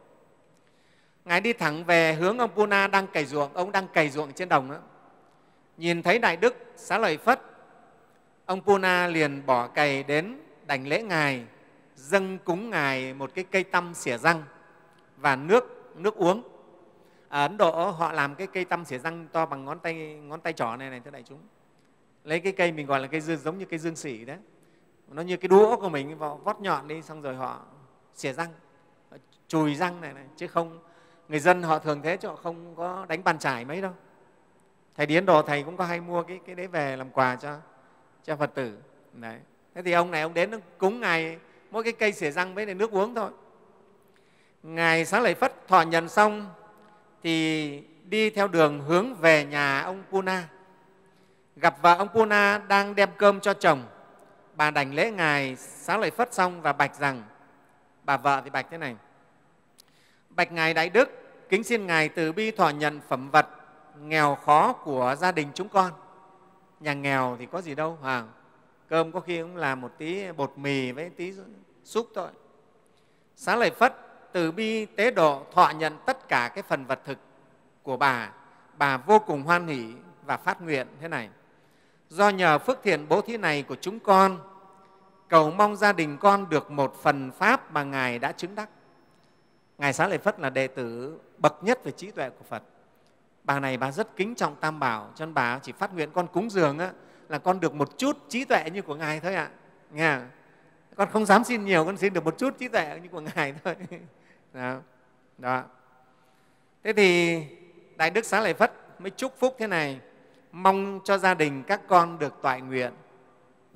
Ngài 1.25 1.41
đi 1.41 1.53
thẳng 1.53 1.83
về 1.83 2.13
hướng 2.13 2.37
ông 2.37 2.51
Puna 2.55 2.87
đang 2.87 3.07
cày 3.07 3.25
ruộng, 3.25 3.53
ông 3.53 3.71
đang 3.71 3.87
cày 3.87 4.09
ruộng 4.09 4.33
trên 4.33 4.49
đồng 4.49 4.71
đó. 4.71 4.77
Nhìn 5.77 6.03
thấy 6.03 6.19
đại 6.19 6.37
đức 6.37 6.55
xá 6.75 6.97
lợi 6.97 7.17
phất, 7.17 7.41
ông 8.45 8.61
Puna 8.61 9.07
liền 9.07 9.45
bỏ 9.45 9.67
cày 9.67 10.03
đến 10.03 10.37
đảnh 10.65 10.87
lễ 10.87 11.01
ngài 11.01 11.45
dâng 12.03 12.37
cúng 12.37 12.69
ngài 12.69 13.13
một 13.13 13.31
cái 13.35 13.43
cây 13.51 13.63
tăm 13.63 13.93
xỉa 13.93 14.17
răng 14.17 14.43
và 15.17 15.35
nước 15.35 15.93
nước 15.95 16.15
uống. 16.15 16.43
Ở 17.27 17.41
ấn 17.41 17.57
độ 17.57 17.89
họ 17.91 18.11
làm 18.11 18.35
cái 18.35 18.47
cây 18.47 18.65
tăm 18.65 18.85
xỉa 18.85 18.97
răng 18.97 19.27
to 19.31 19.45
bằng 19.45 19.65
ngón 19.65 19.79
tay 19.79 19.93
ngón 20.23 20.41
tay 20.41 20.53
trỏ 20.53 20.75
này 20.75 20.89
này 20.89 20.99
thưa 20.99 21.11
đại 21.11 21.23
chúng. 21.23 21.39
Lấy 22.23 22.39
cái 22.39 22.53
cây 22.53 22.71
mình 22.71 22.87
gọi 22.87 22.99
là 22.99 23.07
cây 23.07 23.21
dương 23.21 23.37
giống 23.37 23.57
như 23.57 23.65
cây 23.65 23.79
dương 23.79 23.95
xỉ 23.95 24.25
đấy. 24.25 24.37
Nó 25.07 25.21
như 25.21 25.37
cái 25.37 25.47
đũa 25.47 25.75
của 25.75 25.89
mình 25.89 26.17
vào 26.17 26.37
vót 26.43 26.59
nhọn 26.59 26.87
đi 26.87 27.01
xong 27.01 27.21
rồi 27.21 27.35
họ 27.35 27.61
xỉa 28.13 28.33
răng 28.33 28.49
chùi 29.47 29.75
răng 29.75 30.01
này, 30.01 30.13
này 30.13 30.25
chứ 30.37 30.47
không 30.47 30.79
người 31.29 31.39
dân 31.39 31.63
họ 31.63 31.79
thường 31.79 32.01
thế 32.01 32.17
chứ 32.17 32.27
họ 32.27 32.35
không 32.35 32.75
có 32.75 33.05
đánh 33.09 33.23
bàn 33.23 33.39
trải 33.39 33.65
mấy 33.65 33.81
đâu. 33.81 33.91
Thầy 34.95 35.05
đi 35.05 35.15
ấn 35.15 35.25
độ 35.25 35.41
thầy 35.41 35.63
cũng 35.63 35.77
có 35.77 35.85
hay 35.85 36.01
mua 36.01 36.23
cái, 36.23 36.39
cái 36.45 36.55
đấy 36.55 36.67
về 36.67 36.97
làm 36.97 37.09
quà 37.09 37.35
cho 37.35 37.57
cho 38.23 38.35
phật 38.35 38.53
tử. 38.53 38.77
Đấy. 39.13 39.39
Thế 39.75 39.81
thì 39.81 39.91
ông 39.91 40.11
này 40.11 40.21
ông 40.21 40.33
đến 40.33 40.51
cúng 40.77 40.99
ngài 40.99 41.37
mỗi 41.73 41.83
cái 41.83 41.93
cây 41.93 42.11
xỉa 42.11 42.31
răng 42.31 42.55
với 42.55 42.65
nước 42.65 42.91
uống 42.91 43.15
thôi. 43.15 43.31
Ngài 44.63 45.05
sáng 45.05 45.21
lời 45.21 45.35
phất, 45.35 45.67
thọ 45.67 45.81
nhận 45.81 46.09
xong, 46.09 46.49
thì 47.23 47.83
đi 48.03 48.29
theo 48.29 48.47
đường 48.47 48.79
hướng 48.79 49.15
về 49.15 49.45
nhà 49.45 49.81
ông 49.81 50.03
puna. 50.11 50.47
Gặp 51.55 51.81
vợ 51.81 51.95
ông 51.95 52.07
puna 52.07 52.57
đang 52.57 52.95
đem 52.95 53.09
cơm 53.17 53.39
cho 53.39 53.53
chồng. 53.53 53.83
Bà 54.55 54.71
đảnh 54.71 54.93
lễ 54.93 55.11
ngài, 55.11 55.55
sáng 55.55 55.99
lời 55.99 56.11
phất 56.11 56.33
xong 56.33 56.61
và 56.61 56.73
bạch 56.73 56.95
rằng, 56.95 57.23
bà 58.03 58.17
vợ 58.17 58.41
thì 58.43 58.49
bạch 58.49 58.67
thế 58.71 58.77
này. 58.77 58.95
Bạch 60.29 60.51
ngài 60.51 60.73
đại 60.73 60.89
đức, 60.89 61.09
kính 61.49 61.63
xin 61.63 61.87
ngài 61.87 62.09
từ 62.09 62.31
bi 62.31 62.51
thọ 62.51 62.69
nhận 62.69 62.99
phẩm 63.07 63.29
vật 63.31 63.47
nghèo 64.01 64.35
khó 64.35 64.73
của 64.73 65.15
gia 65.19 65.31
đình 65.31 65.47
chúng 65.53 65.69
con. 65.69 65.91
Nhà 66.79 66.93
nghèo 66.93 67.35
thì 67.39 67.45
có 67.45 67.61
gì 67.61 67.75
đâu, 67.75 67.97
hoàng 68.01 68.29
cơm 68.93 69.11
có 69.11 69.19
khi 69.19 69.41
cũng 69.41 69.55
làm 69.55 69.81
một 69.81 69.91
tí 69.97 70.31
bột 70.31 70.53
mì 70.55 70.91
với 70.91 71.09
tí 71.09 71.33
xúc 71.83 72.07
thôi. 72.15 72.27
Xá 73.35 73.55
lợi 73.55 73.71
phất 73.71 73.95
từ 74.31 74.51
bi 74.51 74.85
tế 74.85 75.11
độ 75.11 75.45
thọ 75.53 75.71
nhận 75.77 75.97
tất 76.05 76.27
cả 76.27 76.51
cái 76.55 76.63
phần 76.63 76.85
vật 76.85 76.99
thực 77.05 77.17
của 77.83 77.97
bà 77.97 78.31
bà 78.77 78.97
vô 78.97 79.19
cùng 79.19 79.43
hoan 79.43 79.67
hỷ 79.67 79.93
và 80.25 80.37
phát 80.37 80.61
nguyện 80.61 80.87
thế 81.01 81.07
này. 81.07 81.29
Do 82.09 82.29
nhờ 82.29 82.59
phước 82.59 82.79
thiện 82.83 83.05
bố 83.09 83.21
thí 83.21 83.37
này 83.37 83.63
của 83.63 83.75
chúng 83.81 83.99
con 83.99 84.39
cầu 85.27 85.51
mong 85.51 85.75
gia 85.75 85.93
đình 85.93 86.17
con 86.17 86.49
được 86.49 86.71
một 86.71 86.95
phần 87.01 87.31
pháp 87.31 87.71
mà 87.71 87.83
ngài 87.83 88.19
đã 88.19 88.31
chứng 88.31 88.55
đắc. 88.55 88.69
Ngài 89.77 89.93
xá 89.93 90.07
lợi 90.07 90.17
phất 90.17 90.39
là 90.39 90.49
đệ 90.49 90.67
tử 90.67 91.19
bậc 91.37 91.63
nhất 91.63 91.83
về 91.83 91.91
trí 91.91 92.11
tuệ 92.11 92.29
của 92.29 92.45
phật. 92.49 92.63
Bà 93.43 93.59
này 93.59 93.77
bà 93.77 93.91
rất 93.91 94.15
kính 94.15 94.35
trọng 94.35 94.55
tam 94.55 94.79
bảo 94.79 95.09
cho 95.15 95.25
nên 95.25 95.33
bà 95.33 95.59
chỉ 95.59 95.71
phát 95.71 95.93
nguyện 95.93 96.09
con 96.13 96.27
cúng 96.27 96.49
dường 96.49 96.79
á, 96.79 96.91
là 97.29 97.37
con 97.37 97.59
được 97.59 97.73
một 97.73 97.97
chút 97.97 98.17
trí 98.29 98.45
tuệ 98.45 98.69
như 98.73 98.81
của 98.81 98.95
ngài 98.95 99.19
thôi 99.19 99.35
ạ. 99.35 99.49
Nghe 99.91 100.19
con 100.95 101.09
không 101.11 101.25
dám 101.25 101.43
xin 101.43 101.65
nhiều, 101.65 101.85
con 101.85 101.97
xin 101.97 102.13
được 102.13 102.25
một 102.25 102.37
chút 102.37 102.57
trí 102.59 102.67
tuệ 102.67 102.99
như 103.03 103.09
của 103.09 103.21
ngài 103.21 103.53
thôi. 103.63 103.75
Đó. 104.53 104.77
đó. 105.37 105.63
Thế 106.83 106.93
thì 106.93 107.39
đại 107.95 108.09
đức 108.09 108.25
xá 108.25 108.41
lợi 108.41 108.53
phất 108.53 108.73
mới 108.99 109.11
chúc 109.11 109.33
phúc 109.39 109.55
thế 109.59 109.67
này, 109.67 109.99
mong 110.51 110.99
cho 111.03 111.17
gia 111.17 111.33
đình 111.33 111.63
các 111.63 111.81
con 111.87 112.19
được 112.19 112.33
toại 112.41 112.61
nguyện. 112.61 112.93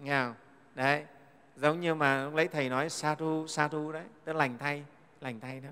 Nghe 0.01 0.23
không? 0.23 0.33
đấy. 0.75 1.05
Giống 1.55 1.79
như 1.79 1.95
mà 1.95 2.29
lấy 2.33 2.47
thầy 2.47 2.69
nói, 2.69 2.89
sa 2.89 3.15
thu 3.15 3.47
sa 3.47 3.67
thu 3.67 3.91
đấy, 3.91 4.03
tức 4.25 4.35
lành 4.35 4.57
thay 4.57 4.83
lành 5.21 5.39
thay 5.39 5.59
đó. 5.59 5.69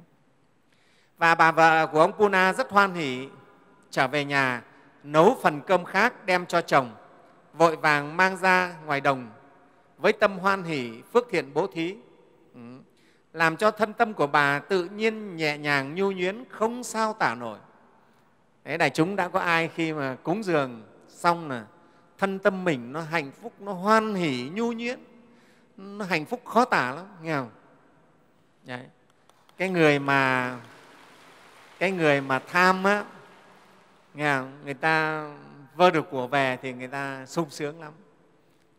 Và 1.17 1.35
bà 1.35 1.51
vợ 1.51 1.87
của 1.87 1.99
ông 1.99 2.11
puna 2.11 2.53
rất 2.53 2.69
hoan 2.69 2.93
hỉ 2.93 3.27
trở 3.89 4.07
về 4.07 4.25
nhà, 4.25 4.61
nấu 5.03 5.37
phần 5.41 5.61
cơm 5.61 5.85
khác 5.85 6.25
đem 6.25 6.45
cho 6.45 6.61
chồng 6.61 6.95
vội 7.57 7.75
vàng 7.75 8.17
mang 8.17 8.37
ra 8.37 8.75
ngoài 8.85 9.01
đồng 9.01 9.29
với 9.97 10.13
tâm 10.13 10.37
hoan 10.37 10.63
hỷ 10.63 11.01
phước 11.13 11.27
thiện 11.31 11.53
bố 11.53 11.67
thí 11.67 11.95
ừ. 12.53 12.59
làm 13.33 13.57
cho 13.57 13.71
thân 13.71 13.93
tâm 13.93 14.13
của 14.13 14.27
bà 14.27 14.59
tự 14.59 14.85
nhiên 14.85 15.35
nhẹ 15.35 15.57
nhàng 15.57 15.95
nhu 15.95 16.11
nhuyến 16.11 16.43
không 16.49 16.83
sao 16.83 17.13
tả 17.13 17.35
nổi 17.35 17.57
Đấy, 18.63 18.77
đại 18.77 18.89
chúng 18.89 19.15
đã 19.15 19.29
có 19.29 19.39
ai 19.39 19.69
khi 19.75 19.93
mà 19.93 20.17
cúng 20.23 20.43
dường 20.43 20.83
xong 21.07 21.49
là 21.49 21.65
thân 22.17 22.39
tâm 22.39 22.63
mình 22.63 22.93
nó 22.93 23.01
hạnh 23.01 23.31
phúc 23.41 23.53
nó 23.59 23.73
hoan 23.73 24.13
hỷ 24.15 24.49
nhu 24.53 24.71
nhuyễn 24.71 24.99
nó 25.77 26.05
hạnh 26.05 26.25
phúc 26.25 26.41
khó 26.45 26.65
tả 26.65 26.91
lắm 26.91 27.05
nghe 27.21 27.33
không 27.33 27.51
Đấy. 28.63 28.85
cái 29.57 29.69
người 29.69 29.99
mà 29.99 30.55
cái 31.79 31.91
người 31.91 32.21
mà 32.21 32.39
tham 32.39 32.83
á 32.83 33.03
nghe 34.13 34.35
không? 34.37 34.51
người 34.63 34.73
ta 34.73 35.25
vơ 35.75 35.91
được 35.91 36.05
của 36.11 36.27
về 36.27 36.57
thì 36.61 36.73
người 36.73 36.87
ta 36.87 37.25
sung 37.25 37.49
sướng 37.49 37.81
lắm. 37.81 37.93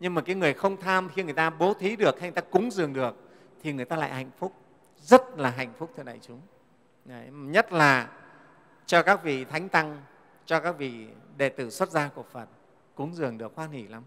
Nhưng 0.00 0.14
mà 0.14 0.22
cái 0.22 0.36
người 0.36 0.54
không 0.54 0.76
tham 0.76 1.08
khi 1.08 1.22
người 1.22 1.32
ta 1.32 1.50
bố 1.50 1.74
thí 1.74 1.96
được 1.96 2.20
hay 2.20 2.30
người 2.30 2.42
ta 2.42 2.48
cúng 2.50 2.70
dường 2.70 2.92
được 2.92 3.16
thì 3.62 3.72
người 3.72 3.84
ta 3.84 3.96
lại 3.96 4.10
hạnh 4.10 4.30
phúc. 4.38 4.52
Rất 4.96 5.38
là 5.38 5.50
hạnh 5.50 5.72
phúc 5.78 5.92
thưa 5.96 6.02
đại 6.02 6.18
chúng. 6.22 6.40
Đấy, 7.04 7.26
nhất 7.30 7.72
là 7.72 8.08
cho 8.86 9.02
các 9.02 9.22
vị 9.22 9.44
thánh 9.44 9.68
tăng 9.68 10.02
cho 10.46 10.60
các 10.60 10.78
vị 10.78 11.06
đệ 11.36 11.48
tử 11.48 11.70
xuất 11.70 11.90
gia 11.90 12.08
của 12.08 12.24
phật 12.32 12.46
cúng 12.94 13.14
dường 13.14 13.38
được 13.38 13.52
hoan 13.56 13.70
hỷ 13.70 13.82
lắm. 13.82 14.02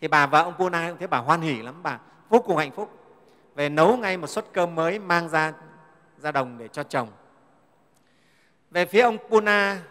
Thì 0.00 0.08
bà 0.08 0.26
vợ 0.26 0.42
ông 0.42 0.72
Nai 0.72 0.90
cũng 0.90 0.98
thấy 0.98 1.08
bà 1.08 1.18
hoan 1.18 1.40
hỷ 1.40 1.62
lắm 1.62 1.82
bà 1.82 1.98
vô 2.28 2.40
cùng 2.40 2.56
hạnh 2.56 2.72
phúc. 2.72 2.90
Về 3.54 3.68
nấu 3.68 3.96
ngay 3.96 4.16
một 4.16 4.26
suất 4.26 4.44
cơm 4.52 4.74
mới 4.74 4.98
mang 4.98 5.28
ra 5.28 5.52
ra 6.18 6.32
đồng 6.32 6.58
để 6.58 6.68
cho 6.68 6.82
chồng. 6.82 7.08
Về 8.70 8.86
phía 8.86 9.00
ông 9.00 9.18
puna 9.30 9.82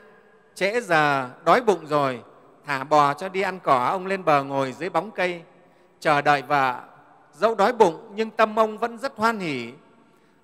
trễ 0.55 0.81
giờ 0.81 1.29
đói 1.45 1.61
bụng 1.61 1.85
rồi 1.85 2.23
thả 2.65 2.83
bò 2.83 3.13
cho 3.13 3.29
đi 3.29 3.41
ăn 3.41 3.59
cỏ, 3.63 3.87
ông 3.91 4.05
lên 4.05 4.25
bờ 4.25 4.43
ngồi 4.43 4.71
dưới 4.71 4.89
bóng 4.89 5.11
cây. 5.11 5.41
Chờ 5.99 6.21
đợi 6.21 6.41
vợ. 6.41 6.81
Dẫu 7.33 7.55
đói 7.55 7.73
bụng, 7.73 8.11
nhưng 8.15 8.29
tâm 8.29 8.59
ông 8.59 8.77
vẫn 8.77 8.97
rất 8.97 9.13
hoan 9.15 9.39
hỉ. 9.39 9.71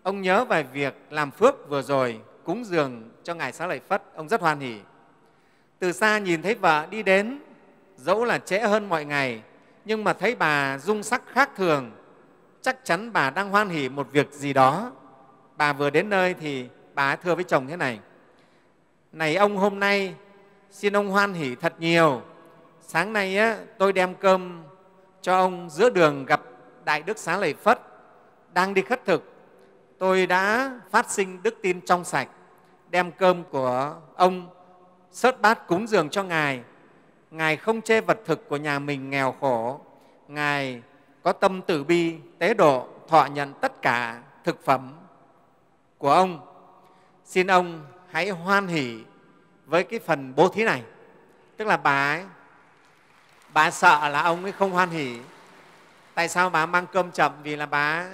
Ông 0.03 0.21
nhớ 0.21 0.45
về 0.45 0.63
việc 0.63 0.95
làm 1.09 1.31
phước 1.31 1.69
vừa 1.69 1.81
rồi, 1.81 2.19
cúng 2.43 2.65
dường 2.65 3.09
cho 3.23 3.33
ngài 3.33 3.51
xá 3.51 3.67
lợi 3.67 3.79
phất. 3.87 4.03
Ông 4.15 4.29
rất 4.29 4.41
hoan 4.41 4.59
hỉ. 4.59 4.75
Từ 5.79 5.91
xa 5.91 6.17
nhìn 6.17 6.41
thấy 6.41 6.55
vợ 6.55 6.85
đi 6.89 7.03
đến, 7.03 7.39
dẫu 7.97 8.23
là 8.23 8.37
trễ 8.37 8.59
hơn 8.59 8.89
mọi 8.89 9.05
ngày, 9.05 9.41
nhưng 9.85 10.03
mà 10.03 10.13
thấy 10.13 10.35
bà 10.35 10.77
dung 10.77 11.03
sắc 11.03 11.21
khác 11.27 11.49
thường. 11.55 11.91
Chắc 12.61 12.77
chắn 12.83 13.13
bà 13.13 13.29
đang 13.29 13.49
hoan 13.49 13.69
hỉ 13.69 13.89
một 13.89 14.07
việc 14.11 14.31
gì 14.31 14.53
đó. 14.53 14.91
Bà 15.57 15.73
vừa 15.73 15.89
đến 15.89 16.09
nơi 16.09 16.33
thì 16.33 16.67
bà 16.93 17.15
thưa 17.15 17.35
với 17.35 17.43
chồng 17.43 17.67
thế 17.67 17.75
này. 17.75 17.99
Này 19.11 19.35
ông, 19.35 19.57
hôm 19.57 19.79
nay 19.79 20.15
xin 20.71 20.95
ông 20.95 21.09
hoan 21.09 21.33
hỉ 21.33 21.55
thật 21.55 21.73
nhiều. 21.79 22.21
Sáng 22.81 23.13
nay 23.13 23.37
á, 23.37 23.57
tôi 23.77 23.93
đem 23.93 24.15
cơm 24.15 24.63
cho 25.21 25.37
ông 25.37 25.69
giữa 25.69 25.89
đường 25.89 26.25
gặp 26.25 26.41
đại 26.85 27.01
đức 27.01 27.17
xá 27.17 27.37
lợi 27.37 27.53
phất 27.53 27.81
đang 28.53 28.73
đi 28.73 28.81
khất 28.81 29.05
thực. 29.05 29.23
Tôi 29.97 30.27
đã 30.27 30.71
phát 30.89 31.11
sinh 31.11 31.43
đức 31.43 31.57
tin 31.61 31.81
trong 31.81 32.03
sạch 32.03 32.29
đem 32.89 33.11
cơm 33.11 33.43
của 33.43 33.95
ông 34.15 34.47
sớt 35.11 35.41
bát 35.41 35.67
cúng 35.67 35.87
dường 35.87 36.09
cho 36.09 36.23
ngài. 36.23 36.63
Ngài 37.31 37.57
không 37.57 37.81
chê 37.81 38.01
vật 38.01 38.19
thực 38.25 38.49
của 38.49 38.57
nhà 38.57 38.79
mình 38.79 39.09
nghèo 39.09 39.35
khổ. 39.39 39.81
Ngài 40.27 40.81
có 41.23 41.31
tâm 41.31 41.61
từ 41.67 41.83
bi 41.83 42.15
tế 42.39 42.53
độ 42.53 42.87
thọ 43.07 43.25
nhận 43.25 43.53
tất 43.61 43.81
cả 43.81 44.21
thực 44.43 44.65
phẩm 44.65 44.93
của 45.97 46.11
ông. 46.11 46.39
Xin 47.25 47.47
ông 47.47 47.85
hãy 48.09 48.29
hoan 48.29 48.67
hỷ 48.67 49.03
với 49.71 49.83
cái 49.83 49.99
phần 49.99 50.33
bố 50.35 50.49
thí 50.49 50.63
này. 50.63 50.83
Tức 51.57 51.65
là 51.65 51.77
bà 51.77 52.13
ấy 52.13 52.23
bà 53.53 53.71
sợ 53.71 54.09
là 54.09 54.21
ông 54.21 54.43
ấy 54.43 54.51
không 54.51 54.71
hoan 54.71 54.89
hỷ 54.89 55.19
tại 56.13 56.27
sao 56.27 56.49
bà 56.49 56.65
mang 56.65 56.85
cơm 56.91 57.11
chậm? 57.11 57.31
Vì 57.43 57.55
là 57.55 57.65
bà 57.65 58.05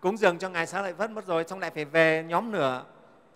cúng 0.00 0.16
dường 0.16 0.38
cho 0.38 0.48
ngài 0.48 0.66
sao 0.66 0.82
lại 0.82 0.92
vất 0.92 1.10
mất 1.10 1.26
rồi 1.26 1.44
xong 1.48 1.60
lại 1.60 1.70
phải 1.70 1.84
về 1.84 2.24
nhóm 2.28 2.52
nửa 2.52 2.82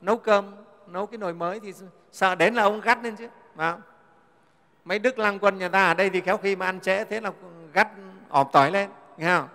nấu 0.01 0.17
cơm 0.17 0.55
nấu 0.87 1.07
cái 1.07 1.19
nồi 1.19 1.35
mới 1.35 1.61
thì 1.61 1.73
sợ 2.13 2.35
đến 2.35 2.55
là 2.55 2.63
ông 2.63 2.81
gắt 2.81 2.99
lên 3.03 3.17
chứ 3.17 3.29
phải 3.57 3.75
mấy 4.85 4.99
đức 4.99 5.19
lăng 5.19 5.39
quân 5.39 5.59
nhà 5.59 5.69
ta 5.69 5.87
ở 5.87 5.95
đây 5.95 6.11
thì 6.11 6.21
khéo 6.21 6.37
khi 6.37 6.57
mà 6.57 6.67
ăn 6.67 6.81
trễ 6.81 7.05
thế 7.05 7.21
là 7.21 7.31
gắt 7.73 7.89
ọp 8.29 8.53
tỏi 8.53 8.71
lên 8.71 8.91
nghe 9.17 9.37
không? 9.37 9.49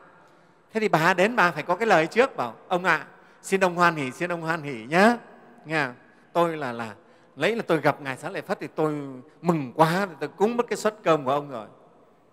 Thế 0.74 0.80
thì 0.80 0.88
bà 0.88 1.14
đến 1.14 1.36
bà 1.36 1.52
phải 1.52 1.64
có 1.64 1.76
cái 1.76 1.88
lời 1.88 2.08
trước 2.08 2.36
bảo 2.36 2.56
ông 2.68 2.86
ạ 2.86 2.95
à, 2.95 3.08
xin 3.41 3.64
ông 3.64 3.76
hoan 3.76 3.95
hỷ 3.95 4.12
xin 4.12 4.32
ông 4.32 4.41
hoan 4.41 4.62
hỷ 4.62 4.86
nhé 4.86 5.18
nghe 5.66 5.86
không? 5.86 5.95
tôi 6.34 6.58
là 6.58 6.72
là 6.72 6.93
lấy 7.39 7.55
là 7.55 7.61
tôi 7.67 7.81
gặp 7.81 8.01
ngài 8.01 8.17
xá 8.17 8.29
lợi 8.29 8.41
phất 8.41 8.59
thì 8.59 8.67
tôi 8.75 8.93
mừng 9.41 9.71
quá 9.75 10.07
tôi 10.19 10.29
cúng 10.29 10.57
mất 10.57 10.65
cái 10.69 10.77
suất 10.77 10.95
cơm 11.03 11.25
của 11.25 11.31
ông 11.31 11.49
rồi 11.49 11.67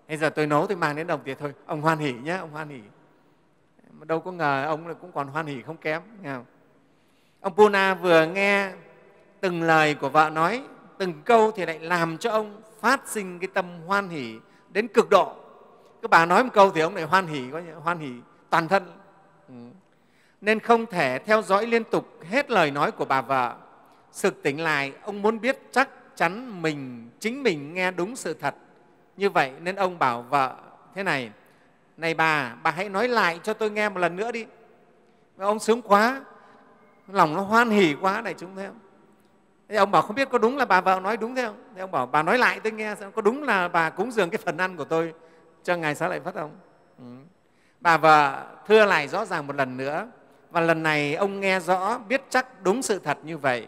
bây 0.07 0.17
giờ 0.17 0.29
tôi 0.29 0.47
nấu 0.47 0.67
tôi 0.67 0.77
mang 0.77 0.95
đến 0.95 1.07
đồng 1.07 1.21
tiền 1.23 1.37
thôi 1.39 1.53
ông 1.65 1.81
hoan 1.81 1.97
hỉ 1.97 2.13
nhé 2.13 2.37
ông 2.37 2.51
hoan 2.51 2.69
hỉ. 2.69 2.81
mà 3.91 4.05
đâu 4.05 4.19
có 4.19 4.31
ngờ 4.31 4.65
ông 4.67 4.95
cũng 5.01 5.11
còn 5.11 5.27
hoan 5.27 5.45
hỉ 5.45 5.61
không 5.61 5.77
kém 5.77 6.01
nghe 6.21 6.33
không? 6.33 6.45
ông 7.41 7.53
puna 7.55 7.93
vừa 7.93 8.25
nghe 8.25 8.71
từng 9.39 9.61
lời 9.61 9.93
của 9.93 10.09
vợ 10.09 10.29
nói 10.29 10.63
từng 10.97 11.13
câu 11.25 11.51
thì 11.51 11.65
lại 11.65 11.79
làm 11.79 12.17
cho 12.17 12.31
ông 12.31 12.61
phát 12.79 13.01
sinh 13.07 13.39
cái 13.39 13.47
tâm 13.53 13.65
hoan 13.85 14.09
hỉ 14.09 14.35
đến 14.69 14.87
cực 14.87 15.09
độ 15.09 15.35
các 16.01 16.11
bà 16.11 16.25
nói 16.25 16.43
một 16.43 16.49
câu 16.53 16.71
thì 16.71 16.81
ông 16.81 16.95
lại 16.95 17.03
hoan 17.03 17.27
hỉ, 17.27 17.43
có 17.51 17.61
hoan 17.83 17.99
hỉ 17.99 18.11
toàn 18.49 18.67
thân 18.67 18.91
ừ. 19.47 19.53
nên 20.41 20.59
không 20.59 20.85
thể 20.85 21.19
theo 21.19 21.41
dõi 21.41 21.65
liên 21.65 21.83
tục 21.83 22.07
hết 22.29 22.51
lời 22.51 22.71
nói 22.71 22.91
của 22.91 23.05
bà 23.05 23.21
vợ 23.21 23.55
sực 24.11 24.43
tỉnh 24.43 24.61
lại, 24.61 24.93
ông 25.03 25.21
muốn 25.21 25.41
biết 25.41 25.59
chắc 25.71 25.89
chắn 26.15 26.61
mình, 26.61 27.09
chính 27.19 27.43
mình 27.43 27.73
nghe 27.73 27.91
đúng 27.91 28.15
sự 28.15 28.33
thật. 28.33 28.55
Như 29.17 29.29
vậy 29.29 29.51
nên 29.61 29.75
ông 29.75 29.99
bảo 29.99 30.21
vợ 30.21 30.55
thế 30.95 31.03
này 31.03 31.31
này 31.97 32.13
bà 32.13 32.55
bà 32.63 32.71
hãy 32.71 32.89
nói 32.89 33.07
lại 33.07 33.39
cho 33.43 33.53
tôi 33.53 33.71
nghe 33.71 33.89
một 33.89 33.99
lần 33.99 34.15
nữa 34.15 34.31
đi. 34.31 34.45
Ông 35.37 35.59
sướng 35.59 35.81
quá, 35.81 36.21
lòng 37.07 37.33
nó 37.33 37.41
hoan 37.41 37.69
hỉ 37.69 37.95
quá 38.01 38.21
này 38.21 38.33
chúng 38.37 38.55
thấy 38.55 38.65
không? 38.67 38.79
Thế 39.69 39.75
ông 39.75 39.91
bảo 39.91 40.01
không 40.01 40.15
biết 40.15 40.29
có 40.29 40.37
đúng 40.37 40.57
là 40.57 40.65
bà 40.65 40.81
vợ 40.81 40.99
nói 40.99 41.17
đúng 41.17 41.35
thế 41.35 41.45
không? 41.45 41.63
Thế 41.75 41.81
ông 41.81 41.91
bảo, 41.91 42.05
bà 42.05 42.23
nói 42.23 42.37
lại 42.37 42.59
tôi 42.59 42.71
nghe 42.71 42.95
xem 42.95 43.11
có 43.11 43.21
đúng 43.21 43.43
là 43.43 43.67
bà 43.67 43.89
cúng 43.89 44.11
dường 44.11 44.29
cái 44.29 44.37
phần 44.45 44.57
ăn 44.57 44.77
của 44.77 44.85
tôi 44.85 45.13
cho 45.63 45.75
ngài 45.75 45.95
xá 45.95 46.07
lợi 46.07 46.19
phất 46.19 46.33
không? 46.33 46.51
Ừ. 46.97 47.05
bà 47.79 47.97
vợ 47.97 48.45
thưa 48.67 48.85
lại 48.85 49.07
rõ 49.07 49.25
ràng 49.25 49.47
một 49.47 49.55
lần 49.55 49.77
nữa, 49.77 50.07
và 50.51 50.61
lần 50.61 50.83
này 50.83 51.15
ông 51.15 51.39
nghe 51.39 51.59
rõ, 51.59 51.97
biết 51.97 52.21
chắc 52.29 52.63
đúng 52.63 52.81
sự 52.81 52.99
thật 52.99 53.17
như 53.23 53.37
vậy 53.37 53.67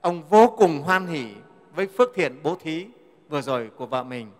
ông 0.00 0.22
vô 0.28 0.54
cùng 0.58 0.82
hoan 0.82 1.06
hỉ 1.06 1.26
với 1.74 1.86
phước 1.86 2.08
thiện 2.14 2.42
bố 2.42 2.56
thí 2.60 2.86
vừa 3.28 3.40
rồi 3.40 3.70
của 3.76 3.86
vợ 3.86 4.02
mình, 4.02 4.30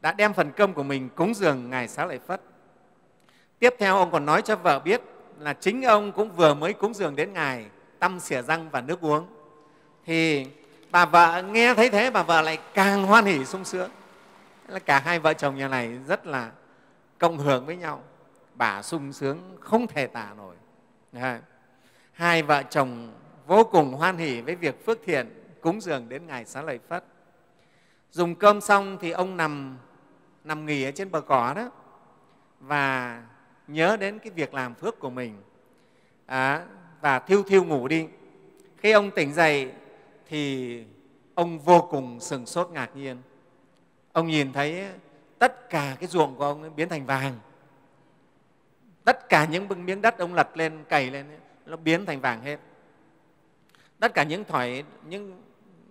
đã 0.00 0.12
đem 0.12 0.32
phần 0.32 0.52
cơm 0.52 0.72
của 0.72 0.82
mình 0.82 1.08
cúng 1.08 1.34
dường 1.34 1.70
ngài 1.70 1.88
xá 1.88 2.06
lợi 2.06 2.18
phất. 2.18 2.42
Tiếp 3.58 3.74
theo 3.78 3.96
ông 3.96 4.10
còn 4.10 4.26
nói 4.26 4.42
cho 4.42 4.56
vợ 4.56 4.78
biết 4.78 5.00
là 5.38 5.52
chính 5.52 5.82
ông 5.82 6.12
cũng 6.12 6.30
vừa 6.30 6.54
mới 6.54 6.72
cúng 6.72 6.94
dường 6.94 7.16
đến 7.16 7.32
ngài 7.32 7.66
tăm 7.98 8.20
xỉa 8.20 8.42
răng 8.42 8.70
và 8.70 8.80
nước 8.80 9.00
uống. 9.00 9.26
Thì 10.06 10.46
bà 10.90 11.06
vợ 11.06 11.42
nghe 11.42 11.74
thấy 11.74 11.90
thế, 11.90 12.10
bà 12.10 12.22
vợ 12.22 12.40
lại 12.40 12.58
càng 12.74 13.04
hoan 13.04 13.24
hỉ 13.24 13.44
sung 13.44 13.64
sướng. 13.64 13.90
Là 14.68 14.78
cả 14.78 14.98
hai 14.98 15.18
vợ 15.18 15.34
chồng 15.34 15.56
nhà 15.56 15.68
này 15.68 15.98
rất 16.08 16.26
là 16.26 16.50
cộng 17.18 17.38
hưởng 17.38 17.66
với 17.66 17.76
nhau. 17.76 18.02
Bà 18.54 18.82
sung 18.82 19.12
sướng 19.12 19.56
không 19.60 19.86
thể 19.86 20.06
tả 20.06 20.34
nổi. 20.36 20.54
Hai 22.12 22.42
vợ 22.42 22.62
chồng 22.62 23.12
vô 23.52 23.64
cùng 23.64 23.92
hoan 23.92 24.16
hỉ 24.16 24.40
với 24.40 24.54
việc 24.54 24.86
phước 24.86 24.98
thiện 25.04 25.30
cúng 25.60 25.80
dường 25.80 26.08
đến 26.08 26.26
ngài 26.26 26.44
xá 26.44 26.62
lợi 26.62 26.78
phất. 26.88 27.04
Dùng 28.10 28.34
cơm 28.34 28.60
xong 28.60 28.98
thì 29.00 29.10
ông 29.10 29.36
nằm 29.36 29.78
nằm 30.44 30.66
nghỉ 30.66 30.84
ở 30.84 30.90
trên 30.90 31.10
bờ 31.10 31.20
cỏ 31.20 31.52
đó 31.56 31.70
và 32.60 33.22
nhớ 33.66 33.96
đến 33.96 34.18
cái 34.18 34.30
việc 34.30 34.54
làm 34.54 34.74
phước 34.74 35.00
của 35.00 35.10
mình. 35.10 35.42
À, 36.26 36.66
và 37.00 37.18
thiêu 37.18 37.42
thiêu 37.42 37.64
ngủ 37.64 37.88
đi. 37.88 38.06
Khi 38.76 38.92
ông 38.92 39.10
tỉnh 39.10 39.32
dậy 39.32 39.72
thì 40.28 40.84
ông 41.34 41.58
vô 41.58 41.88
cùng 41.90 42.20
sừng 42.20 42.46
sốt 42.46 42.70
ngạc 42.70 42.96
nhiên. 42.96 43.16
Ông 44.12 44.26
nhìn 44.26 44.52
thấy 44.52 44.86
tất 45.38 45.70
cả 45.70 45.96
cái 46.00 46.08
ruộng 46.08 46.36
của 46.36 46.44
ông 46.44 46.76
biến 46.76 46.88
thành 46.88 47.06
vàng. 47.06 47.34
Tất 49.04 49.28
cả 49.28 49.44
những 49.44 49.68
miếng 49.86 50.02
đất 50.02 50.18
ông 50.18 50.34
lật 50.34 50.56
lên 50.56 50.84
cày 50.88 51.10
lên 51.10 51.26
nó 51.66 51.76
biến 51.76 52.06
thành 52.06 52.20
vàng 52.20 52.40
hết 52.40 52.58
tất 54.02 54.14
cả 54.14 54.22
những 54.22 54.44
thỏi, 54.44 54.84
những 55.08 55.42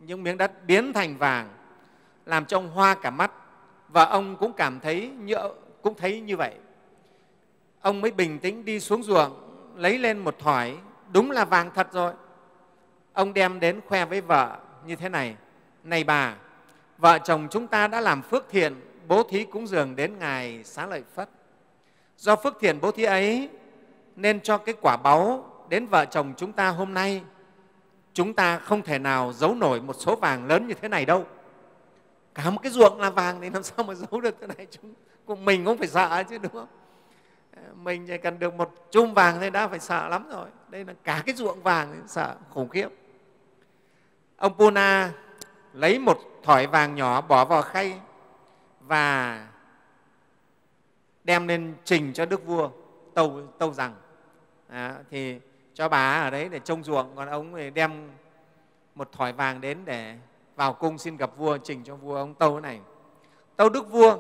những 0.02 0.24
miếng 0.24 0.38
đất 0.38 0.66
biến 0.66 0.94
thành 0.94 1.18
vàng, 1.18 1.50
làm 2.26 2.46
cho 2.46 2.58
ông 2.58 2.70
hoa 2.70 2.96
cả 2.96 3.10
mắt. 3.10 3.32
Và 3.88 4.06
ông 4.06 4.36
cũng 4.36 4.54
cảm 4.54 4.80
thấy 4.80 5.12
như, 5.20 5.36
cũng 5.82 5.96
thấy 5.96 6.22
như 6.22 6.38
vậy. 6.38 6.54
Ông 7.82 8.02
mới 8.02 8.12
bình 8.12 8.40
tĩnh 8.40 8.66
đi 8.66 8.80
xuống 8.80 9.04
ruộng, 9.04 9.32
lấy 9.76 9.98
lên 9.98 10.18
một 10.18 10.40
thỏi. 10.40 10.78
Đúng 11.14 11.32
là 11.32 11.46
vàng 11.46 11.72
thật 11.76 11.88
rồi. 11.92 12.14
Ông 13.14 13.34
đem 13.34 13.60
đến 13.60 13.82
khoe 13.88 14.06
với 14.06 14.22
vợ 14.22 14.58
như 14.86 14.96
thế 14.96 15.10
này. 15.10 15.36
Này 15.84 16.04
bà, 16.04 16.36
vợ 16.98 17.20
chồng 17.20 17.48
chúng 17.52 17.68
ta 17.68 17.88
đã 17.88 18.02
làm 18.02 18.22
phước 18.22 18.46
thiện, 18.50 18.76
bố 19.08 19.24
thí 19.24 19.44
cúng 19.44 19.68
dường 19.68 19.96
đến 19.96 20.20
ngài 20.20 20.64
xá 20.64 20.86
lợi 20.86 21.04
phất. 21.16 21.30
Do 22.18 22.36
phước 22.36 22.58
thiện 22.60 22.82
bố 22.82 22.92
thí 22.92 23.04
ấy, 23.04 23.50
nên 24.16 24.40
cho 24.40 24.58
cái 24.58 24.76
quả 24.82 24.98
báu 24.98 25.46
đến 25.70 25.86
vợ 25.86 26.06
chồng 26.06 26.34
chúng 26.38 26.52
ta 26.52 26.70
hôm 26.70 26.94
nay 26.94 27.22
chúng 28.14 28.34
ta 28.34 28.58
không 28.58 28.82
thể 28.82 29.00
nào 29.00 29.34
giấu 29.34 29.56
nổi 29.56 29.82
một 29.82 29.96
số 30.00 30.16
vàng 30.16 30.48
lớn 30.48 30.68
như 30.68 30.74
thế 30.74 30.88
này 30.88 31.06
đâu. 31.06 31.26
Cả 32.34 32.50
một 32.50 32.60
cái 32.64 32.72
ruộng 32.72 33.02
là 33.02 33.10
vàng 33.10 33.42
thì 33.42 33.50
làm 33.50 33.64
sao 33.64 33.84
mà 33.84 33.94
giấu 33.94 34.22
được 34.22 34.36
thế 34.42 34.48
này? 34.48 34.68
Chúng 34.72 35.46
mình 35.46 35.66
cũng 35.66 35.78
phải 35.78 35.88
sợ 35.88 36.24
chứ 36.30 36.38
đúng 36.38 36.52
không? 36.52 36.68
Ờ, 37.56 37.62
mình 37.76 38.08
chỉ 38.08 38.18
cần 38.18 38.40
được 38.40 38.54
một 38.54 38.88
chum 38.92 39.14
vàng 39.14 39.38
thì 39.40 39.50
đã 39.50 39.68
phải 39.68 39.80
sợ 39.80 40.08
lắm 40.08 40.30
rồi. 40.30 40.48
Đây 40.70 40.86
là 40.86 40.94
cả 41.04 41.24
cái 41.26 41.36
ruộng 41.36 41.64
vàng 41.64 41.92
thì 41.94 42.00
sợ 42.08 42.36
khủng 42.50 42.70
khiếp. 42.70 42.88
Ông 44.38 44.54
puna 44.58 45.12
lấy 45.74 46.00
một 46.00 46.20
thỏi 46.44 46.68
vàng 46.68 46.96
nhỏ 46.96 47.22
bỏ 47.22 47.46
vào 47.46 47.62
khay 47.62 48.00
và 48.80 49.48
đem 51.24 51.48
lên 51.48 51.76
trình 51.84 52.14
cho 52.14 52.26
đức 52.26 52.46
vua 52.46 52.70
tâu, 53.14 53.42
tâu 53.58 53.74
rằng. 53.74 53.96
À, 54.68 54.96
thì 55.10 55.40
cho 55.74 55.90
bà 55.90 56.22
ở 56.22 56.30
đấy 56.30 56.50
để 56.50 56.60
trông 56.60 56.84
ruộng, 56.84 57.16
còn 57.16 57.28
ông 57.28 57.54
thì 57.56 57.70
đem 57.70 58.10
một 58.96 59.12
thỏi 59.12 59.34
vàng 59.34 59.62
đến 59.62 59.78
để 59.86 60.16
vào 60.56 60.74
cung 60.74 60.98
xin 60.98 61.18
gặp 61.18 61.32
vua 61.38 61.58
trình 61.58 61.84
cho 61.84 61.96
vua 61.96 62.16
ông 62.16 62.34
tâu 62.34 62.60
này. 62.60 62.80
Tâu 63.56 63.70
đức 63.70 63.92
vua, 63.92 64.18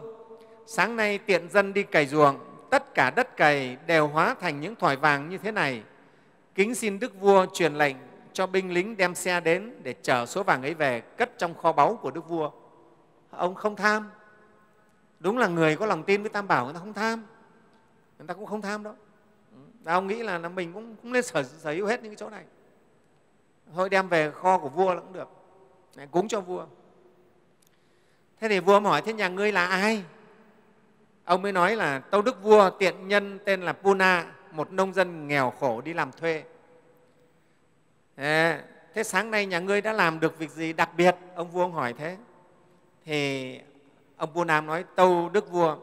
sáng 0.66 0.95
nay 0.95 1.18
tiện 1.18 1.49
dân 1.49 1.74
đi 1.74 1.84
cày 1.84 2.06
ruộng, 2.06 2.39
tất 2.70 2.93
cả 2.93 3.10
đất 3.10 3.38
cày 3.38 3.78
đều 3.88 4.08
hóa 4.08 4.36
thành 4.39 4.62
những 4.62 4.76
thỏi 4.76 4.95
vàng 4.95 5.30
như 5.30 5.38
thế 5.38 5.52
này. 5.52 5.84
Kính 6.56 6.76
xin 6.76 6.99
đức 6.99 7.20
vua 7.20 7.45
truyền 7.54 7.74
lệnh 7.74 7.95
cho 8.34 8.47
binh 8.47 8.72
lính 8.74 8.97
đem 8.97 9.16
xe 9.16 9.39
đến 9.39 9.74
để 9.84 9.95
chở 10.02 10.26
số 10.26 10.43
vàng 10.43 10.62
ấy 10.62 10.74
về, 10.74 11.02
cất 11.02 11.38
trong 11.38 11.56
kho 11.56 11.72
báu 11.72 11.99
của 12.02 12.12
đức 12.12 12.30
vua. 12.30 12.52
Ông 13.32 13.56
không 13.56 13.76
tham. 13.76 14.10
Đúng 15.20 15.38
là 15.38 15.47
người 15.47 15.76
có 15.76 15.86
lòng 15.86 16.04
tin 16.04 16.22
với 16.22 16.30
tam 16.30 16.47
bảo, 16.47 16.66
người 16.66 16.74
ta 16.74 16.80
không 16.80 16.93
tham. 16.93 17.24
Người 18.18 18.28
ta 18.28 18.34
cũng 18.34 18.45
không 18.45 18.62
tham 18.62 18.84
đâu 18.84 18.93
và 19.84 19.94
ông 19.94 20.08
nghĩ 20.08 20.24
là, 20.24 20.38
là 20.38 20.50
mình 20.50 20.74
cũng, 20.74 20.96
cũng 20.96 21.14
nên 21.14 21.24
sở, 21.24 21.44
sở 21.44 21.72
hữu 21.72 21.88
hết 21.88 22.04
những 22.04 22.12
cái 22.12 22.18
chỗ 22.18 22.30
này. 22.30 22.44
Thôi 23.76 23.90
đem 23.90 24.08
về 24.08 24.32
kho 24.32 24.58
của 24.58 24.70
vua 24.70 24.94
là 24.94 25.00
cũng 25.00 25.14
được. 25.14 25.30
Để 25.96 26.08
cúng 26.12 26.28
cho 26.28 26.42
vua. 26.42 26.66
Thế 28.40 28.48
thì 28.50 28.60
vua 28.60 28.80
hỏi 28.80 29.02
thế 29.02 29.14
nhà 29.14 29.28
ngươi 29.28 29.52
là 29.52 29.66
ai? 29.66 30.04
Ông 31.26 31.42
mới 31.42 31.52
nói 31.52 31.76
là 31.76 32.00
tâu 32.00 32.22
đức 32.22 32.44
vua 32.44 32.70
tiện 32.70 33.08
nhân 33.08 33.40
tên 33.46 33.62
là 33.62 33.74
puna 33.74 34.34
một 34.52 34.72
nông 34.72 34.94
dân 34.94 35.28
nghèo 35.28 35.52
khổ 35.60 35.82
đi 35.82 35.94
làm 35.94 36.12
thuê. 36.12 36.44
Thế 38.94 39.04
sáng 39.06 39.32
nay 39.32 39.46
nhà 39.46 39.60
ngươi 39.60 39.82
đã 39.82 39.94
làm 39.94 40.20
được 40.20 40.40
việc 40.40 40.52
gì 40.52 40.74
đặc 40.74 40.90
biệt? 40.98 41.16
Ông 41.36 41.52
vua 41.52 41.62
ông 41.62 41.74
hỏi 41.74 41.94
thế. 41.94 42.18
Thì 43.06 43.60
ông 44.18 44.34
vua 44.34 44.44
nam 44.44 44.66
nói 44.66 44.86
tâu 44.96 45.30
đức 45.30 45.52
vua 45.52 45.78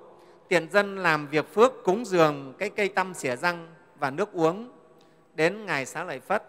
tiện 0.49 0.71
dân 0.71 0.99
làm 0.99 1.29
việc 1.29 1.55
phước 1.55 1.73
cúng 1.85 2.05
dường 2.05 2.55
cái 2.59 2.71
cây 2.71 2.89
tăm 2.89 3.15
xỉa 3.15 3.37
răng 3.37 3.69
và 3.99 4.11
nước 4.11 4.33
uống 4.33 4.71
đến 5.35 5.67
ngày 5.67 5.87
xá 5.87 6.05
lợi 6.05 6.21
phất. 6.21 6.45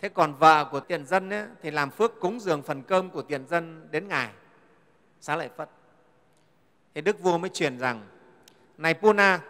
Thế 0.00 0.08
còn 0.08 0.34
vợ 0.34 0.64
của 0.70 0.80
tiền 0.80 1.06
dân 1.06 1.30
ấy, 1.30 1.44
thì 1.62 1.70
làm 1.70 1.90
phước 1.90 2.20
cúng 2.20 2.40
dường 2.40 2.62
phần 2.62 2.82
cơm 2.82 3.10
của 3.10 3.22
tiền 3.22 3.46
dân 3.46 3.88
đến 3.90 4.08
ngày 4.08 4.28
xá 5.20 5.36
lợi 5.36 5.48
phất. 5.56 5.70
Thì 6.94 7.00
đức 7.00 7.20
vua 7.20 7.38
mới 7.38 7.50
truyền 7.50 7.78
rằng 7.78 8.06
này 8.78 8.94
puna 8.94 9.40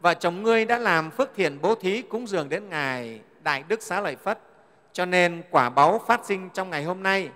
vợ 0.00 0.14
chồng 0.14 0.42
ngươi 0.42 0.64
đã 0.64 0.78
làm 0.78 1.10
phước 1.10 1.30
thiện 1.34 1.58
bố 1.62 1.74
thí 1.74 2.02
cúng 2.02 2.26
dường 2.26 2.48
đến 2.48 2.68
ngày 2.68 3.20
đại 3.42 3.64
đức 3.68 3.82
xá 3.82 4.00
lợi 4.00 4.16
phất 4.16 4.38
cho 4.92 5.06
nên 5.06 5.42
quả 5.50 5.70
báu 5.70 5.98
phát 6.06 6.24
sinh 6.24 6.50
trong 6.54 6.70
ngày 6.70 6.84
hôm 6.84 7.02
nay. 7.02 7.30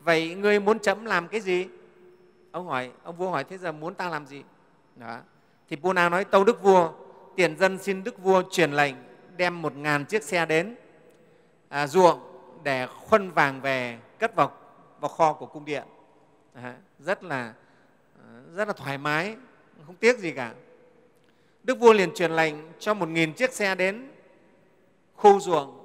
Vậy 0.00 0.34
ngươi 0.34 0.60
muốn 0.60 0.78
chấm 0.78 1.04
làm 1.04 1.28
cái 1.28 1.40
gì? 1.40 1.66
Ông 2.52 2.66
hỏi 2.66 2.90
ông 3.02 3.16
vua 3.16 3.30
hỏi 3.30 3.44
thế 3.44 3.58
giờ 3.58 3.72
muốn 3.72 3.94
ta 3.94 4.08
làm 4.08 4.26
gì? 4.26 4.42
Đó. 4.96 5.18
thì 5.68 5.76
puna 5.76 6.08
nói 6.08 6.24
tâu 6.24 6.44
đức 6.44 6.62
vua 6.62 6.92
tiền 7.36 7.56
dân 7.58 7.78
xin 7.78 8.04
đức 8.04 8.22
vua 8.22 8.42
truyền 8.50 8.72
lệnh 8.72 8.94
đem 9.36 9.62
một 9.62 9.76
ngàn 9.76 10.04
chiếc 10.04 10.22
xe 10.22 10.46
đến 10.46 10.74
à, 11.68 11.86
ruộng 11.86 12.20
để 12.62 12.86
khuân 12.86 13.30
vàng 13.30 13.60
về 13.60 13.98
cất 14.18 14.34
vào, 14.34 14.52
vào 15.00 15.08
kho 15.08 15.32
của 15.32 15.46
cung 15.46 15.64
điện. 15.64 15.84
À, 16.54 16.76
rất 16.98 17.24
là 17.24 17.54
à, 18.18 18.24
rất 18.54 18.68
là 18.68 18.74
thoải 18.74 18.98
mái 18.98 19.36
không 19.86 19.96
tiếc 19.96 20.18
gì 20.18 20.30
cả. 20.30 20.54
Đức 21.62 21.78
vua 21.78 21.92
liền 21.92 22.14
truyền 22.14 22.30
lệnh 22.30 22.54
cho 22.78 22.94
một 22.94 23.08
nghìn 23.08 23.32
chiếc 23.32 23.52
xe 23.52 23.74
đến 23.74 24.10
khu 25.14 25.40
ruộng 25.40 25.76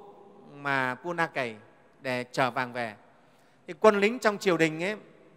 mà 0.54 0.94
puna 0.94 1.26
cày 1.26 1.56
để 2.00 2.24
chở 2.32 2.50
vàng 2.50 2.72
về. 2.72 2.94
Thì 3.66 3.74
quân 3.80 4.00
lính 4.00 4.18
trong 4.18 4.38
triều 4.38 4.56
đình 4.56 4.82
ấy 4.82 4.96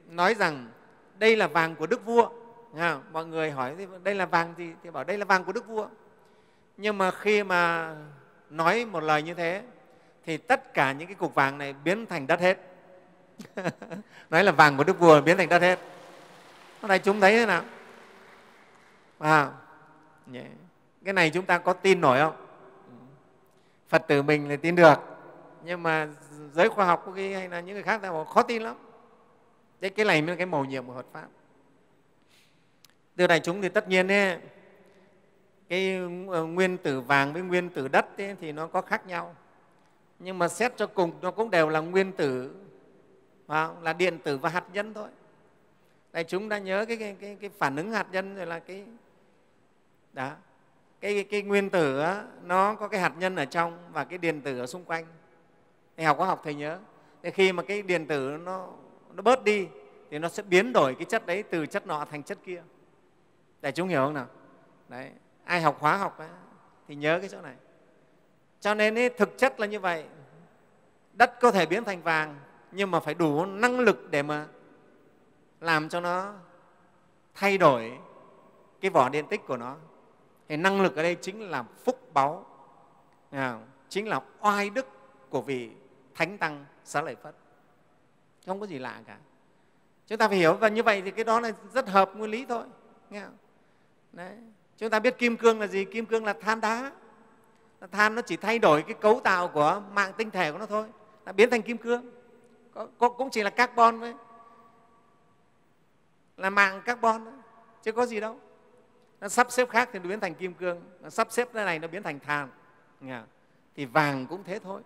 nói 0.10 0.34
rằng 0.34 0.72
đây 1.20 1.36
là 1.36 1.48
vàng 1.48 1.76
của 1.76 1.88
đức 1.88 2.06
vua 2.06 2.30
à, 2.78 3.00
mọi 3.12 3.26
người 3.26 3.52
hỏi 3.52 3.76
đây 4.04 4.16
là 4.16 4.26
vàng 4.26 4.54
gì? 4.58 4.74
Thì 4.84 4.90
bảo 4.90 5.04
đây 5.04 5.18
là 5.18 5.26
vàng 5.26 5.44
của 5.44 5.52
đức 5.52 5.68
vua. 5.68 5.88
Nhưng 6.78 6.98
mà 6.98 7.12
khi 7.12 7.44
mà 7.44 7.96
nói 8.50 8.86
một 8.86 9.00
lời 9.00 9.24
như 9.24 9.34
thế 9.34 9.64
thì 10.26 10.38
tất 10.38 10.74
cả 10.74 10.92
những 10.92 11.08
cái 11.08 11.16
cục 11.16 11.36
vàng 11.36 11.58
này 11.58 11.74
biến 11.84 12.06
thành 12.06 12.28
đất 12.28 12.40
hết. 12.40 12.58
Nói 14.30 14.44
là 14.44 14.52
vàng 14.52 14.78
của 14.78 14.84
đức 14.84 15.00
vua 15.00 15.22
biến 15.22 15.38
thành 15.38 15.50
đất 15.50 15.62
hết. 15.62 15.80
Hôm 16.82 16.90
nay 16.90 17.00
chúng 17.00 17.22
thấy 17.22 17.32
thế 17.32 17.46
nào? 17.46 17.64
À, 19.20 19.52
cái 21.06 21.14
này 21.14 21.30
chúng 21.30 21.46
ta 21.46 21.58
có 21.58 21.74
tin 21.74 22.02
nổi 22.02 22.20
không? 22.20 22.36
Phật 23.90 24.08
tử 24.08 24.22
mình 24.22 24.50
là 24.50 24.56
tin 24.56 24.76
được. 24.76 25.00
Nhưng 25.64 25.84
mà 25.84 26.08
giới 26.54 26.70
khoa 26.70 26.86
học 26.86 27.04
có 27.06 27.12
khi 27.12 27.34
hay 27.34 27.50
là 27.50 27.60
những 27.60 27.74
người 27.74 27.84
khác 27.84 28.02
ta 28.02 28.12
bảo 28.12 28.26
khó 28.26 28.42
tin 28.42 28.62
lắm. 28.62 28.76
Đấy, 29.80 29.90
cái 29.90 30.06
này 30.06 30.22
mới 30.22 30.30
là 30.30 30.36
cái 30.36 30.46
mầu 30.46 30.66
nhiệm 30.66 30.86
của 30.86 30.94
Phật 30.94 31.06
Pháp. 31.14 31.28
Từ 33.20 33.28
đại 33.28 33.40
chúng 33.40 33.62
thì 33.62 33.70
tất 33.70 33.88
nhiên 33.88 34.12
ấy, 34.12 34.38
cái 35.70 36.00
ờ, 36.30 36.44
nguyên 36.44 36.78
tử 36.78 37.02
vàng 37.02 37.34
với 37.34 37.42
nguyên 37.42 37.70
tử 37.70 37.88
đất 37.88 38.18
ấy, 38.18 38.36
thì 38.42 38.52
nó 38.52 38.68
có 38.68 38.82
khác 38.82 39.08
nhau. 39.08 39.36
Nhưng 40.20 40.38
mà 40.38 40.48
xét 40.48 40.78
cho 40.78 40.88
cùng 40.88 41.12
nó 41.22 41.32
cũng 41.32 41.50
đều 41.50 41.70
là 41.70 41.80
nguyên 41.80 42.12
tử, 42.12 42.56
là 43.82 43.94
điện 43.98 44.18
tử 44.24 44.38
và 44.38 44.50
hạt 44.50 44.64
nhân 44.74 44.94
thôi. 44.94 45.08
Đại 46.12 46.24
chúng 46.24 46.50
đã 46.50 46.58
nhớ 46.58 46.86
cái, 46.86 46.98
cái, 46.98 47.16
cái, 47.22 47.38
cái 47.42 47.50
phản 47.58 47.76
ứng 47.76 47.92
hạt 47.92 48.08
nhân 48.12 48.36
rồi 48.36 48.46
là 48.46 48.60
cái 48.60 48.84
đó. 50.14 50.32
Cái, 51.02 51.14
cái, 51.14 51.24
cái 51.24 51.42
nguyên 51.42 51.70
tử 51.70 52.00
á, 52.00 52.24
nó 52.44 52.76
có 52.76 52.88
cái 52.88 53.00
hạt 53.00 53.14
nhân 53.20 53.36
ở 53.36 53.46
trong 53.46 53.78
và 53.92 54.04
cái 54.04 54.18
điện 54.18 54.42
tử 54.42 54.60
ở 54.60 54.68
xung 54.68 54.84
quanh. 54.84 55.06
Thầy 55.98 56.06
học 56.06 56.18
có 56.20 56.26
học 56.26 56.42
thầy 56.44 56.54
nhớ. 56.54 56.80
Thì 57.24 57.32
khi 57.32 57.52
mà 57.52 57.64
cái 57.64 57.82
điện 57.82 58.08
tử 58.08 58.38
nó 58.44 58.68
nó 59.14 59.22
bớt 59.22 59.44
đi 59.44 59.68
thì 60.12 60.20
nó 60.20 60.30
sẽ 60.30 60.44
biến 60.44 60.74
đổi 60.74 60.96
cái 60.96 61.06
chất 61.06 61.26
đấy 61.26 61.44
từ 61.44 61.66
chất 61.66 61.88
nọ 61.88 62.06
thành 62.12 62.24
chất 62.24 62.38
kia 62.46 62.62
đại 63.62 63.72
chúng 63.72 63.88
hiểu 63.88 64.06
không 64.06 64.14
nào? 64.14 64.28
Đấy 64.90 65.12
ai 65.44 65.62
học 65.62 65.78
hóa 65.80 65.98
học 65.98 66.18
ấy, 66.18 66.30
thì 66.88 66.96
nhớ 66.96 67.20
cái 67.20 67.30
chỗ 67.30 67.42
này. 67.42 67.56
Cho 68.60 68.74
nên 68.74 68.98
ấy, 68.98 69.10
thực 69.10 69.38
chất 69.38 69.60
là 69.60 69.68
như 69.68 69.80
vậy. 69.80 70.06
Đất 71.14 71.40
có 71.42 71.52
thể 71.52 71.66
biến 71.66 71.84
thành 71.84 72.02
vàng 72.02 72.40
nhưng 72.72 72.92
mà 72.92 73.00
phải 73.00 73.14
đủ 73.14 73.46
năng 73.46 73.80
lực 73.80 74.12
để 74.12 74.24
mà 74.24 74.48
làm 75.60 75.90
cho 75.90 76.00
nó 76.00 76.34
thay 77.34 77.58
đổi 77.58 77.98
cái 78.82 78.92
vỏ 78.92 79.10
điện 79.10 79.26
tích 79.30 79.42
của 79.48 79.58
nó. 79.58 79.76
Thì 80.48 80.58
năng 80.58 80.82
lực 80.82 80.96
ở 80.96 81.04
đây 81.04 81.16
chính 81.16 81.50
là 81.50 81.64
phúc 81.84 82.14
báu 82.14 82.46
à, 83.32 83.60
chính 83.90 84.08
là 84.08 84.22
oai 84.42 84.70
đức 84.70 84.86
của 85.30 85.42
vị 85.42 85.72
thánh 86.16 86.38
tăng 86.38 86.66
xá 86.84 87.02
lợi 87.02 87.16
phất. 87.16 87.36
Không 88.46 88.60
có 88.60 88.66
gì 88.66 88.80
lạ 88.80 89.02
cả. 89.08 89.18
Chúng 90.08 90.18
ta 90.18 90.28
phải 90.28 90.38
hiểu 90.38 90.54
và 90.54 90.68
như 90.68 90.84
vậy 90.84 91.02
thì 91.02 91.12
cái 91.12 91.26
đó 91.26 91.40
là 91.40 91.52
rất 91.74 91.90
hợp 91.90 92.12
nguyên 92.16 92.32
lý 92.32 92.46
thôi 92.46 92.64
nghe 93.10 93.22
không? 93.22 93.38
Đấy. 94.12 94.38
chúng 94.78 94.90
ta 94.90 95.00
biết 95.00 95.18
kim 95.18 95.38
cương 95.38 95.60
là 95.60 95.68
gì? 95.68 95.86
Kim 95.86 96.06
cương 96.06 96.26
là 96.26 96.34
than 96.34 96.62
đá. 96.62 96.92
Than 97.92 98.16
nó 98.16 98.22
chỉ 98.22 98.38
thay 98.38 98.60
đổi 98.60 98.82
cái 98.82 98.94
cấu 98.94 99.20
tạo 99.20 99.48
của 99.48 99.82
mạng 99.94 100.14
tinh 100.18 100.32
thể 100.32 100.52
của 100.52 100.58
nó 100.58 100.66
thôi. 100.66 100.88
Là 101.26 101.32
biến 101.32 101.50
thành 101.50 101.62
kim 101.62 101.78
cương. 101.78 102.12
Có, 102.74 102.88
có, 102.98 103.10
cũng 103.10 103.30
chỉ 103.30 103.44
là 103.44 103.50
carbon 103.50 104.00
thôi. 104.00 104.16
Là 106.38 106.50
mạng 106.50 106.82
carbon 106.86 107.26
đó. 107.26 107.32
chứ 107.84 107.92
có 107.92 108.06
gì 108.06 108.20
đâu. 108.20 108.40
Nó 109.22 109.28
sắp 109.28 109.52
xếp 109.52 109.70
khác 109.70 109.90
thì 109.94 110.00
nó 110.00 110.10
biến 110.10 110.20
thành 110.20 110.34
kim 110.34 110.54
cương. 110.54 110.82
Nó 111.00 111.10
sắp 111.10 111.28
xếp 111.32 111.50
cái 111.54 111.66
này 111.66 111.80
nó 111.80 111.88
biến 111.88 112.04
thành 112.04 112.20
than. 112.20 112.50
Thì 113.76 113.86
vàng 113.86 114.26
cũng 114.30 114.44
thế 114.44 114.60
thôi. 114.60 114.82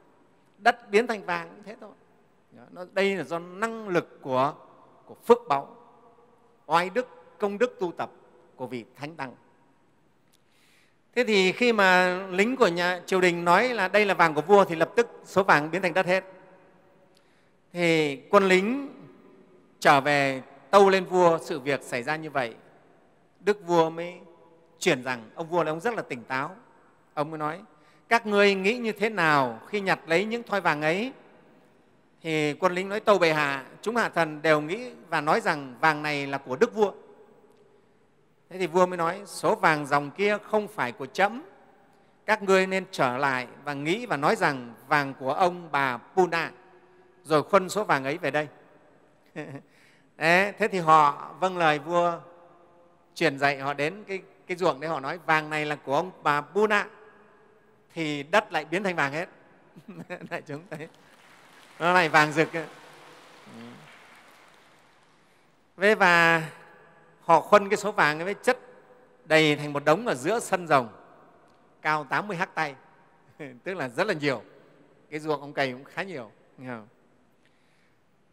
Đất 0.58 0.90
biến 0.90 1.08
thành 1.08 1.26
vàng 1.26 1.50
cũng 1.50 1.64
thế 1.64 1.76
thôi. 1.82 1.92
Nó, 2.72 2.86
đây 2.94 3.16
là 3.16 3.24
do 3.24 3.40
năng 3.40 3.88
lực 3.88 4.22
của, 4.22 4.54
của 5.06 5.16
phước 5.26 5.38
báu. 5.50 5.76
Oai 6.66 6.90
đức 6.90 7.08
công 7.40 7.58
đức 7.58 7.76
tu 7.80 7.92
tập 7.92 8.10
của 8.64 8.68
vị 8.68 8.86
thánh 8.96 9.16
tăng. 9.16 9.36
Thế 11.16 11.24
thì 11.24 11.52
khi 11.52 11.74
mà 11.74 12.20
lính 12.32 12.56
của 12.56 12.68
nhà 12.68 13.02
triều 13.06 13.22
đình 13.22 13.46
nói 13.46 13.70
là 13.70 13.88
đây 13.88 14.06
là 14.06 14.14
vàng 14.14 14.34
của 14.34 14.42
vua 14.42 14.66
thì 14.66 14.76
lập 14.76 14.90
tức 14.96 15.08
số 15.26 15.44
vàng 15.44 15.72
biến 15.72 15.82
thành 15.82 15.94
đất 15.94 16.06
hết. 16.06 16.24
Thì 17.74 18.16
quân 18.30 18.44
lính 18.44 18.90
trở 19.80 20.02
về 20.02 20.42
tâu 20.70 20.90
lên 20.90 21.06
vua 21.06 21.38
sự 21.42 21.60
việc 21.60 21.82
xảy 21.84 22.04
ra 22.04 22.16
như 22.16 22.30
vậy. 22.30 22.56
Đức 23.40 23.68
vua 23.68 23.90
mới 23.90 24.14
chuyển 24.80 25.04
rằng, 25.04 25.30
ông 25.36 25.50
vua 25.50 25.64
là 25.64 25.72
ông 25.72 25.80
rất 25.80 25.94
là 25.94 26.02
tỉnh 26.02 26.24
táo. 26.24 26.56
Ông 27.14 27.32
mới 27.32 27.38
nói, 27.38 27.60
các 28.10 28.26
ngươi 28.26 28.56
nghĩ 28.56 28.78
như 28.78 28.92
thế 28.92 29.10
nào 29.10 29.60
khi 29.68 29.82
nhặt 29.82 30.00
lấy 30.08 30.26
những 30.26 30.44
thoi 30.44 30.62
vàng 30.62 30.82
ấy? 30.82 31.12
Thì 32.22 32.54
quân 32.54 32.74
lính 32.74 32.90
nói, 32.90 33.00
tâu 33.00 33.18
bệ 33.18 33.34
hạ, 33.34 33.66
chúng 33.82 33.96
hạ 33.96 34.10
thần 34.10 34.42
đều 34.42 34.62
nghĩ 34.62 34.92
và 35.10 35.22
nói 35.22 35.42
rằng 35.42 35.76
vàng 35.80 36.04
này 36.04 36.28
là 36.28 36.38
của 36.38 36.56
đức 36.56 36.76
vua 36.76 36.92
thế 38.54 38.60
thì 38.60 38.68
vua 38.68 38.86
mới 38.86 38.98
nói 38.98 39.22
số 39.26 39.56
vàng 39.56 39.86
dòng 39.86 40.12
kia 40.12 40.38
không 40.44 40.68
phải 40.68 40.92
của 40.92 41.06
trẫm 41.06 41.44
các 42.26 42.44
ngươi 42.44 42.68
nên 42.68 42.86
trở 42.92 43.18
lại 43.18 43.48
và 43.64 43.74
nghĩ 43.74 44.06
và 44.06 44.18
nói 44.18 44.36
rằng 44.36 44.74
vàng 44.88 45.14
của 45.20 45.34
ông 45.34 45.70
bà 45.72 45.98
Puna. 45.98 46.52
Rồi 47.24 47.44
khuân 47.44 47.70
số 47.70 47.84
vàng 47.84 48.04
ấy 48.04 48.18
về 48.18 48.32
đây. 48.32 48.48
Đấy, 50.18 50.54
thế 50.58 50.68
thì 50.68 50.80
họ 50.80 51.32
vâng 51.40 51.58
lời 51.58 51.80
vua 51.80 52.20
truyền 53.16 53.40
dạy 53.40 53.60
họ 53.60 53.74
đến 53.74 54.04
cái, 54.08 54.22
cái 54.48 54.58
ruộng 54.58 54.80
đấy 54.80 54.90
họ 54.90 55.00
nói 55.00 55.20
vàng 55.26 55.50
này 55.50 55.66
là 55.66 55.76
của 55.76 55.96
ông 55.96 56.12
bà 56.24 56.42
Puna. 56.42 56.88
Thì 57.94 58.24
đất 58.24 58.54
lại 58.54 58.66
biến 58.66 58.84
thành 58.84 58.96
vàng 58.96 59.14
hết. 59.14 59.30
Đại 60.30 60.42
chúng 60.48 60.62
thấy. 60.70 60.88
Nó 61.80 61.94
này 61.94 62.10
vàng 62.10 62.32
rực 62.32 62.52
Thế 62.52 62.66
ừ. 65.90 65.96
và 65.96 66.44
họ 67.26 67.40
khuân 67.40 67.70
cái 67.70 67.78
số 67.78 67.92
vàng 67.92 68.20
ấy 68.20 68.26
với 68.26 68.34
chất 68.34 68.60
đầy 69.26 69.56
thành 69.56 69.74
một 69.74 69.86
đống 69.86 70.08
ở 70.08 70.16
giữa 70.16 70.40
sân 70.40 70.68
rồng, 70.68 70.88
cao 71.82 72.08
80 72.10 72.38
hắc 72.38 72.56
tay 72.56 72.76
tức 73.64 73.74
là 73.74 73.90
rất 73.90 74.08
là 74.08 74.14
nhiều. 74.14 74.42
Cái 75.10 75.20
ruộng 75.20 75.42
ông 75.42 75.54
cày 75.54 75.72
cũng 75.72 75.84
khá 75.84 76.04
nhiều 76.04 76.32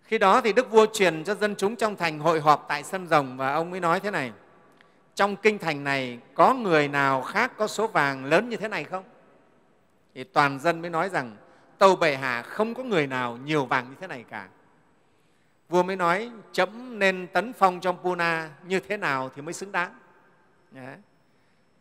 khi 0.02 0.18
đó 0.18 0.40
thì 0.40 0.52
đức 0.52 0.70
vua 0.70 0.86
truyền 0.92 1.24
cho 1.24 1.34
dân 1.34 1.54
chúng 1.56 1.76
trong 1.76 1.96
thành 1.96 2.18
hội 2.18 2.40
họp 2.40 2.64
tại 2.68 2.82
sân 2.82 3.08
rồng 3.08 3.36
và 3.36 3.52
ông 3.52 3.70
mới 3.70 3.80
nói 3.80 4.00
thế 4.00 4.10
này, 4.10 4.32
trong 5.14 5.36
kinh 5.36 5.58
thành 5.58 5.84
này 5.84 6.18
có 6.34 6.54
người 6.54 6.88
nào 6.88 7.22
khác 7.22 7.52
có 7.56 7.66
số 7.66 7.86
vàng 7.86 8.24
lớn 8.24 8.48
như 8.48 8.56
thế 8.56 8.68
này 8.68 8.84
không? 8.84 9.04
Thì 10.14 10.24
toàn 10.24 10.60
dân 10.60 10.80
mới 10.80 10.90
nói 10.90 11.08
rằng, 11.08 11.36
tâu 11.78 11.96
bệ 11.96 12.16
hạ 12.16 12.42
không 12.42 12.74
có 12.74 12.82
người 12.82 13.06
nào 13.06 13.36
nhiều 13.36 13.66
vàng 13.66 13.86
như 13.90 13.96
thế 14.00 14.06
này 14.06 14.24
cả 14.30 14.48
vua 15.70 15.82
mới 15.82 15.96
nói, 15.96 16.30
chấm 16.52 16.98
nên 16.98 17.26
tấn 17.32 17.52
phong 17.52 17.80
trong 17.80 17.98
puna 18.02 18.50
như 18.64 18.80
thế 18.80 18.96
nào 18.96 19.30
thì 19.34 19.42
mới 19.42 19.52
xứng 19.52 19.72
đáng. 19.72 19.94
Đấy. 20.70 20.96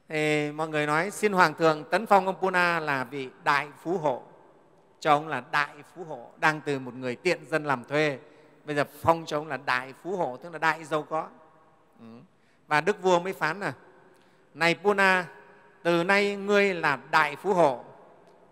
thì 0.09 0.51
mọi 0.51 0.67
người 0.69 0.85
nói, 0.85 1.11
xin 1.11 1.33
hoàng 1.33 1.53
thượng 1.53 1.83
tấn 1.83 2.05
phong 2.05 2.25
ông 2.25 2.35
puna 2.41 2.79
là 2.79 3.03
vị 3.03 3.29
đại 3.43 3.67
phú 3.83 3.97
hộ. 3.97 4.23
Cho 4.99 5.13
ông 5.13 5.27
là 5.27 5.43
đại 5.51 5.75
phú 5.95 6.03
hộ, 6.03 6.31
đang 6.37 6.61
từ 6.61 6.79
một 6.79 6.93
người 6.93 7.15
tiện 7.15 7.45
dân 7.45 7.65
làm 7.65 7.83
thuê. 7.83 8.19
Bây 8.65 8.75
giờ 8.75 8.83
phong 9.01 9.25
cho 9.25 9.37
ông 9.37 9.47
là 9.47 9.57
đại 9.57 9.93
phú 10.03 10.17
hộ, 10.17 10.37
tức 10.37 10.53
là 10.53 10.59
đại 10.59 10.83
giàu 10.83 11.03
có. 11.03 11.27
Ừ. 11.99 12.05
và 12.67 12.81
đức 12.81 13.01
vua 13.01 13.19
mới 13.19 13.33
phán 13.33 13.59
là, 13.59 13.73
này 14.53 14.75
puna, 14.75 15.25
từ 15.83 16.03
nay 16.03 16.35
ngươi 16.35 16.73
là 16.73 16.99
đại 17.11 17.35
phú 17.35 17.53
hộ, 17.53 17.83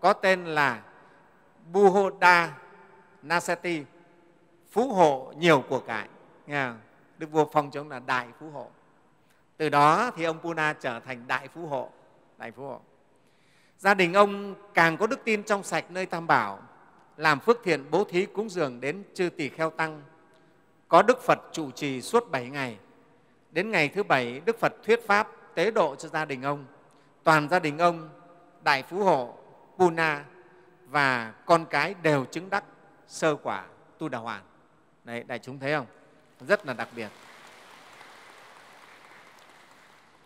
có 0.00 0.12
tên 0.12 0.44
là 0.44 0.82
buhoda 1.72 2.52
nasati 3.22 3.84
phú 4.70 4.92
hộ 4.92 5.32
nhiều 5.36 5.64
của 5.68 5.80
cải. 5.80 6.08
Nghe 6.46 6.66
không? 6.66 6.80
đức 7.18 7.30
vua 7.30 7.44
phong 7.52 7.70
cho 7.70 7.80
ông 7.80 7.90
là 7.90 7.98
đại 7.98 8.26
phú 8.40 8.50
hộ. 8.50 8.66
Từ 9.56 9.68
đó 9.68 10.10
thì 10.16 10.24
ông 10.24 10.38
puna 10.38 10.72
trở 10.72 11.00
thành 11.00 11.26
đại 11.26 11.48
phú 11.48 11.66
hộ. 11.66 11.90
Đại 12.38 12.52
phú 12.52 12.62
hộ. 12.62 12.80
Gia 13.78 13.94
đình 13.94 14.12
ông 14.12 14.54
càng 14.74 14.96
có 14.96 15.06
đức 15.06 15.24
tin 15.24 15.42
trong 15.42 15.62
sạch 15.62 15.84
nơi 15.90 16.06
tam 16.06 16.26
bảo, 16.26 16.58
làm 17.16 17.40
phước 17.40 17.58
thiện 17.64 17.90
bố 17.90 18.04
thí 18.04 18.26
cúng 18.26 18.50
dường 18.50 18.80
đến 18.80 19.04
chư 19.14 19.28
tỷ 19.28 19.48
kheo 19.48 19.70
tăng, 19.70 20.02
có 20.88 21.02
đức 21.02 21.22
phật 21.22 21.38
trụ 21.52 21.70
trì 21.70 22.02
suốt 22.02 22.30
bảy 22.30 22.50
ngày. 22.50 22.78
Đến 23.50 23.70
ngày 23.70 23.88
thứ 23.88 24.02
bảy, 24.02 24.40
đức 24.44 24.58
phật 24.58 24.72
thuyết 24.82 25.06
pháp 25.06 25.28
tế 25.54 25.70
độ 25.70 25.94
cho 25.96 26.08
gia 26.08 26.24
đình 26.24 26.42
ông. 26.42 26.64
Toàn 27.24 27.48
gia 27.48 27.58
đình 27.58 27.78
ông, 27.78 28.08
đại 28.64 28.82
phú 28.82 29.04
hộ, 29.04 29.34
puna 29.78 30.24
và 30.88 31.34
con 31.46 31.66
cái 31.66 31.94
đều 32.02 32.24
chứng 32.24 32.50
đắc 32.50 32.64
sơ 33.06 33.36
quả 33.36 33.64
tu 33.98 34.08
đà 34.08 34.18
hoàn. 34.18 34.42
Đấy, 35.08 35.24
đại 35.26 35.38
chúng 35.38 35.58
thấy 35.58 35.72
không? 35.72 35.86
Rất 36.40 36.66
là 36.66 36.72
đặc 36.72 36.88
biệt. 36.96 37.08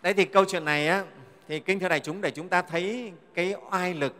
Đấy 0.01 0.13
thì 0.13 0.25
câu 0.25 0.45
chuyện 0.47 0.65
này 0.65 0.87
á, 0.87 1.05
thì 1.47 1.59
kinh 1.59 1.79
thưa 1.79 1.89
đại 1.89 1.99
chúng 1.99 2.21
để 2.21 2.31
chúng 2.31 2.49
ta 2.49 2.61
thấy 2.61 3.13
cái 3.33 3.55
oai 3.71 3.93
lực 3.93 4.15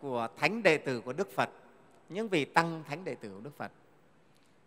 của 0.00 0.28
thánh 0.36 0.62
đệ 0.62 0.78
tử 0.78 1.00
của 1.00 1.12
Đức 1.12 1.28
Phật, 1.34 1.50
những 2.08 2.28
vị 2.28 2.44
tăng 2.44 2.84
thánh 2.88 3.04
đệ 3.04 3.14
tử 3.14 3.30
của 3.34 3.40
Đức 3.40 3.56
Phật. 3.56 3.72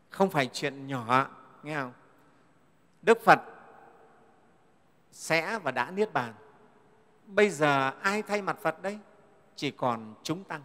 Không 0.10 0.30
phải 0.30 0.50
chuyện 0.54 0.88
nhỏ, 0.88 1.30
nghe 1.64 1.76
không? 1.76 1.94
Đức 3.02 3.22
Phật 3.26 3.40
sẽ 5.12 5.60
và 5.60 5.72
đã 5.72 5.92
niết 5.92 6.14
bàn. 6.14 6.34
Bây 7.26 7.50
giờ 7.50 7.92
ai 8.02 8.22
thay 8.22 8.42
mặt 8.42 8.58
Phật 8.62 8.82
đấy? 8.82 9.00
Chỉ 9.56 9.72
còn 9.72 10.14
chúng 10.24 10.44
tăng. 10.44 10.62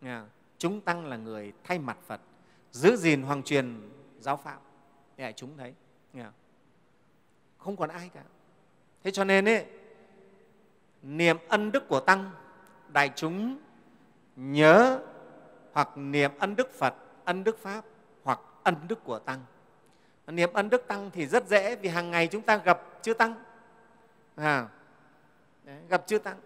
Nghe 0.00 0.18
không? 0.18 0.28
Chúng 0.58 0.80
tăng 0.80 1.06
là 1.06 1.16
người 1.16 1.52
thay 1.64 1.78
mặt 1.78 1.96
Phật, 2.06 2.20
giữ 2.72 2.96
gìn 2.96 3.22
hoàng 3.22 3.42
truyền 3.42 3.90
giáo 4.24 4.36
pháp. 4.36 4.58
Để 5.16 5.32
chúng 5.32 5.56
thấy 5.56 5.74
không? 7.58 7.76
Còn 7.76 7.88
ai 7.88 8.10
cả. 8.14 8.22
Thế 9.04 9.10
cho 9.10 9.24
nên 9.24 9.48
ấy, 9.48 9.66
niệm 11.02 11.36
ân 11.48 11.72
đức 11.72 11.88
của 11.88 12.00
tăng 12.00 12.30
đại 12.88 13.10
chúng 13.16 13.58
nhớ 14.36 15.00
hoặc 15.72 15.88
niệm 15.96 16.30
ân 16.38 16.56
đức 16.56 16.70
phật 16.70 16.94
ân 17.24 17.44
đức 17.44 17.58
pháp 17.58 17.84
hoặc 18.22 18.40
ân 18.62 18.74
đức 18.88 19.04
của 19.04 19.18
tăng. 19.18 19.40
Niệm 20.26 20.52
ân 20.52 20.70
đức 20.70 20.88
tăng 20.88 21.10
thì 21.10 21.26
rất 21.26 21.48
dễ 21.48 21.76
vì 21.76 21.88
hàng 21.88 22.10
ngày 22.10 22.26
chúng 22.26 22.42
ta 22.42 22.56
gặp 22.56 22.82
chư 23.02 23.14
tăng. 23.14 23.34
À, 24.36 24.68
đấy, 25.64 25.78
gặp 25.88 26.06
chư 26.06 26.18
tăng. 26.18 26.36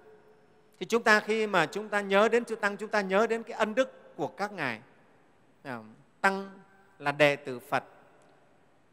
Thì 0.80 0.86
chúng 0.86 1.02
ta 1.02 1.20
khi 1.20 1.46
mà 1.46 1.66
chúng 1.66 1.88
ta 1.88 2.00
nhớ 2.00 2.28
đến 2.28 2.44
chư 2.44 2.56
tăng 2.56 2.76
chúng 2.76 2.90
ta 2.90 3.00
nhớ 3.00 3.26
đến 3.26 3.42
cái 3.42 3.58
ân 3.58 3.74
đức 3.74 4.16
của 4.16 4.28
các 4.28 4.52
ngài. 4.52 4.80
À, 5.62 5.78
tăng 6.20 6.50
là 6.98 7.12
đệ 7.12 7.36
tử 7.36 7.58
Phật, 7.58 7.84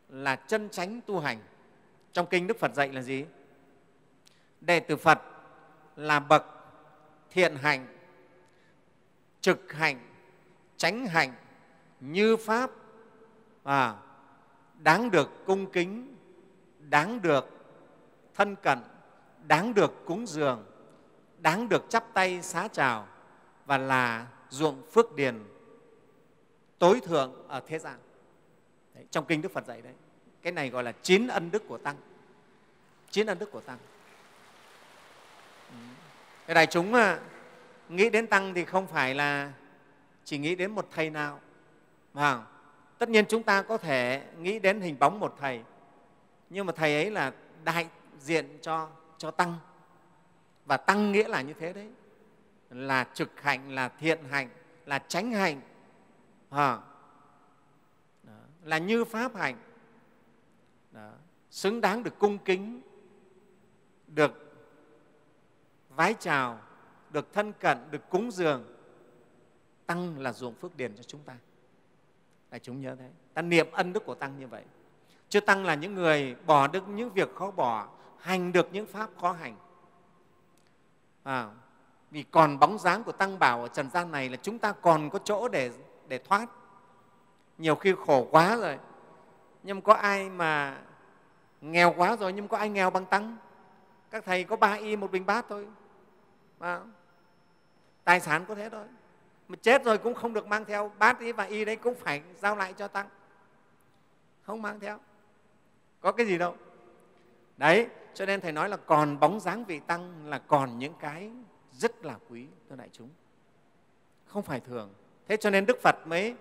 là 0.09 0.35
chân 0.35 0.69
chánh 0.69 1.01
tu 1.01 1.19
hành. 1.19 1.39
Trong 2.13 2.27
kinh 2.29 2.47
Đức 2.47 2.59
Phật 2.59 2.73
dạy 2.73 2.89
là 2.93 3.01
gì? 3.01 3.25
Đệ 4.61 4.79
tử 4.79 4.95
Phật 4.95 5.21
là 5.95 6.19
bậc 6.19 6.45
thiện 7.29 7.55
hạnh, 7.55 7.97
trực 9.41 9.73
hạnh, 9.73 9.99
tránh 10.77 11.05
hạnh, 11.05 11.33
như 11.99 12.37
Pháp, 12.37 12.71
à, 13.63 13.95
đáng 14.79 15.11
được 15.11 15.29
cung 15.45 15.71
kính, 15.71 16.15
đáng 16.79 17.21
được 17.21 17.49
thân 18.33 18.55
cận, 18.55 18.79
đáng 19.47 19.73
được 19.73 20.05
cúng 20.05 20.27
dường, 20.27 20.65
đáng 21.37 21.69
được 21.69 21.83
chắp 21.89 22.05
tay 22.13 22.41
xá 22.41 22.67
chào 22.67 23.07
và 23.65 23.77
là 23.77 24.27
ruộng 24.49 24.91
phước 24.91 25.15
điền 25.15 25.43
tối 26.79 27.01
thượng 27.05 27.47
ở 27.47 27.61
thế 27.67 27.79
gian. 27.79 27.99
Đấy, 28.93 29.05
trong 29.11 29.25
kinh 29.25 29.41
đức 29.41 29.51
phật 29.51 29.65
dạy 29.67 29.81
đấy. 29.81 29.93
Cái 30.41 30.51
này 30.51 30.69
gọi 30.69 30.83
là 30.83 30.91
chín 30.91 31.27
ân 31.27 31.51
đức 31.51 31.67
của 31.67 31.77
tăng. 31.77 31.95
Chín 33.09 33.27
ân 33.27 33.39
đức 33.39 33.51
của 33.51 33.61
tăng. 33.61 33.77
Ừ. 35.69 35.75
Cái 36.47 36.55
đại 36.55 36.65
chúng 36.65 36.93
à, 36.93 37.19
nghĩ 37.89 38.09
đến 38.09 38.27
tăng 38.27 38.53
thì 38.53 38.65
không 38.65 38.87
phải 38.87 39.15
là 39.15 39.51
chỉ 40.23 40.37
nghĩ 40.37 40.55
đến 40.55 40.71
một 40.71 40.87
thầy 40.91 41.09
nào 41.09 41.39
mà 42.13 42.43
tất 42.97 43.09
nhiên 43.09 43.25
chúng 43.25 43.43
ta 43.43 43.61
có 43.61 43.77
thể 43.77 44.23
nghĩ 44.39 44.59
đến 44.59 44.81
hình 44.81 44.99
bóng 44.99 45.19
một 45.19 45.35
thầy 45.39 45.61
nhưng 46.49 46.65
mà 46.65 46.73
thầy 46.75 46.95
ấy 46.95 47.11
là 47.11 47.31
đại 47.63 47.87
diện 48.19 48.57
cho 48.61 48.89
cho 49.17 49.31
tăng. 49.31 49.57
Và 50.65 50.77
tăng 50.77 51.11
nghĩa 51.11 51.27
là 51.27 51.41
như 51.41 51.53
thế 51.59 51.73
đấy. 51.73 51.89
Là 52.69 53.07
trực 53.13 53.41
hạnh 53.41 53.71
là 53.71 53.89
thiện 53.89 54.19
hạnh 54.29 54.49
là 54.85 54.99
tránh 54.99 55.31
hạnh 55.31 55.61
à, 56.49 56.79
đó, 58.23 58.33
là 58.63 58.77
như 58.77 59.05
pháp 59.05 59.35
hạnh 59.35 59.57
đó, 60.91 61.11
xứng 61.49 61.81
đáng 61.81 62.03
được 62.03 62.19
cung 62.19 62.37
kính 62.37 62.81
được 64.07 64.31
vái 65.89 66.15
chào 66.19 66.59
được 67.09 67.33
thân 67.33 67.53
cận 67.53 67.77
được 67.91 68.09
cúng 68.09 68.31
dường. 68.31 68.63
Tăng 69.85 70.19
là 70.19 70.33
ruộng 70.33 70.55
phước 70.55 70.77
điền 70.77 70.95
cho 70.95 71.03
chúng 71.03 71.21
ta. 71.21 71.37
Đại 72.51 72.59
chúng 72.59 72.81
nhớ 72.81 72.95
thế. 72.95 73.09
Ta 73.33 73.41
niệm 73.41 73.71
ân 73.71 73.93
đức 73.93 74.05
của 74.05 74.15
tăng 74.15 74.39
như 74.39 74.47
vậy. 74.47 74.63
Chứ 75.29 75.39
tăng 75.39 75.65
là 75.65 75.75
những 75.75 75.95
người 75.95 76.35
bỏ 76.45 76.67
được 76.67 76.87
những 76.87 77.09
việc 77.09 77.35
khó 77.35 77.51
bỏ 77.51 77.87
hành 78.17 78.51
được 78.51 78.69
những 78.71 78.87
pháp 78.87 79.09
khó 79.21 79.31
hành. 79.31 79.55
À, 81.23 81.49
vì 82.11 82.23
còn 82.23 82.59
bóng 82.59 82.79
dáng 82.79 83.03
của 83.03 83.11
tăng 83.11 83.39
bảo 83.39 83.61
ở 83.61 83.67
trần 83.67 83.89
gian 83.89 84.11
này 84.11 84.29
là 84.29 84.37
chúng 84.41 84.59
ta 84.59 84.71
còn 84.71 85.09
có 85.09 85.19
chỗ 85.23 85.47
để 85.47 85.71
để 86.07 86.17
thoát. 86.17 86.49
Nhiều 87.57 87.75
khi 87.75 87.95
khổ 88.05 88.27
quá 88.31 88.57
rồi 88.57 88.79
nhưng 89.63 89.81
có 89.81 89.93
ai 89.93 90.29
mà 90.29 90.81
nghèo 91.61 91.93
quá 91.97 92.15
rồi 92.15 92.33
nhưng 92.33 92.47
có 92.47 92.57
ai 92.57 92.69
nghèo 92.69 92.89
bằng 92.89 93.05
tăng? 93.05 93.37
Các 94.11 94.25
thầy 94.25 94.43
có 94.43 94.55
ba 94.55 94.73
y 94.73 94.95
một 94.95 95.11
bình 95.11 95.25
bát 95.25 95.45
thôi 95.49 95.67
à, 96.59 96.81
tài 98.03 98.19
sản 98.19 98.45
có 98.47 98.55
thế 98.55 98.69
thôi. 98.69 98.85
Mà 99.47 99.57
chết 99.61 99.83
rồi 99.83 99.97
cũng 99.97 100.13
không 100.13 100.33
được 100.33 100.47
mang 100.47 100.65
theo 100.65 100.91
bát 100.99 101.19
y 101.19 101.31
và 101.31 101.43
y 101.43 101.65
đấy 101.65 101.75
cũng 101.75 101.95
phải 101.95 102.21
giao 102.41 102.55
lại 102.55 102.73
cho 102.73 102.87
tăng. 102.87 103.09
Không 104.41 104.61
mang 104.61 104.79
theo. 104.79 104.99
Có 106.01 106.11
cái 106.11 106.25
gì 106.25 106.37
đâu. 106.37 106.55
Đấy 107.57 107.87
cho 108.13 108.25
nên 108.25 108.41
thầy 108.41 108.51
nói 108.51 108.69
là 108.69 108.77
còn 108.77 109.19
bóng 109.19 109.39
dáng 109.39 109.65
vị 109.65 109.79
tăng 109.79 110.27
là 110.27 110.39
còn 110.39 110.79
những 110.79 110.93
cái 110.99 111.31
rất 111.71 112.05
là 112.05 112.15
quý 112.29 112.47
thưa 112.69 112.75
đại 112.75 112.89
chúng. 112.91 113.09
Không 114.25 114.43
phải 114.43 114.59
thường 114.59 114.93
thế 115.27 115.37
cho 115.37 115.49
nên 115.49 115.65
đức 115.65 115.81
phật 115.81 116.07
mới 116.07 116.35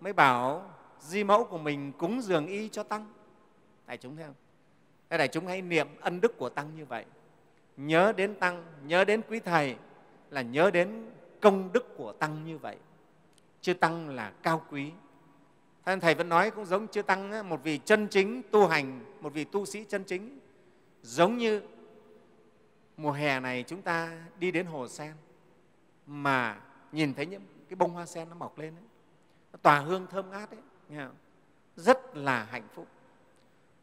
mới 0.00 0.12
bảo 0.12 0.70
di 1.00 1.24
mẫu 1.24 1.44
của 1.44 1.58
mình 1.58 1.92
cúng 1.92 2.20
dường 2.22 2.46
y 2.46 2.68
cho 2.68 2.82
tăng. 2.82 3.06
Đại 3.86 3.96
chúng 3.96 4.16
thấy 4.16 4.24
không? 4.24 4.34
Thế 5.10 5.18
đại 5.18 5.28
chúng 5.28 5.46
hãy 5.46 5.62
niệm 5.62 5.88
ân 6.00 6.20
đức 6.20 6.38
của 6.38 6.48
tăng 6.48 6.76
như 6.76 6.84
vậy. 6.84 7.04
Nhớ 7.76 8.12
đến 8.16 8.34
tăng, 8.34 8.64
nhớ 8.86 9.04
đến 9.04 9.20
quý 9.28 9.40
thầy 9.40 9.76
là 10.30 10.42
nhớ 10.42 10.70
đến 10.70 11.10
công 11.40 11.72
đức 11.72 11.96
của 11.96 12.12
tăng 12.12 12.44
như 12.44 12.58
vậy. 12.58 12.76
Chư 13.60 13.74
tăng 13.74 14.08
là 14.08 14.32
cao 14.42 14.62
quý. 14.70 14.90
Thế 15.84 15.96
thầy 16.00 16.14
vẫn 16.14 16.28
nói 16.28 16.50
cũng 16.50 16.64
giống 16.64 16.88
chư 16.88 17.02
tăng 17.02 17.48
một 17.48 17.60
vị 17.62 17.80
chân 17.84 18.08
chính 18.08 18.42
tu 18.50 18.66
hành, 18.66 19.00
một 19.20 19.32
vị 19.32 19.44
tu 19.44 19.66
sĩ 19.66 19.84
chân 19.84 20.04
chính. 20.04 20.38
Giống 21.02 21.38
như 21.38 21.62
mùa 22.96 23.12
hè 23.12 23.40
này 23.40 23.64
chúng 23.66 23.82
ta 23.82 24.18
đi 24.38 24.50
đến 24.50 24.66
hồ 24.66 24.88
sen 24.88 25.12
mà 26.06 26.60
nhìn 26.92 27.14
thấy 27.14 27.26
những 27.26 27.42
cái 27.72 27.76
bông 27.76 27.92
hoa 27.92 28.06
sen 28.06 28.28
nó 28.28 28.34
mọc 28.34 28.58
lên 28.58 28.74
ấy, 28.74 28.84
nó 29.52 29.58
tỏa 29.62 29.78
hương 29.78 30.06
thơm 30.06 30.30
ngát 30.30 30.50
ấy, 30.50 30.60
nghe 30.88 31.04
không? 31.06 31.16
rất 31.76 32.16
là 32.16 32.44
hạnh 32.44 32.68
phúc. 32.74 32.86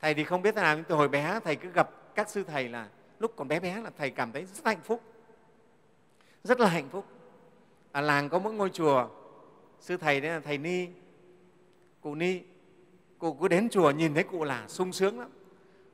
Thầy 0.02 0.14
thì 0.14 0.24
không 0.24 0.42
biết 0.42 0.56
thế 0.56 0.62
nào 0.62 0.76
nhưng 0.76 0.86
từ 0.86 0.96
hồi 0.96 1.08
bé 1.08 1.40
thầy 1.44 1.56
cứ 1.56 1.70
gặp 1.70 1.90
các 2.16 2.30
sư 2.30 2.44
thầy 2.44 2.70
là 2.70 2.90
lúc 3.20 3.34
còn 3.36 3.48
bé 3.48 3.60
bé 3.60 3.82
là 3.82 3.92
thầy 3.98 4.10
cảm 4.10 4.32
thấy 4.32 4.46
rất 4.46 4.66
hạnh 4.66 4.82
phúc. 4.84 5.02
Rất 6.44 6.60
là 6.60 6.70
hạnh 6.70 6.90
phúc. 6.90 7.06
Ở 7.92 8.02
làng 8.02 8.30
có 8.30 8.40
mỗi 8.40 8.54
ngôi 8.54 8.70
chùa 8.70 9.10
sư 9.80 9.98
thầy 9.98 10.22
đấy 10.22 10.32
là 10.32 10.40
thầy 10.40 10.58
ni 10.58 10.88
cụ 12.02 12.16
ni. 12.16 12.42
Cụ 13.18 13.34
cứ 13.34 13.48
đến 13.48 13.70
chùa 13.70 13.92
nhìn 13.92 14.14
thấy 14.14 14.24
cụ 14.24 14.44
là 14.44 14.68
sung 14.68 14.94
sướng 14.94 15.20
lắm. 15.20 15.30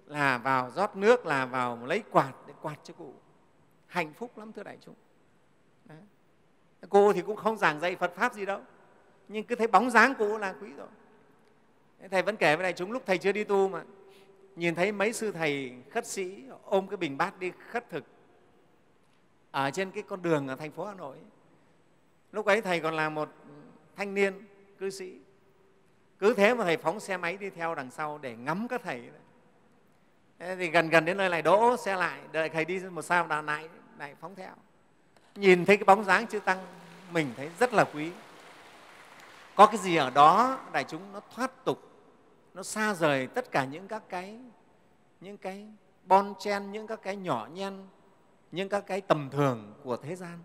Là 0.05 0.37
vào 0.37 0.71
rót 0.71 0.95
nước 0.95 1.25
là 1.25 1.45
vào 1.45 1.85
lấy 1.85 2.03
quạt 2.11 2.33
để 2.47 2.53
quạt 2.61 2.77
cho 2.83 2.93
cụ. 2.93 3.13
Hạnh 3.87 4.13
phúc 4.13 4.37
lắm 4.37 4.53
thưa 4.53 4.63
đại 4.63 4.77
chúng. 4.81 4.95
Đấy 5.85 6.01
cô 6.89 7.13
thì 7.13 7.21
cũng 7.21 7.35
không 7.35 7.57
giảng 7.57 7.79
dạy 7.79 7.95
phật 7.95 8.15
pháp 8.15 8.33
gì 8.33 8.45
đâu. 8.45 8.61
Nhưng 9.27 9.43
cứ 9.43 9.55
thấy 9.55 9.67
bóng 9.67 9.89
dáng 9.89 10.13
cô 10.19 10.37
là 10.37 10.53
quý 10.61 10.69
rồi. 10.77 10.87
Thầy 12.11 12.21
vẫn 12.21 12.37
kể 12.37 12.55
với 12.55 12.63
đại 12.63 12.73
chúng, 12.73 12.91
lúc 12.91 13.03
thầy 13.05 13.17
chưa 13.17 13.31
đi 13.31 13.43
tu 13.43 13.67
mà, 13.67 13.83
nhìn 14.55 14.75
thấy 14.75 14.91
mấy 14.91 15.13
sư 15.13 15.31
thầy 15.31 15.73
khất 15.91 16.05
sĩ 16.05 16.43
ôm 16.63 16.87
cái 16.87 16.97
bình 16.97 17.17
bát 17.17 17.39
đi 17.39 17.51
khất 17.69 17.89
thực 17.89 18.03
ở 19.51 19.71
trên 19.71 19.91
cái 19.91 20.03
con 20.03 20.21
đường 20.21 20.47
ở 20.47 20.55
thành 20.55 20.71
phố 20.71 20.85
hà 20.85 20.93
nội. 20.93 21.17
Lúc 22.31 22.45
ấy 22.45 22.61
thầy 22.61 22.79
còn 22.79 22.93
là 22.93 23.09
một 23.09 23.29
thanh 23.95 24.13
niên, 24.13 24.45
cư 24.79 24.89
sĩ. 24.89 25.19
Cứ 26.19 26.33
thế 26.33 26.53
mà 26.53 26.63
thầy 26.63 26.77
phóng 26.77 26.99
xe 26.99 27.17
máy 27.17 27.37
đi 27.37 27.49
theo 27.49 27.75
đằng 27.75 27.91
sau 27.91 28.17
để 28.17 28.35
ngắm 28.35 28.67
các 28.67 28.81
thầy. 28.83 29.09
Thế 30.39 30.55
thì 30.55 30.69
gần 30.69 30.89
gần 30.89 31.05
đến 31.05 31.17
nơi 31.17 31.29
này, 31.29 31.41
đỗ 31.41 31.77
xe 31.77 31.95
lại, 31.95 32.19
đợi 32.31 32.49
thầy 32.49 32.65
đi 32.65 32.79
một 32.79 33.01
sao 33.01 33.27
đà 33.27 33.41
lại 33.41 33.69
lại 33.99 34.15
phóng 34.21 34.35
theo 34.35 34.53
nhìn 35.35 35.65
thấy 35.65 35.77
cái 35.77 35.85
bóng 35.85 36.03
dáng 36.03 36.27
chư 36.27 36.39
tăng 36.39 36.65
mình 37.11 37.33
thấy 37.37 37.49
rất 37.59 37.73
là 37.73 37.85
quý. 37.93 38.11
Có 39.55 39.65
cái 39.65 39.77
gì 39.77 39.95
ở 39.95 40.09
đó 40.09 40.59
đại 40.71 40.83
chúng 40.83 41.13
nó 41.13 41.21
thoát 41.35 41.65
tục 41.65 41.79
nó 42.53 42.63
xa 42.63 42.93
rời 42.93 43.27
tất 43.27 43.51
cả 43.51 43.65
những 43.65 43.87
các 43.87 44.03
cái 44.09 44.39
những 45.21 45.37
cái 45.37 45.67
bon 46.03 46.33
chen 46.39 46.71
những 46.71 46.87
các 46.87 46.99
cái 47.01 47.15
nhỏ 47.15 47.47
nhen 47.53 47.87
những 48.51 48.69
các 48.69 48.83
cái 48.87 49.01
tầm 49.01 49.29
thường 49.29 49.73
của 49.83 49.97
thế 49.97 50.15
gian. 50.15 50.39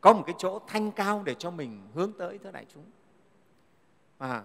Có 0.00 0.12
một 0.12 0.22
cái 0.26 0.34
chỗ 0.38 0.58
thanh 0.66 0.92
cao 0.92 1.22
để 1.24 1.34
cho 1.34 1.50
mình 1.50 1.88
hướng 1.94 2.12
tới 2.18 2.38
thưa 2.38 2.50
đại 2.50 2.66
chúng. 2.74 2.84
À, 4.18 4.42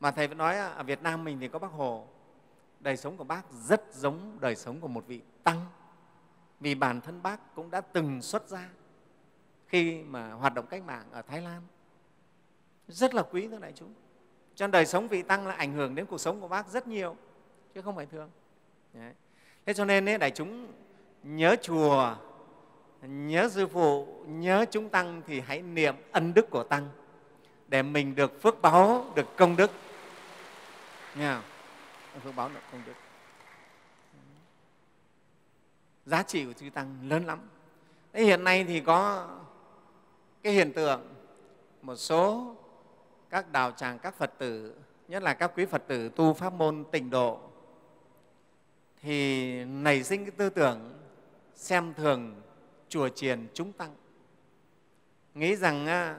mà 0.00 0.10
thầy 0.10 0.28
vẫn 0.28 0.38
nói 0.38 0.58
ở 0.58 0.82
Việt 0.82 1.02
Nam 1.02 1.24
mình 1.24 1.40
thì 1.40 1.48
có 1.48 1.58
bác 1.58 1.72
Hồ. 1.72 2.06
Đời 2.80 2.96
sống 2.96 3.16
của 3.16 3.24
bác 3.24 3.42
rất 3.52 3.82
giống 3.92 4.38
đời 4.40 4.56
sống 4.56 4.80
của 4.80 4.88
một 4.88 5.06
vị 5.06 5.20
tăng 5.44 5.66
vì 6.60 6.74
bản 6.74 7.00
thân 7.00 7.22
bác 7.22 7.54
cũng 7.54 7.70
đã 7.70 7.80
từng 7.80 8.22
xuất 8.22 8.48
gia 8.48 8.68
khi 9.66 10.02
mà 10.02 10.32
hoạt 10.32 10.54
động 10.54 10.66
cách 10.66 10.82
mạng 10.82 11.04
ở 11.12 11.22
Thái 11.22 11.42
Lan. 11.42 11.62
Rất 12.88 13.14
là 13.14 13.22
quý 13.22 13.48
thưa 13.48 13.58
đại 13.58 13.72
chúng. 13.74 13.94
Cho 14.54 14.66
đời 14.66 14.86
sống 14.86 15.08
vị 15.08 15.22
tăng 15.22 15.46
là 15.46 15.54
ảnh 15.54 15.72
hưởng 15.72 15.94
đến 15.94 16.06
cuộc 16.06 16.18
sống 16.18 16.40
của 16.40 16.48
bác 16.48 16.68
rất 16.68 16.86
nhiều 16.86 17.16
chứ 17.74 17.82
không 17.82 17.96
phải 17.96 18.06
thường. 18.06 18.30
Đấy. 18.92 19.12
thế 19.66 19.74
cho 19.74 19.84
nên 19.84 20.08
ấy, 20.08 20.18
đại 20.18 20.30
chúng 20.30 20.72
nhớ 21.22 21.56
chùa 21.62 22.16
nhớ 23.02 23.48
sư 23.48 23.66
phụ 23.66 24.06
nhớ 24.26 24.64
chúng 24.70 24.88
tăng 24.88 25.22
thì 25.26 25.40
hãy 25.40 25.62
niệm 25.62 25.94
ân 26.12 26.34
đức 26.34 26.50
của 26.50 26.62
tăng 26.62 26.88
để 27.68 27.82
mình 27.82 28.14
được 28.14 28.42
phước 28.42 28.62
báo 28.62 29.12
được 29.14 29.26
công 29.36 29.56
đức. 29.56 29.70
Nghe 31.16 31.34
không? 31.34 31.42
phước 32.24 32.36
báo 32.36 32.48
được 32.48 32.60
công 32.72 32.82
đức 32.86 32.92
giá 36.08 36.22
trị 36.22 36.44
của 36.44 36.52
chư 36.52 36.70
tăng 36.70 37.08
lớn 37.08 37.26
lắm. 37.26 37.38
Thế 38.12 38.24
hiện 38.24 38.44
nay 38.44 38.64
thì 38.64 38.80
có 38.80 39.28
cái 40.42 40.52
hiện 40.52 40.72
tượng 40.72 41.14
một 41.82 41.96
số 41.96 42.54
các 43.30 43.52
đạo 43.52 43.72
tràng 43.72 43.98
các 43.98 44.14
phật 44.14 44.32
tử 44.38 44.74
nhất 45.08 45.22
là 45.22 45.34
các 45.34 45.52
quý 45.56 45.66
phật 45.66 45.82
tử 45.86 46.08
tu 46.08 46.32
pháp 46.32 46.52
môn 46.52 46.84
tịnh 46.90 47.10
độ 47.10 47.40
thì 49.00 49.64
nảy 49.64 50.02
sinh 50.02 50.24
cái 50.24 50.30
tư 50.30 50.50
tưởng 50.50 50.98
xem 51.54 51.94
thường 51.94 52.42
chùa 52.88 53.08
chiền 53.08 53.46
chúng 53.54 53.72
tăng. 53.72 53.94
Nghĩ 55.34 55.56
rằng 55.56 55.86
à, 55.86 56.18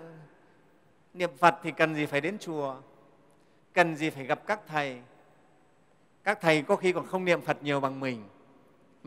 niệm 1.14 1.32
phật 1.38 1.56
thì 1.64 1.72
cần 1.72 1.96
gì 1.96 2.06
phải 2.06 2.22
đến 2.22 2.38
chùa 2.40 2.76
cần 3.74 3.96
gì 3.96 4.10
phải 4.10 4.26
gặp 4.26 4.48
các 4.48 4.60
thầy. 4.68 5.02
Các 6.24 6.42
thầy 6.42 6.62
có 6.62 6.76
khi 6.76 6.92
còn 6.92 7.08
không 7.08 7.26
niệm 7.26 7.42
phật 7.42 7.64
nhiều 7.64 7.80
bằng 7.80 8.00
mình 8.00 8.28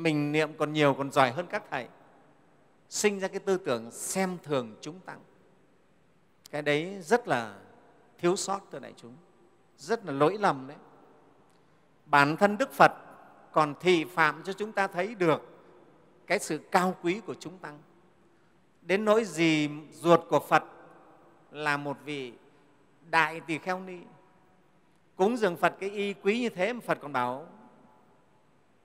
mình 0.03 0.33
niệm 0.33 0.53
còn 0.59 0.73
nhiều, 0.73 0.95
còn 0.95 1.11
giỏi 1.11 1.31
hơn 1.33 1.47
các 1.51 1.63
thầy. 1.71 1.89
Sinh 2.89 3.19
ra 3.19 3.29
cái 3.29 3.41
tư 3.41 3.57
tưởng 3.57 3.91
xem 3.91 4.39
thường 4.43 4.77
chúng 4.81 5.01
tăng 5.01 5.21
cái 6.53 6.63
đấy 6.63 6.99
rất 7.01 7.29
là 7.29 7.55
thiếu 8.19 8.37
sót 8.37 8.61
thưa 8.73 8.79
đại 8.79 8.93
chúng. 8.97 9.17
Rất 9.77 10.05
là 10.07 10.13
lỗi 10.13 10.39
lầm 10.39 10.67
đấy. 10.67 10.77
Bản 12.07 12.37
thân 12.37 12.59
đức 12.59 12.73
phật 12.73 12.93
còn 13.53 13.75
thị 13.81 14.05
phạm 14.05 14.43
cho 14.43 14.53
chúng 14.53 14.73
ta 14.73 14.87
thấy 14.87 15.15
được 15.15 15.43
cái 16.27 16.39
sự 16.39 16.61
cao 16.71 16.97
quý 17.03 17.21
của 17.27 17.35
chúng 17.35 17.59
tăng 17.59 17.79
đến 18.83 19.05
nỗi 19.05 19.25
gì 19.25 19.71
ruột 19.93 20.21
của 20.29 20.41
phật 20.41 20.65
là 21.51 21.77
một 21.77 21.97
vị 22.05 22.33
đại 23.11 23.41
tỳ 23.41 23.59
kheo 23.59 23.81
ni. 23.81 23.99
Cúng 25.17 25.37
dường 25.37 25.57
phật 25.57 25.75
cái 25.81 25.91
y 25.91 26.13
quý 26.13 26.41
như 26.41 26.49
thế 26.49 26.73
mà 26.73 26.81
phật 26.87 26.99
còn 27.01 27.13
bảo 27.13 27.47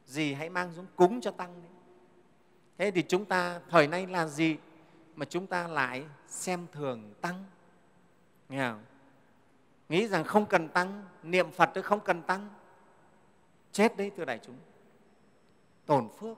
gì 0.07 0.33
hãy 0.33 0.49
mang 0.49 0.71
xuống 0.75 0.85
cúng 0.95 1.21
cho 1.21 1.31
tăng 1.31 1.61
đấy. 1.61 1.71
thế 2.77 2.91
thì 2.91 3.03
chúng 3.07 3.25
ta, 3.25 3.59
thời 3.69 3.87
nay 3.87 4.07
là 4.07 4.27
gì 4.27 4.57
mà 5.15 5.25
chúng 5.25 5.47
ta 5.47 5.67
lại 5.67 6.05
xem 6.27 6.67
thường 6.71 7.13
tăng? 7.21 7.43
Nghe 8.49 8.69
không? 8.71 8.83
nghĩ 9.89 10.07
rằng 10.07 10.23
không 10.23 10.45
cần 10.45 10.69
tăng, 10.69 11.05
niệm 11.23 11.51
phật 11.51 11.69
tôi 11.73 11.83
không 11.83 11.99
cần 11.99 12.21
tăng. 12.21 12.49
Chết 13.71 13.97
đấy, 13.97 14.11
thưa 14.17 14.25
đại 14.25 14.39
chúng. 14.45 14.55
Tổn 15.85 16.09
phước. 16.19 16.37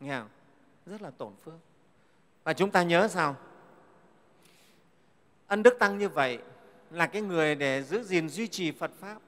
Nghe 0.00 0.18
không? 0.18 0.28
rất 0.86 1.02
là 1.02 1.10
tổn 1.10 1.32
phước. 1.44 1.54
Và 2.44 2.52
chúng 2.52 2.70
ta 2.70 2.82
nhớ 2.82 3.08
sao? 3.08 3.36
Ân 5.46 5.62
đức 5.62 5.76
tăng 5.78 5.98
như 5.98 6.08
vậy 6.08 6.38
là 6.90 7.06
cái 7.06 7.22
người 7.22 7.54
để 7.54 7.82
giữ 7.82 8.02
gìn 8.02 8.28
duy 8.28 8.48
trì 8.48 8.72
phật 8.72 8.90
pháp 9.00 9.18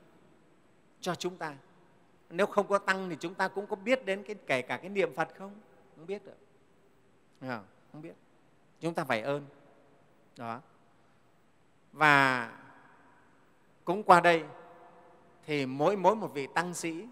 cho 1.01 1.15
chúng 1.15 1.37
ta 1.37 1.55
nếu 2.37 2.47
không 2.47 2.69
có 2.69 2.79
tăng 2.79 3.11
thì 3.11 3.17
chúng 3.21 3.35
ta 3.35 3.49
cũng 3.49 3.67
có 3.67 3.77
biết 3.77 4.05
đến 4.05 4.23
cái, 4.23 4.37
kể 4.47 4.63
cả 4.63 4.77
cái 4.77 4.89
niệm 4.89 5.15
phật 5.15 5.29
không? 5.39 5.53
Không 5.97 6.07
biết 6.07 6.25
được. 6.25 6.37
Không? 7.41 7.65
không 7.93 8.03
biết. 8.03 8.15
Chúng 8.81 8.95
ta 8.95 9.05
phải 9.05 9.23
ơn. 9.23 9.47
Đó. 10.37 10.61
Và 11.93 12.51
cũng 13.85 14.03
qua 14.03 14.21
đây 14.21 14.45
thì 15.47 15.67
mỗi 15.67 15.97
mỗi 15.97 16.17
một 16.17 16.35
vị 16.35 16.49
tăng 16.55 16.75
sĩ, 16.75 17.07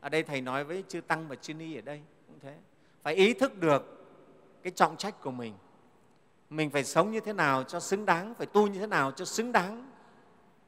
ở 0.00 0.08
đây 0.08 0.22
thầy 0.22 0.40
nói 0.40 0.64
với 0.64 0.84
chư 0.88 1.00
tăng 1.00 1.28
và 1.28 1.36
chư 1.36 1.54
ni 1.54 1.76
ở 1.76 1.80
đây 1.80 2.02
cũng 2.26 2.38
thế, 2.40 2.56
phải 3.02 3.14
ý 3.14 3.34
thức 3.34 3.58
được 3.58 4.06
cái 4.62 4.70
trọng 4.70 4.96
trách 4.96 5.20
của 5.20 5.30
mình. 5.30 5.54
Mình 6.50 6.70
phải 6.70 6.84
sống 6.84 7.10
như 7.10 7.20
thế 7.20 7.32
nào 7.32 7.64
cho 7.64 7.80
xứng 7.80 8.06
đáng, 8.06 8.34
phải 8.34 8.46
tu 8.46 8.66
như 8.66 8.80
thế 8.80 8.86
nào 8.86 9.10
cho 9.10 9.24
xứng 9.24 9.52
đáng 9.52 9.90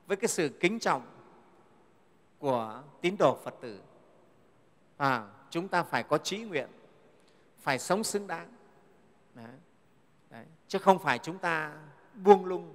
với 0.06 0.16
cái 0.16 0.28
sự 0.28 0.48
kính 0.60 0.78
trọng 0.78 1.02
của 2.44 2.82
tín 3.00 3.16
đồ 3.18 3.38
phật 3.44 3.54
tử. 3.60 3.80
À, 4.96 5.26
chúng 5.50 5.68
ta 5.68 5.82
phải 5.82 6.02
có 6.02 6.18
trí 6.18 6.38
nguyện 6.38 6.68
phải 7.58 7.78
sống 7.78 8.04
xứng 8.04 8.26
đáng. 8.26 8.48
Đấy. 9.34 9.54
Đấy. 10.30 10.44
chứ 10.68 10.78
không 10.78 10.98
phải 10.98 11.18
chúng 11.18 11.38
ta 11.38 11.72
buông 12.14 12.44
lung 12.44 12.74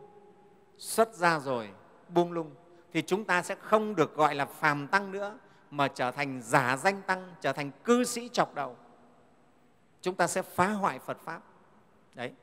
xuất 0.77 1.13
ra 1.13 1.39
rồi 1.39 1.69
buông 2.07 2.31
lung 2.31 2.51
thì 2.93 3.01
chúng 3.01 3.25
ta 3.25 3.41
sẽ 3.41 3.55
không 3.55 3.95
được 3.95 4.15
gọi 4.15 4.35
là 4.35 4.45
phàm 4.45 4.87
tăng 4.87 5.11
nữa 5.11 5.37
mà 5.71 5.87
trở 5.87 6.11
thành 6.11 6.41
giả 6.41 6.77
danh 6.77 7.01
tăng 7.01 7.33
trở 7.41 7.53
thành 7.53 7.71
cư 7.83 8.03
sĩ 8.03 8.29
chọc 8.33 8.55
đầu. 8.55 8.75
Chúng 10.01 10.15
ta 10.15 10.27
sẽ 10.27 10.41
phá 10.41 10.67
hoại 10.67 10.99
phật 10.99 11.17
pháp. 11.19 11.41
Đấy. 12.15 12.33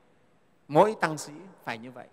Mỗi 0.68 0.94
tăng 1.00 1.18
sĩ 1.18 1.32
phải 1.64 1.78
như 1.78 1.90
vậy 1.90 2.08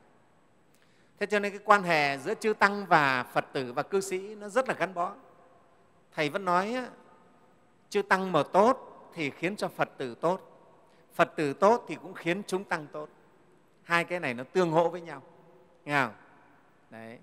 thế 1.24 1.28
cho 1.28 1.39
nên 1.39 1.51
cái 1.51 1.61
quan 1.65 1.84
hệ 1.84 2.17
giữa 2.17 2.34
chư 2.34 2.53
tăng 2.53 2.86
và 2.86 3.24
phật 3.24 3.45
tử 3.53 3.74
và 3.74 3.84
cư 3.84 4.01
sĩ 4.01 4.36
nó 4.36 4.49
rất 4.49 4.67
là 4.69 4.76
gắn 4.76 4.93
bó. 4.93 5.13
Thầy 6.15 6.30
vẫn 6.30 6.45
nói 6.45 6.78
chư 7.89 8.01
tăng 8.01 8.32
mà 8.32 8.43
tốt 8.43 9.09
thì 9.13 9.30
khiến 9.30 9.55
cho 9.55 9.67
phật 9.67 9.89
tử 9.97 10.15
tốt. 10.15 10.39
Phật 11.13 11.34
tử 11.36 11.53
tốt 11.53 11.86
thì 11.88 11.95
cũng 11.95 12.13
khiến 12.13 12.41
chúng 12.47 12.63
tăng 12.63 12.88
tốt. 12.88 13.09
Hai 13.84 14.03
cái 14.03 14.19
này 14.19 14.34
nó 14.34 14.43
tương 14.43 14.71
hỗ 14.71 14.89
với 14.89 15.01
nhau. 15.01 15.21
Nghe 15.86 16.03
không? 16.05 16.13
Đấy. 16.89 17.17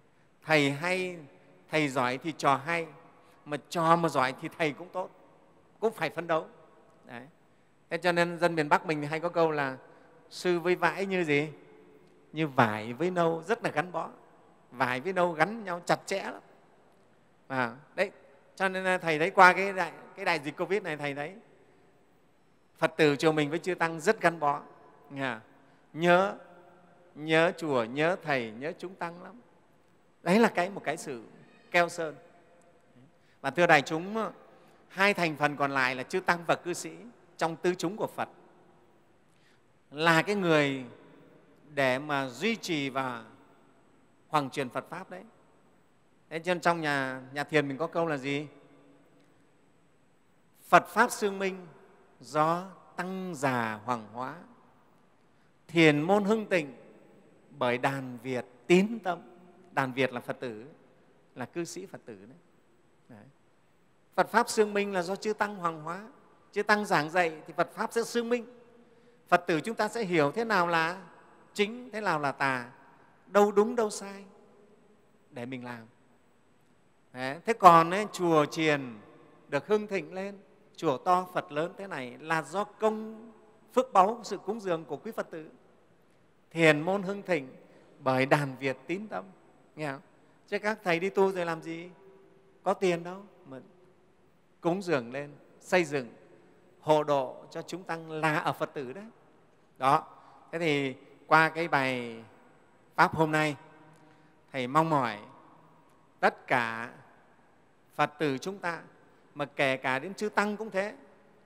Thầy 0.44 0.70
hay, 0.70 1.16
thầy 1.70 1.88
giỏi 1.88 2.18
thì 2.18 2.32
trò 2.38 2.56
hay, 2.56 2.86
mà 3.44 3.56
trò 3.68 3.96
mà 3.96 4.08
giỏi 4.08 4.34
thì 4.42 4.48
thầy 4.58 4.72
cũng 4.72 4.88
tốt, 4.88 5.10
cũng 5.80 5.92
phải 5.92 6.10
phấn 6.10 6.26
đấu. 6.26 6.46
Đấy. 7.04 7.22
thế 7.90 7.98
cho 7.98 8.12
nên 8.12 8.38
dân 8.38 8.54
miền 8.54 8.68
bắc 8.68 8.86
mình 8.86 9.02
hay 9.02 9.20
có 9.20 9.28
câu 9.28 9.50
là 9.50 9.76
sư 10.30 10.60
với 10.60 10.74
vãi 10.74 11.06
như 11.06 11.24
gì? 11.24 11.48
Như 12.32 12.48
vải 12.48 12.92
với 12.92 13.10
nâu 13.10 13.42
rất 13.46 13.64
là 13.64 13.70
gắn 13.70 13.92
bó. 13.92 14.08
Vải 14.70 15.00
với 15.00 15.12
nâu 15.12 15.32
gắn 15.32 15.64
nhau 15.64 15.82
chặt 15.86 16.00
chẽ 16.06 16.22
lắm. 16.22 16.40
À, 17.48 17.76
đấy 17.94 18.10
cho 18.56 18.68
nên 18.68 19.00
thầy 19.00 19.18
thấy 19.18 19.30
qua 19.30 19.52
cái 19.52 19.72
đại, 19.72 19.92
cái 20.16 20.24
đại 20.24 20.38
dịch 20.38 20.56
covid 20.56 20.82
này 20.82 20.96
thầy 20.96 21.14
thấy 21.14 21.34
phật 22.78 22.94
tử 22.96 23.16
chùa 23.16 23.32
mình 23.32 23.50
với 23.50 23.58
chư 23.58 23.74
tăng 23.74 24.00
rất 24.00 24.20
gắn 24.20 24.40
bó. 24.40 24.60
Nhớ 25.92 26.34
nhớ 27.14 27.52
chùa 27.56 27.84
nhớ 27.84 28.16
thầy 28.22 28.50
nhớ 28.50 28.72
chúng 28.78 28.94
tăng 28.94 29.22
lắm. 29.22 29.40
Đấy 30.22 30.38
là 30.38 30.48
cái 30.48 30.70
một 30.70 30.84
cái 30.84 30.96
sự 30.96 31.24
keo 31.70 31.88
sơn. 31.88 32.14
Và 33.40 33.50
thưa 33.50 33.66
đại 33.66 33.82
chúng 33.82 34.30
hai 34.88 35.14
thành 35.14 35.36
phần 35.36 35.56
còn 35.56 35.70
lại 35.70 35.94
là 35.94 36.02
chư 36.02 36.20
tăng 36.20 36.44
và 36.46 36.54
cư 36.54 36.74
sĩ 36.74 36.90
trong 37.36 37.56
tư 37.56 37.74
chúng 37.74 37.96
của 37.96 38.06
phật. 38.06 38.28
Là 39.90 40.22
cái 40.22 40.34
người 40.34 40.84
để 41.74 41.98
mà 41.98 42.28
duy 42.28 42.56
trì 42.56 42.90
và 42.90 43.24
hoàng 44.28 44.50
truyền 44.50 44.68
phật 44.68 44.84
pháp 44.90 45.10
đấy. 45.10 45.22
Thế 46.30 46.38
cho 46.38 46.54
nên 46.54 46.60
trong 46.60 46.80
nhà 46.80 47.22
nhà 47.32 47.44
thiền 47.44 47.68
mình 47.68 47.78
có 47.78 47.86
câu 47.86 48.06
là 48.06 48.16
gì? 48.16 48.46
Phật 50.68 50.86
pháp 50.86 51.10
xương 51.10 51.38
minh 51.38 51.66
do 52.20 52.70
tăng 52.96 53.34
già 53.34 53.80
hoàng 53.84 54.08
hóa. 54.12 54.34
Thiền 55.68 56.00
môn 56.00 56.24
hưng 56.24 56.46
tịnh 56.46 56.74
bởi 57.58 57.78
đàn 57.78 58.18
việt 58.22 58.44
tín 58.66 58.98
tâm. 59.04 59.18
Đàn 59.72 59.92
việt 59.92 60.12
là 60.12 60.20
phật 60.20 60.40
tử 60.40 60.64
là 61.34 61.46
cư 61.46 61.64
sĩ 61.64 61.86
phật 61.86 62.00
tử 62.04 62.14
đấy, 62.14 62.38
đấy. 63.08 63.24
phật 64.14 64.28
pháp 64.28 64.48
xương 64.48 64.74
minh 64.74 64.92
là 64.92 65.02
do 65.02 65.16
chư 65.16 65.32
tăng 65.32 65.56
hoàng 65.56 65.82
hóa. 65.82 66.08
Chư 66.52 66.62
tăng 66.62 66.84
giảng 66.84 67.10
dạy 67.10 67.42
thì 67.46 67.52
phật 67.56 67.70
pháp 67.74 67.92
sẽ 67.92 68.02
xương 68.02 68.28
minh. 68.28 68.46
Phật 69.28 69.44
tử 69.46 69.60
chúng 69.60 69.76
ta 69.76 69.88
sẽ 69.88 70.04
hiểu 70.04 70.32
thế 70.32 70.44
nào 70.44 70.66
là 70.68 71.02
chính 71.54 71.90
thế 71.92 72.00
nào 72.00 72.20
là 72.20 72.32
tà? 72.32 72.70
Đâu 73.26 73.52
đúng 73.52 73.76
đâu 73.76 73.90
sai? 73.90 74.24
Để 75.30 75.46
mình 75.46 75.64
làm. 75.64 75.86
Đấy. 77.12 77.38
thế 77.44 77.52
còn 77.52 77.90
ấy, 77.90 78.06
chùa 78.12 78.44
chiền 78.44 78.98
được 79.48 79.66
hưng 79.66 79.86
thịnh 79.86 80.14
lên. 80.14 80.38
Chùa 80.76 80.98
to 80.98 81.28
phật 81.34 81.52
lớn 81.52 81.72
thế 81.78 81.86
này 81.86 82.16
là 82.20 82.42
do 82.42 82.64
công 82.64 83.30
phước 83.74 83.92
báu 83.92 84.20
sự 84.24 84.38
cúng 84.38 84.60
dường 84.60 84.84
của 84.84 84.96
quý 84.96 85.12
phật 85.12 85.30
tử. 85.30 85.50
Thiền 86.50 86.80
môn 86.80 87.02
hưng 87.02 87.22
thịnh 87.22 87.48
bởi 87.98 88.26
đàn 88.26 88.56
việt 88.56 88.76
tín 88.86 89.08
tâm. 89.08 89.24
Nghe 89.76 89.92
không? 89.92 90.00
chứ 90.48 90.58
các 90.58 90.78
thầy 90.84 91.00
đi 91.00 91.10
tu 91.10 91.32
rồi 91.32 91.46
làm 91.46 91.62
gì? 91.62 91.90
Có 92.62 92.74
tiền 92.74 93.04
đâu 93.04 93.22
mà 93.46 93.60
cúng 94.60 94.82
dường 94.82 95.12
lên 95.12 95.30
xây 95.60 95.84
dựng 95.84 96.08
hộ 96.80 97.04
độ 97.04 97.36
cho 97.50 97.62
chúng 97.62 97.82
tăng 97.82 98.10
là 98.10 98.36
ở 98.36 98.52
phật 98.52 98.74
tử 98.74 98.92
đấy. 98.92 99.04
Đó 99.78 100.06
thế 100.52 100.58
thì 100.58 100.94
qua 101.30 101.48
cái 101.48 101.68
bài 101.68 102.22
pháp 102.94 103.14
hôm 103.14 103.32
nay, 103.32 103.56
thầy 104.52 104.66
mong 104.66 104.90
mỏi 104.90 105.18
tất 106.20 106.46
cả 106.46 106.90
phật 107.94 108.10
tử 108.18 108.38
chúng 108.38 108.58
ta, 108.58 108.80
mà 109.34 109.44
kể 109.44 109.76
cả 109.76 109.98
đến 109.98 110.14
chư 110.14 110.28
tăng 110.28 110.56
cũng 110.56 110.70
thế, 110.70 110.94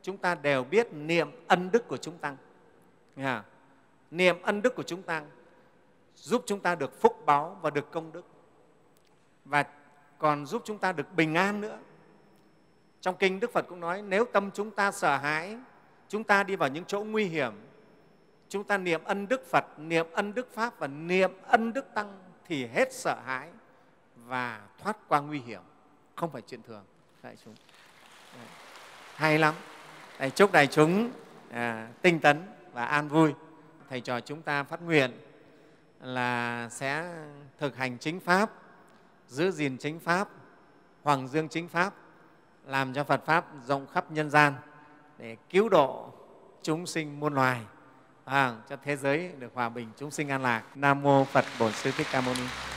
chúng 0.02 0.16
ta 0.16 0.34
đều 0.34 0.64
biết 0.64 0.88
niệm 0.92 1.30
ân 1.48 1.70
đức 1.70 1.88
của 1.88 1.96
chúng 1.96 2.18
tăng. 2.18 2.36
Nghe 3.16 3.24
không? 3.24 3.44
niệm 4.10 4.42
ân 4.42 4.62
đức 4.62 4.74
của 4.74 4.82
chúng 4.82 5.02
tăng 5.02 5.30
giúp 6.14 6.42
chúng 6.46 6.60
ta 6.60 6.74
được 6.74 7.00
phúc 7.00 7.22
báo 7.26 7.58
và 7.62 7.70
được 7.70 7.90
công 7.90 8.12
đức. 8.12 8.24
Và 9.44 9.64
còn 10.18 10.46
giúp 10.46 10.62
chúng 10.64 10.78
ta 10.78 10.92
được 10.92 11.14
bình 11.16 11.34
an 11.34 11.60
nữa. 11.60 11.78
Trong 13.00 13.16
kinh 13.18 13.40
đức 13.40 13.52
phật 13.52 13.66
cũng 13.68 13.80
nói, 13.80 14.02
nếu 14.02 14.24
tâm 14.24 14.50
chúng 14.54 14.70
ta 14.70 14.90
sợ 14.92 15.16
hãi, 15.16 15.58
chúng 16.08 16.24
ta 16.24 16.42
đi 16.42 16.56
vào 16.56 16.68
những 16.68 16.84
chỗ 16.84 17.04
nguy 17.04 17.24
hiểm 17.24 17.52
chúng 18.54 18.64
ta 18.64 18.78
niệm 18.78 19.04
ân 19.04 19.28
đức 19.28 19.46
phật 19.50 19.64
niệm 19.78 20.06
ân 20.12 20.34
đức 20.34 20.54
pháp 20.54 20.78
và 20.78 20.86
niệm 20.86 21.30
ân 21.42 21.72
đức 21.72 21.94
tăng 21.94 22.18
thì 22.46 22.66
hết 22.66 22.92
sợ 22.92 23.20
hãi 23.26 23.48
và 24.16 24.60
thoát 24.78 24.96
qua 25.08 25.20
nguy 25.20 25.40
hiểm. 25.40 25.60
Không 26.14 26.30
phải 26.30 26.42
chuyện 26.42 26.62
thường 26.62 26.84
đại 27.22 27.36
chúng. 27.44 27.54
Hay 29.14 29.38
lắm. 29.38 29.54
Đại 30.18 30.30
chúc 30.30 30.52
đại 30.52 30.66
chúng 30.66 31.10
à, 31.50 31.88
tinh 32.02 32.20
tấn 32.20 32.42
và 32.72 32.84
an 32.84 33.08
vui. 33.08 33.34
Thầy 33.88 34.00
trò 34.00 34.20
chúng 34.20 34.42
ta 34.42 34.62
phát 34.62 34.82
nguyện 34.82 35.10
là 36.00 36.68
sẽ 36.70 37.14
thực 37.58 37.76
hành 37.76 37.98
chính 37.98 38.20
pháp 38.20 38.50
giữ 39.28 39.50
gìn 39.50 39.78
chính 39.78 40.00
pháp 40.00 40.28
hoàng 41.02 41.28
dương 41.28 41.48
chính 41.48 41.68
pháp 41.68 41.94
làm 42.66 42.94
cho 42.94 43.04
phật 43.04 43.24
pháp 43.26 43.46
rộng 43.66 43.86
khắp 43.86 44.10
nhân 44.10 44.30
gian 44.30 44.54
để 45.18 45.36
cứu 45.50 45.68
độ 45.68 46.12
chúng 46.62 46.86
sinh 46.86 47.20
muôn 47.20 47.34
loài 47.34 47.60
à, 48.24 48.54
cho 48.70 48.76
thế 48.84 48.96
giới 48.96 49.30
được 49.38 49.50
hòa 49.54 49.68
bình 49.68 49.88
chúng 49.98 50.10
sinh 50.10 50.28
an 50.28 50.42
lạc. 50.42 50.62
Nam 50.74 51.02
mô 51.02 51.24
phật 51.24 51.44
bổn 51.58 51.72
sư 51.72 51.90
thích 51.96 52.06
ca 52.12 52.20
mâu 52.20 52.34
ni. 52.34 52.73